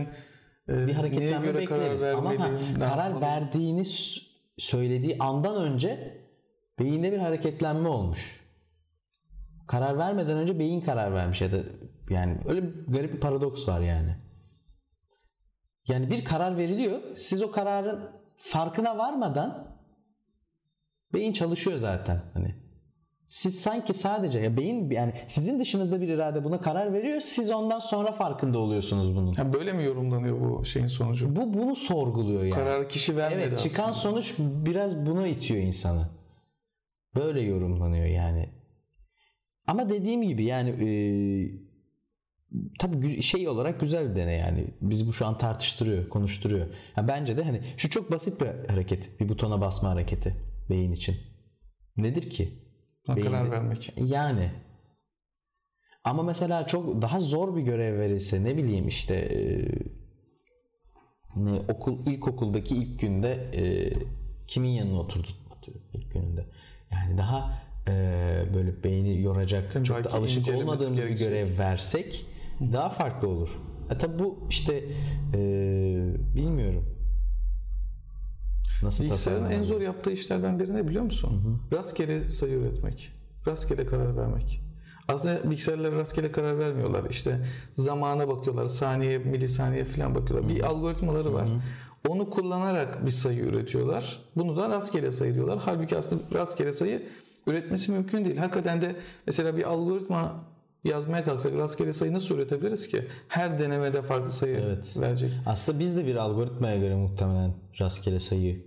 e, 0.69 0.73
Bir 0.73 0.87
neye 0.87 0.93
hareketlenme 0.93 1.45
göre 1.45 1.59
bekleriz. 1.59 2.01
karar 2.01 2.13
Ama 2.13 2.29
ha, 2.39 2.51
karar 2.79 3.21
verdiğini 3.21 3.83
söylediği 4.57 5.17
andan 5.19 5.55
önce 5.61 6.17
beyinde 6.79 7.11
bir 7.11 7.17
hareketlenme 7.17 7.89
olmuş. 7.89 8.47
Karar 9.67 9.97
vermeden 9.97 10.37
önce 10.37 10.59
beyin 10.59 10.81
karar 10.81 11.13
vermiş 11.13 11.41
ya 11.41 11.51
da 11.51 11.57
yani 12.09 12.37
öyle 12.47 12.63
bir 12.63 12.93
garip 12.93 13.13
bir 13.13 13.19
paradoks 13.19 13.67
var 13.67 13.81
yani. 13.81 14.15
Yani 15.87 16.11
bir 16.11 16.25
karar 16.25 16.57
veriliyor. 16.57 17.01
Siz 17.15 17.43
o 17.43 17.51
kararın 17.51 18.09
farkına 18.35 18.97
varmadan 18.97 19.77
beyin 21.13 21.33
çalışıyor 21.33 21.77
zaten 21.77 22.21
hani. 22.33 22.55
Siz 23.27 23.61
sanki 23.61 23.93
sadece 23.93 24.39
ya 24.39 24.57
beyin 24.57 24.89
yani 24.89 25.13
sizin 25.27 25.59
dışınızda 25.59 26.01
bir 26.01 26.07
irade 26.07 26.43
buna 26.43 26.61
karar 26.61 26.93
veriyor. 26.93 27.19
Siz 27.19 27.51
ondan 27.51 27.79
sonra 27.79 28.11
farkında 28.11 28.59
oluyorsunuz 28.59 29.15
bunun. 29.15 29.33
Ha, 29.33 29.53
böyle 29.53 29.73
mi 29.73 29.83
yorumlanıyor 29.83 30.39
bu 30.41 30.65
şeyin 30.65 30.87
sonucu? 30.87 31.35
Bu 31.35 31.53
bunu 31.53 31.75
sorguluyor 31.75 32.43
yani. 32.43 32.53
Kararı 32.53 32.87
kişi 32.87 33.17
vermedi 33.17 33.41
Evet 33.47 33.59
çıkan 33.59 33.89
aslında. 33.89 33.93
sonuç 33.93 34.35
biraz 34.39 35.05
buna 35.05 35.27
itiyor 35.27 35.61
insanı. 35.61 36.16
Böyle 37.19 37.41
yorumlanıyor 37.41 38.05
yani. 38.05 38.49
Ama 39.67 39.89
dediğim 39.89 40.21
gibi 40.21 40.43
yani 40.43 40.69
e, 40.69 40.89
tabii 42.79 43.21
şey 43.21 43.47
olarak 43.47 43.79
güzel 43.79 44.09
bir 44.09 44.15
deney 44.15 44.39
yani. 44.39 44.67
Biz 44.81 45.07
bu 45.07 45.13
şu 45.13 45.25
an 45.25 45.37
tartıştırıyor, 45.37 46.09
konuşturuyor. 46.09 46.67
Ha, 46.95 47.07
bence 47.07 47.37
de 47.37 47.43
hani 47.43 47.61
şu 47.77 47.89
çok 47.89 48.11
basit 48.11 48.41
bir 48.41 48.69
hareket. 48.69 49.19
Bir 49.19 49.29
butona 49.29 49.61
basma 49.61 49.89
hareketi 49.89 50.35
beyin 50.69 50.91
için. 50.91 51.15
Nedir 51.97 52.29
ki? 52.29 52.49
Karar 53.05 53.51
vermek. 53.51 53.93
Yani. 53.97 54.51
Ama 56.03 56.23
mesela 56.23 56.67
çok 56.67 57.01
daha 57.01 57.19
zor 57.19 57.55
bir 57.55 57.61
görev 57.61 57.99
verilse 57.99 58.43
ne 58.43 58.57
bileyim 58.57 58.87
işte 58.87 59.15
e, 59.15 59.39
ne 61.35 61.51
okul 61.51 62.07
ilkokuldaki 62.07 62.75
ilk 62.75 62.99
günde 62.99 63.31
e, 63.33 63.93
kimin 64.47 64.69
yanına 64.69 64.99
oturdun 64.99 65.35
atıyorum 65.57 65.83
ilk 65.93 66.13
gününde. 66.13 66.45
Yani 66.91 67.17
daha 67.17 67.59
e, 67.87 67.91
böyle 68.53 68.83
beyni 68.83 69.21
yoracak 69.21 69.73
Tabii 69.73 69.85
çok 69.85 70.03
da 70.03 70.13
alışık 70.13 70.55
olmadığımız 70.55 70.97
bir 70.97 71.09
görev 71.09 71.57
versek 71.57 72.25
daha 72.73 72.89
farklı 72.89 73.27
olur. 73.27 73.59
E 73.89 73.97
tabi 73.97 74.19
bu 74.19 74.47
işte 74.49 74.83
e, 75.33 75.39
bilmiyorum. 76.35 76.85
Nasıl 78.83 79.03
Bilgisayarın 79.03 79.51
en 79.51 79.63
zor 79.63 79.81
yaptığı 79.81 80.11
işlerden 80.11 80.59
biri 80.59 80.75
ne 80.75 80.87
biliyor 80.87 81.03
musun? 81.03 81.61
Rastgele 81.73 82.29
sayı 82.29 82.53
üretmek. 82.53 83.11
Rastgele 83.47 83.85
karar 83.85 84.17
vermek. 84.17 84.61
Aslında 85.07 85.49
bilgisayarlar 85.49 85.91
rastgele 85.91 86.31
karar 86.31 86.59
vermiyorlar. 86.59 87.09
İşte 87.09 87.45
zamana 87.73 88.27
bakıyorlar. 88.27 88.65
Saniye, 88.65 89.17
milisaniye 89.17 89.85
falan 89.85 90.15
bakıyorlar. 90.15 90.49
Bir 90.49 90.63
algoritmaları 90.63 91.33
var. 91.33 91.47
Onu 92.09 92.29
kullanarak 92.29 93.05
bir 93.05 93.11
sayı 93.11 93.39
üretiyorlar. 93.39 94.19
Bunu 94.35 94.57
da 94.57 94.69
rastgele 94.69 95.11
sayı 95.11 95.33
diyorlar. 95.35 95.59
Halbuki 95.65 95.97
aslında 95.97 96.23
rastgele 96.33 96.73
sayı 96.73 97.03
üretmesi 97.47 97.91
mümkün 97.91 98.25
değil. 98.25 98.37
Hakikaten 98.37 98.81
de 98.81 98.95
mesela 99.27 99.57
bir 99.57 99.63
algoritma 99.69 100.35
yazmaya 100.83 101.23
kalksak 101.25 101.53
rastgele 101.53 101.93
sayı 101.93 102.13
nasıl 102.13 102.35
üretebiliriz 102.35 102.87
ki? 102.87 103.03
Her 103.27 103.59
denemede 103.59 104.01
farklı 104.01 104.29
sayı 104.29 104.57
Evet. 104.65 104.95
verecek. 104.97 105.31
Aslında 105.45 105.79
biz 105.79 105.97
de 105.97 106.05
bir 106.05 106.15
algoritmaya 106.15 106.77
göre 106.77 106.95
muhtemelen 106.95 107.53
rastgele 107.79 108.19
sayı 108.19 108.61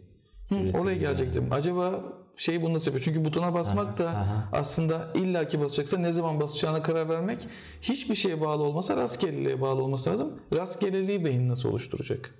Hı, 0.48 0.54
oraya 0.54 0.90
yani. 0.90 0.98
gelecektim. 0.98 1.48
Acaba 1.50 2.00
şey 2.36 2.62
bunu 2.62 2.74
nasıl 2.74 2.86
yapıyor? 2.86 3.04
Çünkü 3.04 3.24
butona 3.24 3.54
basmak 3.54 3.98
da 3.98 4.08
aha. 4.08 4.48
aslında 4.52 5.08
illaki 5.14 5.60
basacaksa 5.60 5.98
ne 5.98 6.12
zaman 6.12 6.40
basacağına 6.40 6.82
karar 6.82 7.08
vermek 7.08 7.46
hiçbir 7.82 8.14
şeye 8.14 8.40
bağlı 8.40 8.62
olmasa 8.62 8.96
rastgeleliğe 8.96 9.60
bağlı 9.60 9.82
olması 9.82 10.10
lazım. 10.10 10.32
Rastgeleliği 10.56 11.24
beyin 11.24 11.48
nasıl 11.48 11.68
oluşturacak? 11.68 12.34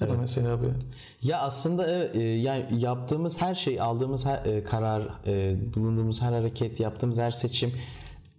Da 0.00 0.06
mesela 0.20 0.62
bir 0.62 0.68
Ya 1.22 1.40
aslında 1.40 1.90
evet, 1.90 2.16
yani 2.44 2.64
yaptığımız 2.78 3.40
her 3.40 3.54
şey, 3.54 3.80
aldığımız 3.80 4.26
her 4.26 4.46
e, 4.46 4.64
karar, 4.64 5.08
e, 5.26 5.56
bulunduğumuz 5.74 6.22
her 6.22 6.32
hareket, 6.32 6.80
yaptığımız 6.80 7.18
her 7.18 7.30
seçim 7.30 7.72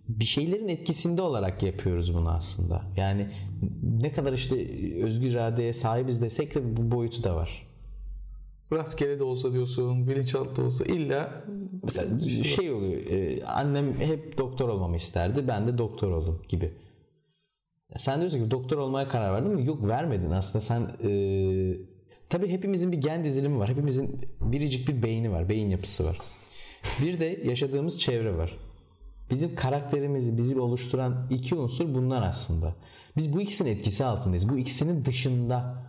bir 0.10 0.26
şeylerin 0.26 0.68
etkisinde 0.68 1.22
olarak 1.22 1.64
yapıyoruz 1.64 2.14
bunu 2.14 2.30
aslında. 2.30 2.82
Yani 2.98 3.28
ne 3.84 4.12
kadar 4.12 4.34
işte 4.34 4.56
özgür 5.04 5.32
iradeye 5.32 5.74
sahibiz 5.74 6.22
desek 6.22 6.56
de 6.56 6.78
bu 6.78 6.92
boyutu 6.92 7.24
da 7.24 7.36
var. 7.36 7.68
rastgele 8.74 9.20
de 9.20 9.24
olsa 9.24 9.54
diyorsun, 9.54 10.08
bilinçaltı 10.08 10.56
da 10.56 10.66
olsa 10.66 10.86
illa 10.86 11.44
Mesela 11.84 12.20
şey 12.44 12.72
oluyor. 12.72 13.02
e, 13.10 13.46
annem 13.46 13.94
hep 14.00 14.38
doktor 14.38 14.70
olmamı 14.70 14.96
isterdi. 14.96 15.48
Ben 15.48 15.68
de 15.68 15.78
doktor 15.78 16.12
oldum 16.12 16.42
gibi. 16.50 16.74
Sen 17.96 18.20
diyorsun 18.20 18.44
ki 18.44 18.52
doktor 18.52 18.78
olmaya 18.78 19.08
karar 19.08 19.34
verdin 19.34 19.52
mi? 19.52 19.66
Yok 19.66 19.88
vermedin. 19.88 20.32
Aslında 20.32 20.62
sen 20.62 20.82
e, 20.82 21.10
tabii 22.30 22.48
hepimizin 22.48 22.92
bir 22.92 22.98
gen 22.98 23.24
dizilimi 23.24 23.60
var. 23.60 23.70
Hepimizin 23.70 24.30
biricik 24.42 24.88
bir 24.88 25.04
beyni 25.04 25.32
var. 25.32 25.50
Beyin 25.50 25.70
yapısı 25.70 26.06
var. 26.06 26.20
Bir 27.02 27.20
de 27.20 27.42
yaşadığımız 27.44 28.00
çevre 28.00 28.38
var. 28.38 28.58
Bizim 29.32 29.56
karakterimizi, 29.56 30.38
bizi 30.38 30.60
oluşturan 30.60 31.28
iki 31.30 31.56
unsur 31.56 31.96
bunlar 31.96 32.24
aslında. 32.24 32.76
Biz 33.18 33.34
bu 33.34 33.42
ikisinin 33.42 33.70
etkisi 33.70 34.06
altındayız. 34.06 34.50
Bu 34.50 34.58
ikisinin 34.58 35.06
dışında 35.06 35.84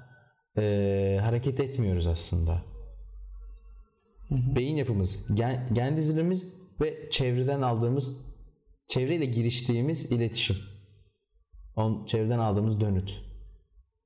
e, 0.58 1.18
hareket 1.22 1.60
etmiyoruz 1.60 2.06
aslında. 2.06 2.62
Beyin 4.30 4.76
yapımız, 4.76 5.26
gen, 5.34 5.68
gen 5.72 5.96
dizilimimiz 5.96 6.54
ve 6.80 7.10
çevreden 7.10 7.62
aldığımız, 7.62 8.16
çevreyle 8.88 9.24
giriştiğimiz 9.24 10.12
iletişim. 10.12 10.56
On, 11.78 12.04
çevreden 12.04 12.38
aldığımız 12.38 12.80
dönüt. 12.80 13.20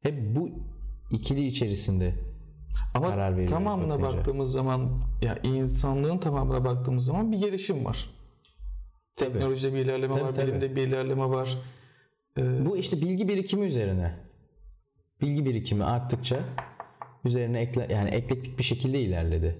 Hep 0.02 0.36
bu 0.36 0.50
ikili 1.10 1.46
içerisinde 1.46 2.14
ama 2.94 3.08
karar 3.08 3.32
veriyoruz 3.32 3.52
tamamına 3.52 4.00
bakınca. 4.00 4.18
baktığımız 4.18 4.52
zaman 4.52 4.90
ya 5.22 5.38
insanlığın 5.42 6.18
tamamına 6.18 6.64
baktığımız 6.64 7.04
zaman 7.04 7.32
bir 7.32 7.38
gelişim 7.38 7.84
var. 7.84 8.10
Tabii. 9.16 9.32
Teknolojide 9.32 9.74
bir 9.74 9.78
ilerleme 9.78 10.14
Tabii, 10.14 10.24
var, 10.24 10.34
tabii. 10.34 10.46
bilimde 10.46 10.76
bir 10.76 10.86
ilerleme 10.86 11.28
var. 11.28 11.58
Bu 12.38 12.76
işte 12.76 13.00
bilgi 13.00 13.28
birikimi 13.28 13.66
üzerine. 13.66 14.16
Bilgi 15.20 15.44
birikimi 15.44 15.84
arttıkça 15.84 16.40
üzerine 17.24 17.60
ekle, 17.60 17.88
yani 17.90 18.10
eklektik 18.10 18.58
bir 18.58 18.64
şekilde 18.64 19.00
ilerledi. 19.00 19.58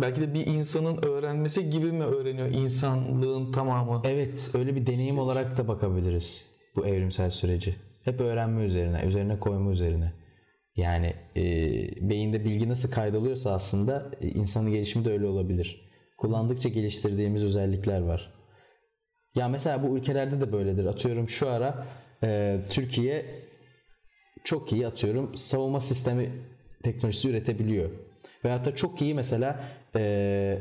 Belki 0.00 0.20
de 0.20 0.34
bir 0.34 0.46
insanın 0.46 1.02
öğrenmesi 1.02 1.70
gibi 1.70 1.92
mi 1.92 2.04
öğreniyor 2.04 2.48
insanlığın 2.48 3.52
tamamı? 3.52 4.02
Evet, 4.04 4.50
öyle 4.54 4.74
bir 4.74 4.86
deneyim 4.86 5.18
olarak 5.18 5.56
da 5.56 5.68
bakabiliriz 5.68 6.51
bu 6.76 6.86
evrimsel 6.86 7.30
süreci. 7.30 7.74
Hep 8.04 8.20
öğrenme 8.20 8.64
üzerine, 8.64 9.02
üzerine 9.06 9.40
koyma 9.40 9.70
üzerine. 9.70 10.12
Yani 10.76 11.14
e, 11.36 11.42
beyinde 12.10 12.44
bilgi 12.44 12.68
nasıl 12.68 12.90
kaydoluyorsa 12.90 13.52
aslında 13.52 14.10
e, 14.20 14.28
insanın 14.28 14.70
gelişimi 14.70 15.04
de 15.04 15.12
öyle 15.12 15.26
olabilir. 15.26 15.90
Kullandıkça 16.18 16.68
geliştirdiğimiz 16.68 17.44
özellikler 17.44 18.00
var. 18.00 18.32
Ya 19.34 19.48
mesela 19.48 19.82
bu 19.82 19.98
ülkelerde 19.98 20.40
de 20.40 20.52
böyledir. 20.52 20.84
Atıyorum 20.84 21.28
şu 21.28 21.50
ara 21.50 21.86
e, 22.22 22.60
Türkiye 22.68 23.26
çok 24.44 24.72
iyi 24.72 24.86
atıyorum 24.86 25.36
savunma 25.36 25.80
sistemi 25.80 26.30
teknolojisi 26.82 27.30
üretebiliyor. 27.30 27.90
Veyahut 28.44 28.64
da 28.64 28.74
çok 28.74 29.02
iyi 29.02 29.14
mesela 29.14 29.64
e, 29.96 30.58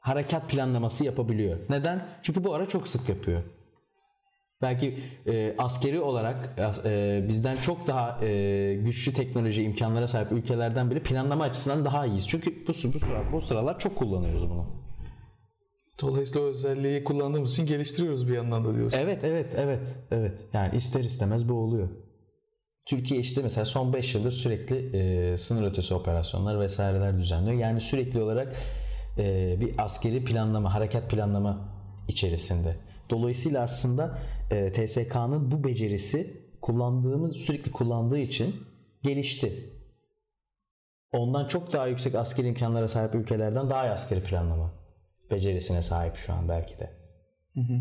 harekat 0.00 0.50
planlaması 0.50 1.04
yapabiliyor. 1.04 1.58
Neden? 1.70 2.06
Çünkü 2.22 2.44
bu 2.44 2.54
ara 2.54 2.68
çok 2.68 2.88
sık 2.88 3.08
yapıyor. 3.08 3.42
Belki 4.62 4.98
e, 5.26 5.54
askeri 5.58 6.00
olarak 6.00 6.58
e, 6.84 7.24
bizden 7.28 7.56
çok 7.56 7.86
daha 7.86 8.24
e, 8.24 8.74
güçlü 8.74 9.12
teknoloji 9.12 9.62
imkanlara 9.62 10.08
sahip 10.08 10.32
ülkelerden 10.32 10.90
biri 10.90 11.02
planlama 11.02 11.44
açısından 11.44 11.84
daha 11.84 12.06
iyiyiz. 12.06 12.28
Çünkü 12.28 12.66
bu, 12.66 12.68
bu, 12.68 12.98
sıra, 12.98 13.32
bu 13.32 13.40
sıralar 13.40 13.78
çok 13.78 13.96
kullanıyoruz 13.96 14.50
bunu. 14.50 14.66
Dolayısıyla 16.00 16.40
o 16.40 16.44
özelliği 16.44 17.04
kullandığımız 17.04 17.52
için 17.52 17.66
geliştiriyoruz 17.66 18.28
bir 18.28 18.34
yandan 18.34 18.64
da 18.64 18.74
diyorsun. 18.74 18.98
Evet, 18.98 19.24
evet, 19.24 19.54
evet, 19.58 19.96
evet. 20.10 20.44
Yani 20.52 20.76
ister 20.76 21.04
istemez 21.04 21.48
bu 21.48 21.54
oluyor. 21.54 21.88
Türkiye 22.86 23.20
işte 23.20 23.42
mesela 23.42 23.64
son 23.64 23.92
5 23.92 24.14
yıldır 24.14 24.30
sürekli 24.30 24.96
e, 24.96 25.36
sınır 25.36 25.70
ötesi 25.70 25.94
operasyonlar 25.94 26.60
vesaireler 26.60 27.18
düzenliyor. 27.18 27.58
Yani 27.58 27.80
sürekli 27.80 28.22
olarak 28.22 28.56
e, 29.18 29.56
bir 29.60 29.74
askeri 29.78 30.24
planlama, 30.24 30.74
harekat 30.74 31.10
planlama 31.10 31.68
içerisinde. 32.08 32.76
Dolayısıyla 33.10 33.62
aslında 33.62 34.18
e, 34.50 34.72
TSK'nın 34.72 35.50
bu 35.50 35.64
becerisi 35.64 36.42
kullandığımız 36.60 37.36
sürekli 37.36 37.72
kullandığı 37.72 38.18
için 38.18 38.56
gelişti. 39.02 39.70
Ondan 41.12 41.48
çok 41.48 41.72
daha 41.72 41.86
yüksek 41.86 42.14
askeri 42.14 42.48
imkanlara 42.48 42.88
sahip 42.88 43.14
ülkelerden 43.14 43.70
daha 43.70 43.86
iyi 43.86 43.90
askeri 43.90 44.22
planlama 44.22 44.72
becerisine 45.30 45.82
sahip 45.82 46.16
şu 46.16 46.32
an 46.32 46.48
belki 46.48 46.78
de. 46.78 46.90
Hı 47.54 47.60
hı. 47.60 47.80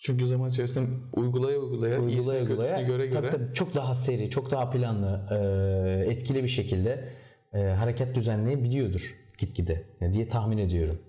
Çünkü 0.00 0.26
zaman 0.26 0.50
içerisinde 0.50 0.90
uygulaya 1.12 1.58
uygulaya, 1.58 2.00
uygulaya 2.00 2.42
uygulaya 2.42 2.82
göre 2.82 3.10
tabii, 3.10 3.20
göre 3.22 3.30
tabii, 3.30 3.54
çok 3.54 3.74
daha 3.74 3.94
seri, 3.94 4.30
çok 4.30 4.50
daha 4.50 4.70
planlı, 4.70 5.26
e, 5.30 6.10
etkili 6.12 6.42
bir 6.42 6.48
şekilde 6.48 7.08
e, 7.52 7.58
hareket 7.58 8.14
düzenleyebiliyordur 8.14 9.16
gitgide 9.38 9.84
diye 10.12 10.28
tahmin 10.28 10.58
ediyorum. 10.58 11.02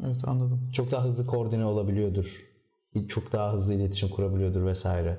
Evet 0.00 0.28
anladım. 0.28 0.68
Çok 0.72 0.90
daha 0.90 1.04
hızlı 1.04 1.26
koordine 1.26 1.64
olabiliyordur. 1.64 2.52
Çok 3.08 3.32
daha 3.32 3.52
hızlı 3.52 3.74
iletişim 3.74 4.08
kurabiliyordur 4.08 4.66
vesaire. 4.66 5.18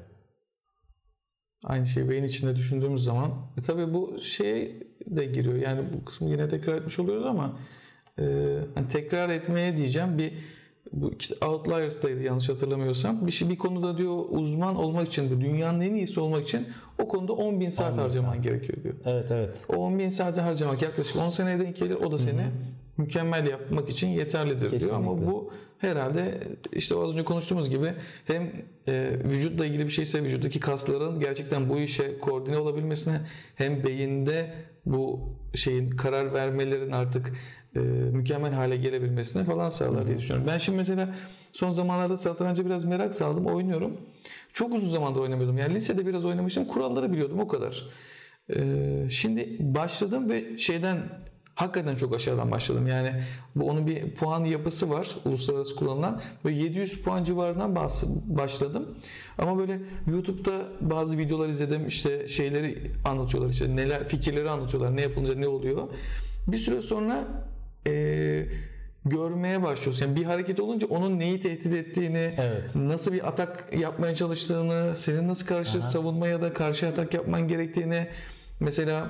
Aynı 1.64 1.88
şeyi 1.88 2.10
beyin 2.10 2.24
içinde 2.24 2.56
düşündüğümüz 2.56 3.04
zaman 3.04 3.32
e 3.58 3.62
tabii 3.62 3.94
bu 3.94 4.22
şey 4.22 4.84
de 5.08 5.26
giriyor. 5.26 5.56
Yani 5.56 5.94
bu 5.94 6.06
kısmı 6.06 6.30
yine 6.30 6.48
tekrar 6.48 6.76
etmiş 6.76 7.00
oluyoruz 7.00 7.26
ama 7.26 7.60
e, 8.20 8.24
hani 8.76 8.88
tekrar 8.90 9.30
etmeye 9.30 9.78
diyeceğim 9.78 10.18
bir 10.18 10.34
bu 10.94 11.14
işte 11.20 11.36
Outliers'daydı 11.48 12.24
yanlış 12.24 12.50
hatırlamıyorsam. 12.50 13.28
Bir 13.28 13.32
şey 13.32 13.50
bir 13.50 13.58
konuda 13.58 13.98
diyor 13.98 14.26
uzman 14.30 14.76
olmak 14.76 15.08
için, 15.08 15.42
dünyanın 15.42 15.82
en 15.82 15.94
iyisi 15.94 16.20
olmak 16.20 16.44
için 16.44 16.68
o 17.00 17.08
konuda 17.08 17.34
10 17.34 17.60
bin 17.60 17.70
saat 17.70 17.92
10 17.92 17.98
bin 17.98 18.02
harcaman 18.02 18.34
saat. 18.34 18.44
gerekiyor 18.44 18.84
diyor. 18.84 18.96
Evet 19.06 19.32
evet. 19.32 19.64
O 19.70 19.76
10 19.76 20.00
bin 20.00 20.10
saati 20.10 20.42
harcamak 20.42 20.82
yaklaşık 20.82 21.16
10 21.16 21.30
seneye 21.30 21.60
denk 21.60 21.76
gelir. 21.76 21.96
O 21.96 22.12
da 22.12 22.18
seni 22.18 22.42
mükemmel 22.98 23.48
yapmak 23.48 23.90
için 23.90 24.08
yeterlidir 24.08 24.80
diyor. 24.80 24.94
Ama 24.94 25.12
Kesinlikle. 25.12 25.32
bu 25.32 25.54
herhalde 25.78 26.40
işte 26.74 26.96
az 26.96 27.14
önce 27.14 27.24
konuştuğumuz 27.24 27.70
gibi 27.70 27.94
hem 28.26 28.52
e, 28.88 29.12
vücutla 29.24 29.66
ilgili 29.66 29.86
bir 29.86 29.92
şeyse 29.92 30.24
vücuttaki 30.24 30.60
kasların 30.60 31.20
gerçekten 31.20 31.70
bu 31.70 31.80
işe 31.80 32.20
koordine 32.20 32.58
olabilmesine 32.58 33.22
hem 33.56 33.84
beyinde 33.84 34.54
bu 34.86 35.20
şeyin 35.56 35.90
karar 35.90 36.34
vermelerin 36.34 36.92
artık 36.92 37.34
e, 37.76 37.80
mükemmel 38.14 38.54
hale 38.54 38.78
gelebilmesine 38.78 39.44
falan 39.44 39.70
sağlar 39.70 40.08
diye 40.08 40.18
düşünüyorum. 40.18 40.48
Ben 40.52 40.58
şimdi 40.58 40.78
mesela 40.78 41.16
son 41.52 41.72
zamanlarda 41.72 42.18
satranca 42.18 42.66
biraz 42.66 42.86
merak 42.86 43.16
saldım. 43.16 43.46
Oynuyorum. 43.46 43.98
Çok 44.54 44.74
uzun 44.74 44.90
zamandır 44.90 45.20
oynamıyordum. 45.20 45.58
Yani 45.58 45.74
lisede 45.74 46.06
biraz 46.06 46.26
oynamıştım. 46.26 46.66
Kuralları 46.66 47.12
biliyordum 47.12 47.40
o 47.40 47.48
kadar. 47.48 47.90
Ee, 48.56 49.08
şimdi 49.10 49.58
başladım 49.60 50.30
ve 50.30 50.58
şeyden 50.58 50.98
hakikaten 51.56 51.96
çok 51.96 52.16
aşağıdan 52.16 52.52
başladım. 52.52 52.88
Yani 52.88 53.24
bu 53.56 53.70
onun 53.70 53.88
bir 53.88 54.16
puan 54.16 54.44
yapısı 54.46 54.90
var 54.90 55.16
uluslararası 55.26 55.76
kullanılan. 55.76 56.22
Böyle 56.46 56.60
700 56.60 57.02
puan 57.02 57.24
civarından 57.24 57.76
başladım. 58.26 58.98
Ama 59.38 59.58
böyle 59.58 59.80
YouTube'da 60.08 60.62
bazı 60.82 61.18
videolar 61.18 61.50
izledim. 61.50 61.88
İşte 61.88 62.28
şeyleri 62.28 62.92
anlatıyorlar. 63.06 63.50
işte 63.52 63.76
neler 63.76 64.08
fikirleri 64.08 64.50
anlatıyorlar. 64.50 64.96
Ne 64.96 65.02
yapılınca 65.02 65.36
ne 65.36 65.48
oluyor. 65.48 65.88
Bir 66.48 66.58
süre 66.58 66.82
sonra 66.82 67.28
eee, 67.86 68.48
görmeye 69.06 69.64
başlıyorsun. 69.64 70.06
Yani 70.06 70.16
bir 70.16 70.24
hareket 70.24 70.60
olunca 70.60 70.88
onun 70.88 71.20
neyi 71.20 71.42
tehdit 71.42 71.74
ettiğini, 71.74 72.36
Evet. 72.38 72.76
nasıl 72.76 73.14
bir 73.14 73.28
atak 73.28 73.70
yapmaya 73.80 74.16
çalıştığını, 74.16 74.96
senin 74.96 75.28
nasıl 75.28 75.48
karşı 75.48 75.82
savunma 75.82 76.28
ya 76.28 76.42
da 76.42 76.54
karşı 76.54 76.88
atak 76.88 77.14
yapman 77.14 77.48
gerektiğini 77.48 78.08
mesela 78.60 79.08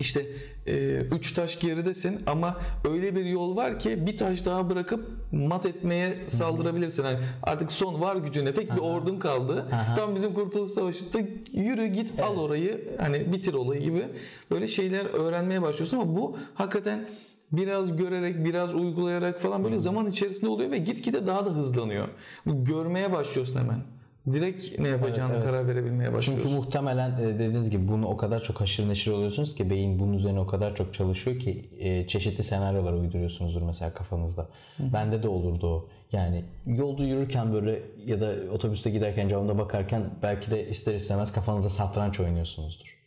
işte 0.00 0.26
e, 0.66 1.00
üç 1.00 1.32
taş 1.32 1.60
geridesin 1.60 2.20
ama 2.26 2.56
öyle 2.90 3.16
bir 3.16 3.24
yol 3.24 3.56
var 3.56 3.78
ki 3.78 4.06
bir 4.06 4.18
taş 4.18 4.46
daha 4.46 4.70
bırakıp 4.70 5.06
mat 5.32 5.66
etmeye 5.66 6.18
saldırabilirsin. 6.26 7.04
Yani 7.04 7.18
artık 7.42 7.72
son 7.72 8.00
var 8.00 8.16
gücüne 8.16 8.54
tek 8.54 8.76
bir 8.76 8.80
ordun 8.80 9.18
kaldı. 9.18 9.66
Aha. 9.72 9.96
Tam 9.96 10.14
bizim 10.14 10.34
Kurtuluş 10.34 10.70
Savaşı'nda 10.70 11.28
yürü 11.52 11.86
git 11.86 12.20
al 12.20 12.36
orayı 12.36 12.96
hani 13.00 13.32
bitir 13.32 13.54
olayı 13.54 13.82
gibi 13.82 14.04
böyle 14.50 14.68
şeyler 14.68 15.04
öğrenmeye 15.04 15.62
başlıyorsun 15.62 15.96
ama 15.96 16.16
bu 16.16 16.36
hakikaten 16.54 17.08
biraz 17.52 17.96
görerek, 17.96 18.44
biraz 18.44 18.74
uygulayarak 18.74 19.40
falan 19.40 19.64
böyle 19.64 19.78
zaman 19.78 20.10
içerisinde 20.10 20.50
oluyor 20.50 20.70
ve 20.70 20.78
gitgide 20.78 21.26
daha 21.26 21.46
da 21.46 21.50
hızlanıyor. 21.50 22.08
Bu 22.46 22.64
görmeye 22.64 23.12
başlıyorsun 23.12 23.58
hemen. 23.58 23.82
Direkt 24.26 24.78
ne 24.78 24.88
yapacağını 24.88 25.32
Evet, 25.32 25.42
evet. 25.44 25.52
karar 25.52 25.68
verebilmeye 25.68 26.12
başlıyorsun. 26.12 26.48
Çünkü 26.48 26.56
muhtemelen 26.56 27.10
e, 27.20 27.24
dediğiniz 27.24 27.70
gibi 27.70 27.88
bunu 27.88 28.08
o 28.08 28.16
kadar 28.16 28.42
çok 28.42 28.60
haşır 28.60 28.88
neşir 28.88 29.10
oluyorsunuz 29.10 29.54
ki 29.54 29.70
beyin 29.70 29.98
bunun 29.98 30.12
üzerine 30.12 30.40
o 30.40 30.46
kadar 30.46 30.74
çok 30.74 30.94
çalışıyor 30.94 31.38
ki 31.38 31.68
e, 31.78 32.06
çeşitli 32.06 32.44
senaryolar 32.44 32.92
uyduruyorsunuzdur 32.92 33.62
mesela 33.62 33.94
kafanızda. 33.94 34.48
Bende 34.78 35.22
de 35.22 35.28
olurdu 35.28 35.66
o. 35.66 35.88
Yani 36.12 36.44
yolda 36.66 37.04
yürürken 37.04 37.52
böyle 37.52 37.82
ya 38.06 38.20
da 38.20 38.34
otobüste 38.52 38.90
giderken 38.90 39.28
camda 39.28 39.58
bakarken 39.58 40.02
belki 40.22 40.50
de 40.50 40.68
ister 40.68 40.94
istemez 40.94 41.32
kafanızda 41.32 41.68
satranç 41.68 42.20
oynuyorsunuzdur. 42.20 43.00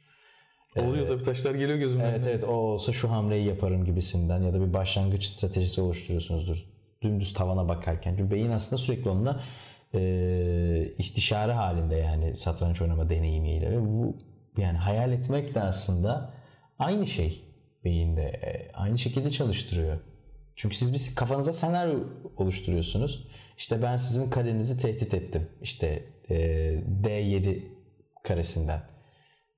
Oluyor 0.79 1.07
tabii 1.07 1.23
taşlar 1.23 1.55
geliyor 1.55 1.77
gözümün 1.77 2.03
Evet 2.03 2.27
evet 2.27 2.43
o 2.43 2.51
olsa 2.51 2.91
şu 2.91 3.11
hamleyi 3.11 3.47
yaparım 3.47 3.85
gibisinden 3.85 4.41
ya 4.41 4.53
da 4.53 4.67
bir 4.67 4.73
başlangıç 4.73 5.23
stratejisi 5.23 5.81
oluşturuyorsunuzdur. 5.81 6.65
Dümdüz 7.01 7.33
tavana 7.33 7.69
bakarken. 7.69 8.15
Çünkü 8.17 8.31
beyin 8.31 8.51
aslında 8.51 8.81
sürekli 8.81 9.09
onunla 9.09 9.43
e, 9.93 10.93
istişare 10.97 11.51
halinde 11.51 11.95
yani 11.95 12.37
satranç 12.37 12.81
oynama 12.81 13.09
deneyimiyle 13.09 13.71
ve 13.71 13.81
bu 13.81 14.17
yani 14.57 14.77
hayal 14.77 15.11
etmek 15.11 15.55
de 15.55 15.61
aslında 15.61 16.33
aynı 16.79 17.07
şey 17.07 17.43
beyinde 17.83 18.23
e, 18.23 18.71
aynı 18.73 18.97
şekilde 18.97 19.31
çalıştırıyor. 19.31 19.99
Çünkü 20.55 20.75
siz 20.75 20.93
biz 20.93 21.15
kafanıza 21.15 21.53
senaryo 21.53 21.99
oluşturuyorsunuz. 22.37 23.27
İşte 23.57 23.81
ben 23.81 23.97
sizin 23.97 24.29
kalenizi 24.29 24.81
tehdit 24.81 25.13
ettim. 25.13 25.49
İşte 25.61 26.03
e, 26.29 26.35
D7 27.03 27.63
karesinden. 28.23 28.81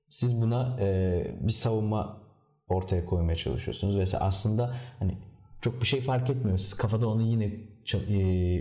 Siz 0.08 0.42
buna 0.42 0.76
e, 0.80 1.26
bir 1.40 1.52
savunma 1.52 2.22
ortaya 2.68 3.04
koymaya 3.04 3.36
çalışıyorsunuz. 3.36 4.14
Ve 4.14 4.18
aslında 4.18 4.74
hani 4.98 5.18
çok 5.60 5.80
bir 5.80 5.86
şey 5.86 6.00
fark 6.00 6.30
etmiyor. 6.30 6.58
Siz 6.58 6.74
kafada 6.74 7.08
onu 7.08 7.22
yine 7.22 7.52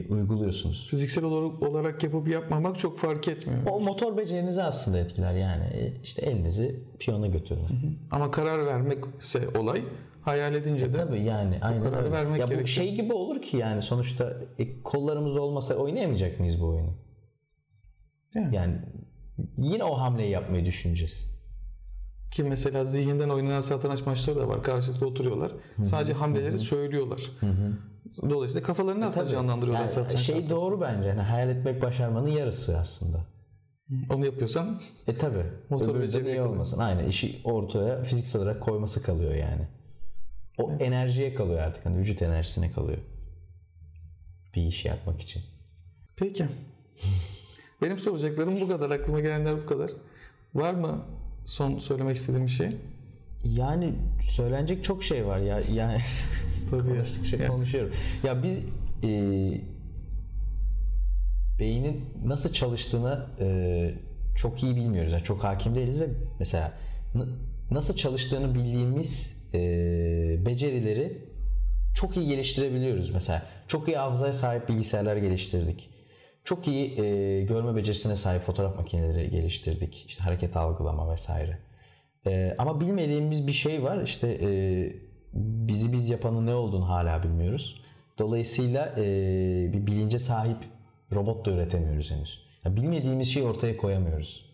uyguluyorsunuz. 0.10 0.88
Fiziksel 0.90 1.24
olarak, 1.24 1.64
olarak 1.64 2.04
yapıp 2.04 2.28
yapmamak 2.28 2.80
çok 2.80 3.00
fark 3.00 3.28
etmiyor. 3.28 3.62
O 3.72 3.80
motor 3.80 4.18
becerinizi 4.18 4.64
aslında 4.64 5.00
etkiler 5.00 5.34
yani. 5.36 5.64
E, 5.64 5.94
işte 6.04 6.22
elinizi 6.22 6.84
piyona 7.00 7.28
götürün. 7.28 8.00
Ama 8.12 8.32
karar 8.32 8.66
vermekse 8.66 9.50
olay 9.60 9.84
hayal 10.22 10.54
edince 10.56 10.94
de 10.94 10.98
Tabii 10.98 11.22
yani 11.24 11.60
aynen 11.62 11.84
kararı 11.84 12.04
öyle. 12.06 12.12
vermek 12.12 12.40
Ya 12.40 12.46
bu 12.46 12.50
gerekiyor. 12.50 12.68
şey 12.68 12.96
gibi 12.96 13.14
olur 13.14 13.42
ki 13.42 13.58
yani 13.58 13.82
sonuçta 13.82 14.38
e, 14.60 14.82
kollarımız 14.84 15.38
olmasa 15.38 15.76
oynayamayacak 15.76 16.40
mıyız 16.40 16.62
bu 16.62 16.66
oyunu? 16.68 16.94
Yani. 18.36 18.56
Yani 18.56 18.76
yine 19.58 19.84
o 19.84 20.00
hamleyi 20.00 20.30
yapmayı 20.32 20.66
düşüneceğiz. 20.66 21.36
ki 22.32 22.44
mesela 22.44 22.86
zihinden 22.86 23.30
oynanan 23.30 23.62
satranç 23.62 24.06
maçları 24.06 24.40
da 24.40 24.48
var. 24.48 24.64
Karşılıklı 24.64 25.08
oturuyorlar. 25.08 25.52
Sadece 25.84 26.14
hamleleri 26.14 26.60
söylüyorlar. 26.60 27.22
Dolayısıyla 28.30 28.68
kafalarını 28.68 29.06
aslında 29.06 29.24
Tabii. 29.24 29.32
canlandırıyorlar 29.34 29.82
Yani 29.86 29.94
satranç. 29.94 30.20
şey 30.20 30.36
tahtası. 30.36 30.56
doğru 30.56 30.82
bence. 30.82 31.10
Yani 31.10 31.22
hayal 31.22 31.50
etmek 31.50 31.82
başarmanın 31.82 32.28
yarısı 32.28 32.78
aslında. 32.78 33.26
Onu 34.10 34.26
yapıyorsan 34.26 34.82
E 35.08 35.18
tabi. 35.18 35.44
Motor 35.70 36.00
niye 36.00 36.12
kalıyor. 36.12 36.46
olmasın? 36.46 36.80
Aynen 36.80 37.06
işi 37.06 37.42
ortaya 37.44 38.04
fiziksel 38.04 38.42
olarak 38.42 38.62
koyması 38.62 39.04
kalıyor 39.04 39.36
yani. 39.36 39.68
O 40.58 40.72
enerjiye 40.72 41.36
kalıyor 41.36 41.60
artık. 41.60 41.86
Hani 41.86 41.98
vücut 41.98 42.22
enerjisine 42.22 42.72
kalıyor. 42.72 42.98
Bir 44.56 44.62
işi 44.62 44.88
yapmak 44.88 45.22
için. 45.22 45.44
Peki. 46.16 46.46
Benim 47.82 48.00
soracaklarım 48.00 48.62
bu 48.62 48.68
kadar. 48.68 48.90
Aklıma 48.90 49.20
gelenler 49.20 49.58
bu 49.64 49.66
kadar. 49.66 49.92
Var 50.54 50.74
mı 50.74 51.06
son 51.46 51.78
söylemek 51.80 52.18
istediğim 52.18 52.46
bir 52.46 52.52
şey? 52.52 52.70
Yani 53.54 53.94
söylenecek 54.22 54.84
çok 54.84 55.04
şey 55.04 55.26
var 55.26 55.38
ya. 55.38 55.60
Yani 55.74 55.98
Tabii. 56.72 56.82
konuştukça 56.90 57.38
Yani. 57.38 57.48
konuşuyorum. 57.48 57.92
Ya 58.24 58.44
biz 58.44 58.58
e, 59.04 59.10
beynin 61.60 62.06
nasıl 62.26 62.54
çalıştığını 62.54 63.26
e, 63.40 63.48
çok 64.36 64.64
iyi 64.64 64.76
bilmiyoruz. 64.76 65.12
Yani 65.12 65.24
çok 65.24 65.44
hakim 65.44 65.76
değiliz 65.76 66.02
ve 66.02 66.08
mesela 66.40 66.74
nasıl 67.72 67.96
çalıştığını 67.96 68.56
bildiğimiz 68.56 69.38
e, 69.54 69.60
becerileri 70.46 71.18
çok 71.96 72.18
iyi 72.18 72.28
geliştirebiliyoruz. 72.28 73.12
Mesela 73.12 73.44
çok 73.68 73.88
iyi 73.88 73.98
hafızaya 73.98 74.34
sahip 74.34 74.70
bilgisayarlar 74.70 75.18
geliştirdik. 75.18 75.90
Çok 76.44 76.68
iyi 76.68 77.02
e, 77.02 77.42
görme 77.42 77.76
becerisine 77.76 78.16
sahip 78.16 78.42
fotoğraf 78.42 78.76
makineleri 78.76 79.30
geliştirdik. 79.30 80.06
İşte 80.08 80.24
hareket 80.24 80.58
algılama 80.58 81.12
vesaire. 81.12 81.58
E, 82.28 82.56
ama 82.58 82.82
bilmediğimiz 82.82 83.48
bir 83.48 83.54
şey 83.54 83.84
var. 83.84 84.04
İşte 84.04 84.38
e, 84.42 84.50
bizi 85.34 85.94
biz 85.94 86.10
yapanın 86.10 86.46
ne 86.46 86.54
olduğunu 86.54 86.90
hala 86.90 87.24
bilmiyoruz. 87.24 87.82
Dolayısıyla 88.20 88.96
e, 88.98 89.04
bir 89.74 89.88
bilince 89.88 90.20
sahip 90.20 90.58
robot 91.12 91.46
da 91.46 91.52
üretemiyoruz 91.52 92.12
henüz. 92.12 92.46
Ya 92.66 92.76
bilmediğimiz 92.76 93.34
şeyi 93.34 93.46
ortaya 93.46 93.78
koyamıyoruz. 93.78 94.46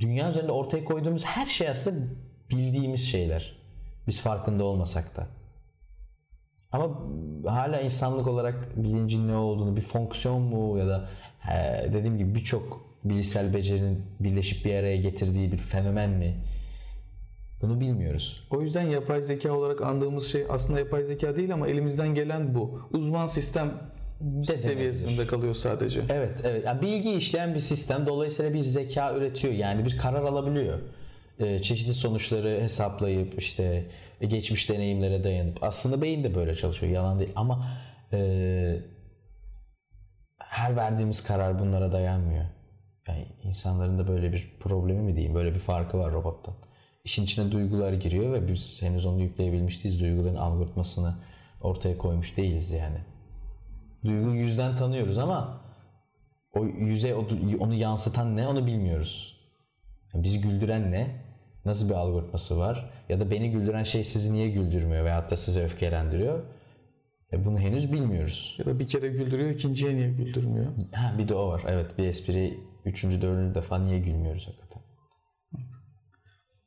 Dünya 0.00 0.30
üzerinde 0.30 0.52
ortaya 0.52 0.84
koyduğumuz 0.84 1.24
her 1.24 1.46
şey 1.46 1.68
aslında 1.68 2.04
bildiğimiz 2.50 3.08
şeyler. 3.08 3.56
Biz 4.06 4.20
farkında 4.20 4.64
olmasak 4.64 5.16
da. 5.16 5.26
Ama 6.72 6.98
hala 7.46 7.80
insanlık 7.80 8.26
olarak 8.26 8.76
bilincin 8.76 9.28
ne 9.28 9.36
olduğunu, 9.36 9.76
bir 9.76 9.80
fonksiyon 9.80 10.42
mu 10.42 10.78
ya 10.78 10.88
da 10.88 11.08
he, 11.40 11.90
dediğim 11.92 12.18
gibi 12.18 12.34
birçok 12.34 12.86
bilişsel 13.04 13.54
becerinin 13.54 14.02
birleşip 14.20 14.64
bir 14.64 14.74
araya 14.74 14.96
getirdiği 14.96 15.52
bir 15.52 15.58
fenomen 15.58 16.10
mi? 16.10 16.34
Bunu 17.62 17.80
bilmiyoruz. 17.80 18.46
O 18.50 18.60
yüzden 18.60 18.82
yapay 18.82 19.22
zeka 19.22 19.52
olarak 19.52 19.82
andığımız 19.82 20.26
şey 20.26 20.46
aslında 20.48 20.78
yapay 20.78 21.04
zeka 21.04 21.36
değil 21.36 21.54
ama 21.54 21.68
elimizden 21.68 22.14
gelen 22.14 22.54
bu. 22.54 22.80
Uzman 22.92 23.26
sistem 23.26 23.72
seviyesinde 24.44 25.26
kalıyor 25.26 25.54
sadece. 25.54 26.02
Evet, 26.10 26.40
evet. 26.44 26.64
Yani 26.64 26.82
bilgi 26.82 27.12
işleyen 27.12 27.54
bir 27.54 27.60
sistem 27.60 28.06
dolayısıyla 28.06 28.54
bir 28.54 28.60
zeka 28.60 29.14
üretiyor. 29.14 29.54
Yani 29.54 29.84
bir 29.84 29.98
karar 29.98 30.22
alabiliyor. 30.22 30.78
Ee, 31.38 31.62
çeşitli 31.62 31.94
sonuçları 31.94 32.48
hesaplayıp 32.48 33.38
işte 33.38 33.86
geçmiş 34.20 34.70
deneyimlere 34.70 35.24
dayanıp 35.24 35.62
aslında 35.62 36.02
beyin 36.02 36.24
de 36.24 36.34
böyle 36.34 36.54
çalışıyor. 36.54 36.92
Yalan 36.92 37.18
değil 37.18 37.32
ama 37.36 37.68
e, 38.12 38.80
her 40.38 40.76
verdiğimiz 40.76 41.24
karar 41.24 41.58
bunlara 41.58 41.92
dayanmıyor. 41.92 42.44
Yani 43.08 43.26
insanların 43.42 43.98
da 43.98 44.08
böyle 44.08 44.32
bir 44.32 44.52
problemi 44.60 45.00
mi 45.02 45.14
diyeyim, 45.14 45.34
böyle 45.34 45.54
bir 45.54 45.58
farkı 45.58 45.98
var 45.98 46.12
robottan. 46.12 46.54
İşin 47.06 47.24
içine 47.24 47.52
duygular 47.52 47.92
giriyor 47.92 48.32
ve 48.32 48.48
biz 48.48 48.82
henüz 48.82 49.06
onu 49.06 49.22
yükleyebilmiş 49.22 49.84
değiliz. 49.84 50.00
Duyguların 50.00 50.36
algoritmasını 50.36 51.14
ortaya 51.60 51.98
koymuş 51.98 52.36
değiliz 52.36 52.70
yani. 52.70 52.98
Duygu 54.04 54.30
yüzden 54.34 54.76
tanıyoruz 54.76 55.18
ama 55.18 55.60
o 56.52 56.64
yüze 56.64 57.14
onu 57.60 57.74
yansıtan 57.74 58.36
ne 58.36 58.48
onu 58.48 58.66
bilmiyoruz. 58.66 59.40
Yani 60.14 60.24
bizi 60.24 60.40
güldüren 60.40 60.92
ne? 60.92 61.10
Nasıl 61.64 61.88
bir 61.88 61.94
algoritması 61.94 62.58
var? 62.58 62.90
Ya 63.08 63.20
da 63.20 63.30
beni 63.30 63.50
güldüren 63.50 63.82
şey 63.82 64.04
sizi 64.04 64.32
niye 64.32 64.50
güldürmüyor 64.50 65.04
veyahut 65.04 65.30
da 65.30 65.36
sizi 65.36 65.60
öfkelendiriyor? 65.60 66.42
E 67.32 67.44
bunu 67.44 67.58
henüz 67.58 67.92
bilmiyoruz. 67.92 68.56
Ya 68.58 68.66
da 68.66 68.78
bir 68.78 68.86
kere 68.86 69.08
güldürüyor, 69.08 69.50
ikinciye 69.50 69.96
niye 69.96 70.10
güldürmüyor? 70.10 70.66
Ha, 70.92 71.14
bir 71.18 71.28
de 71.28 71.34
o 71.34 71.48
var. 71.48 71.62
Evet 71.68 71.98
bir 71.98 72.08
espri 72.08 72.60
üçüncü, 72.84 73.22
dördüncü 73.22 73.54
defa 73.54 73.78
niye 73.78 73.98
gülmüyoruz 73.98 74.46
hakikaten? 74.48 74.85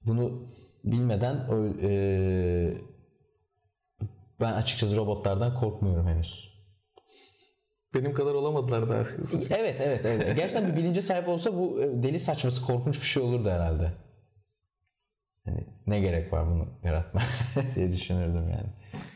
Bunu 0.05 0.47
bilmeden 0.83 1.47
e, 1.81 1.91
ben 4.39 4.53
açıkçası 4.53 4.95
robotlardan 4.95 5.55
korkmuyorum 5.55 6.07
henüz. 6.07 6.49
Benim 7.93 8.13
kadar 8.13 8.33
olamadılar 8.33 8.89
da 8.89 8.95
Evet 9.49 9.81
evet 9.81 10.05
evet. 10.05 10.37
Gerçekten 10.37 10.67
bir 10.71 10.75
bilince 10.75 11.01
sahip 11.01 11.27
olsa 11.27 11.53
bu 11.53 11.83
e, 11.83 12.03
deli 12.03 12.19
saçması 12.19 12.65
korkunç 12.65 13.01
bir 13.01 13.05
şey 13.05 13.23
olurdu 13.23 13.49
herhalde. 13.49 13.91
Yani 15.45 15.67
ne 15.87 15.99
gerek 15.99 16.33
var 16.33 16.47
bunu 16.47 16.67
yaratmaya 16.83 17.25
diye 17.75 17.91
düşünürdüm 17.91 18.49
yani. 18.49 18.69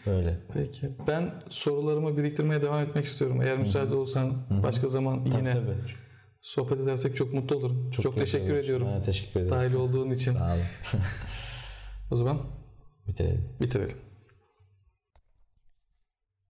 Böyle. 0.05 0.37
Peki. 0.53 0.89
Ben 1.07 1.33
sorularımı 1.49 2.17
biriktirmeye 2.17 2.61
devam 2.61 2.83
etmek 2.83 3.05
istiyorum. 3.05 3.41
Eğer 3.41 3.57
müsaade 3.57 3.95
olsan 3.95 4.33
başka 4.63 4.87
zaman 4.87 5.25
yine 5.25 5.51
Tabii. 5.51 6.02
Sohbet 6.43 6.79
edersek 6.79 7.15
çok 7.15 7.33
mutlu 7.33 7.55
olurum. 7.55 7.91
Çok, 7.91 8.15
teşekkür 8.15 8.45
ederim. 8.45 8.63
ediyorum. 8.63 8.87
Ha, 8.87 9.03
teşekkür 9.03 9.39
ederim. 9.39 9.51
Dahil 9.51 9.73
olduğun 9.73 10.09
için. 10.09 10.33
Sağ 10.33 10.53
olun. 10.53 10.63
O 12.11 12.15
zaman 12.15 12.41
Bitirelim. 13.07 13.49
bitirelim. 13.61 13.97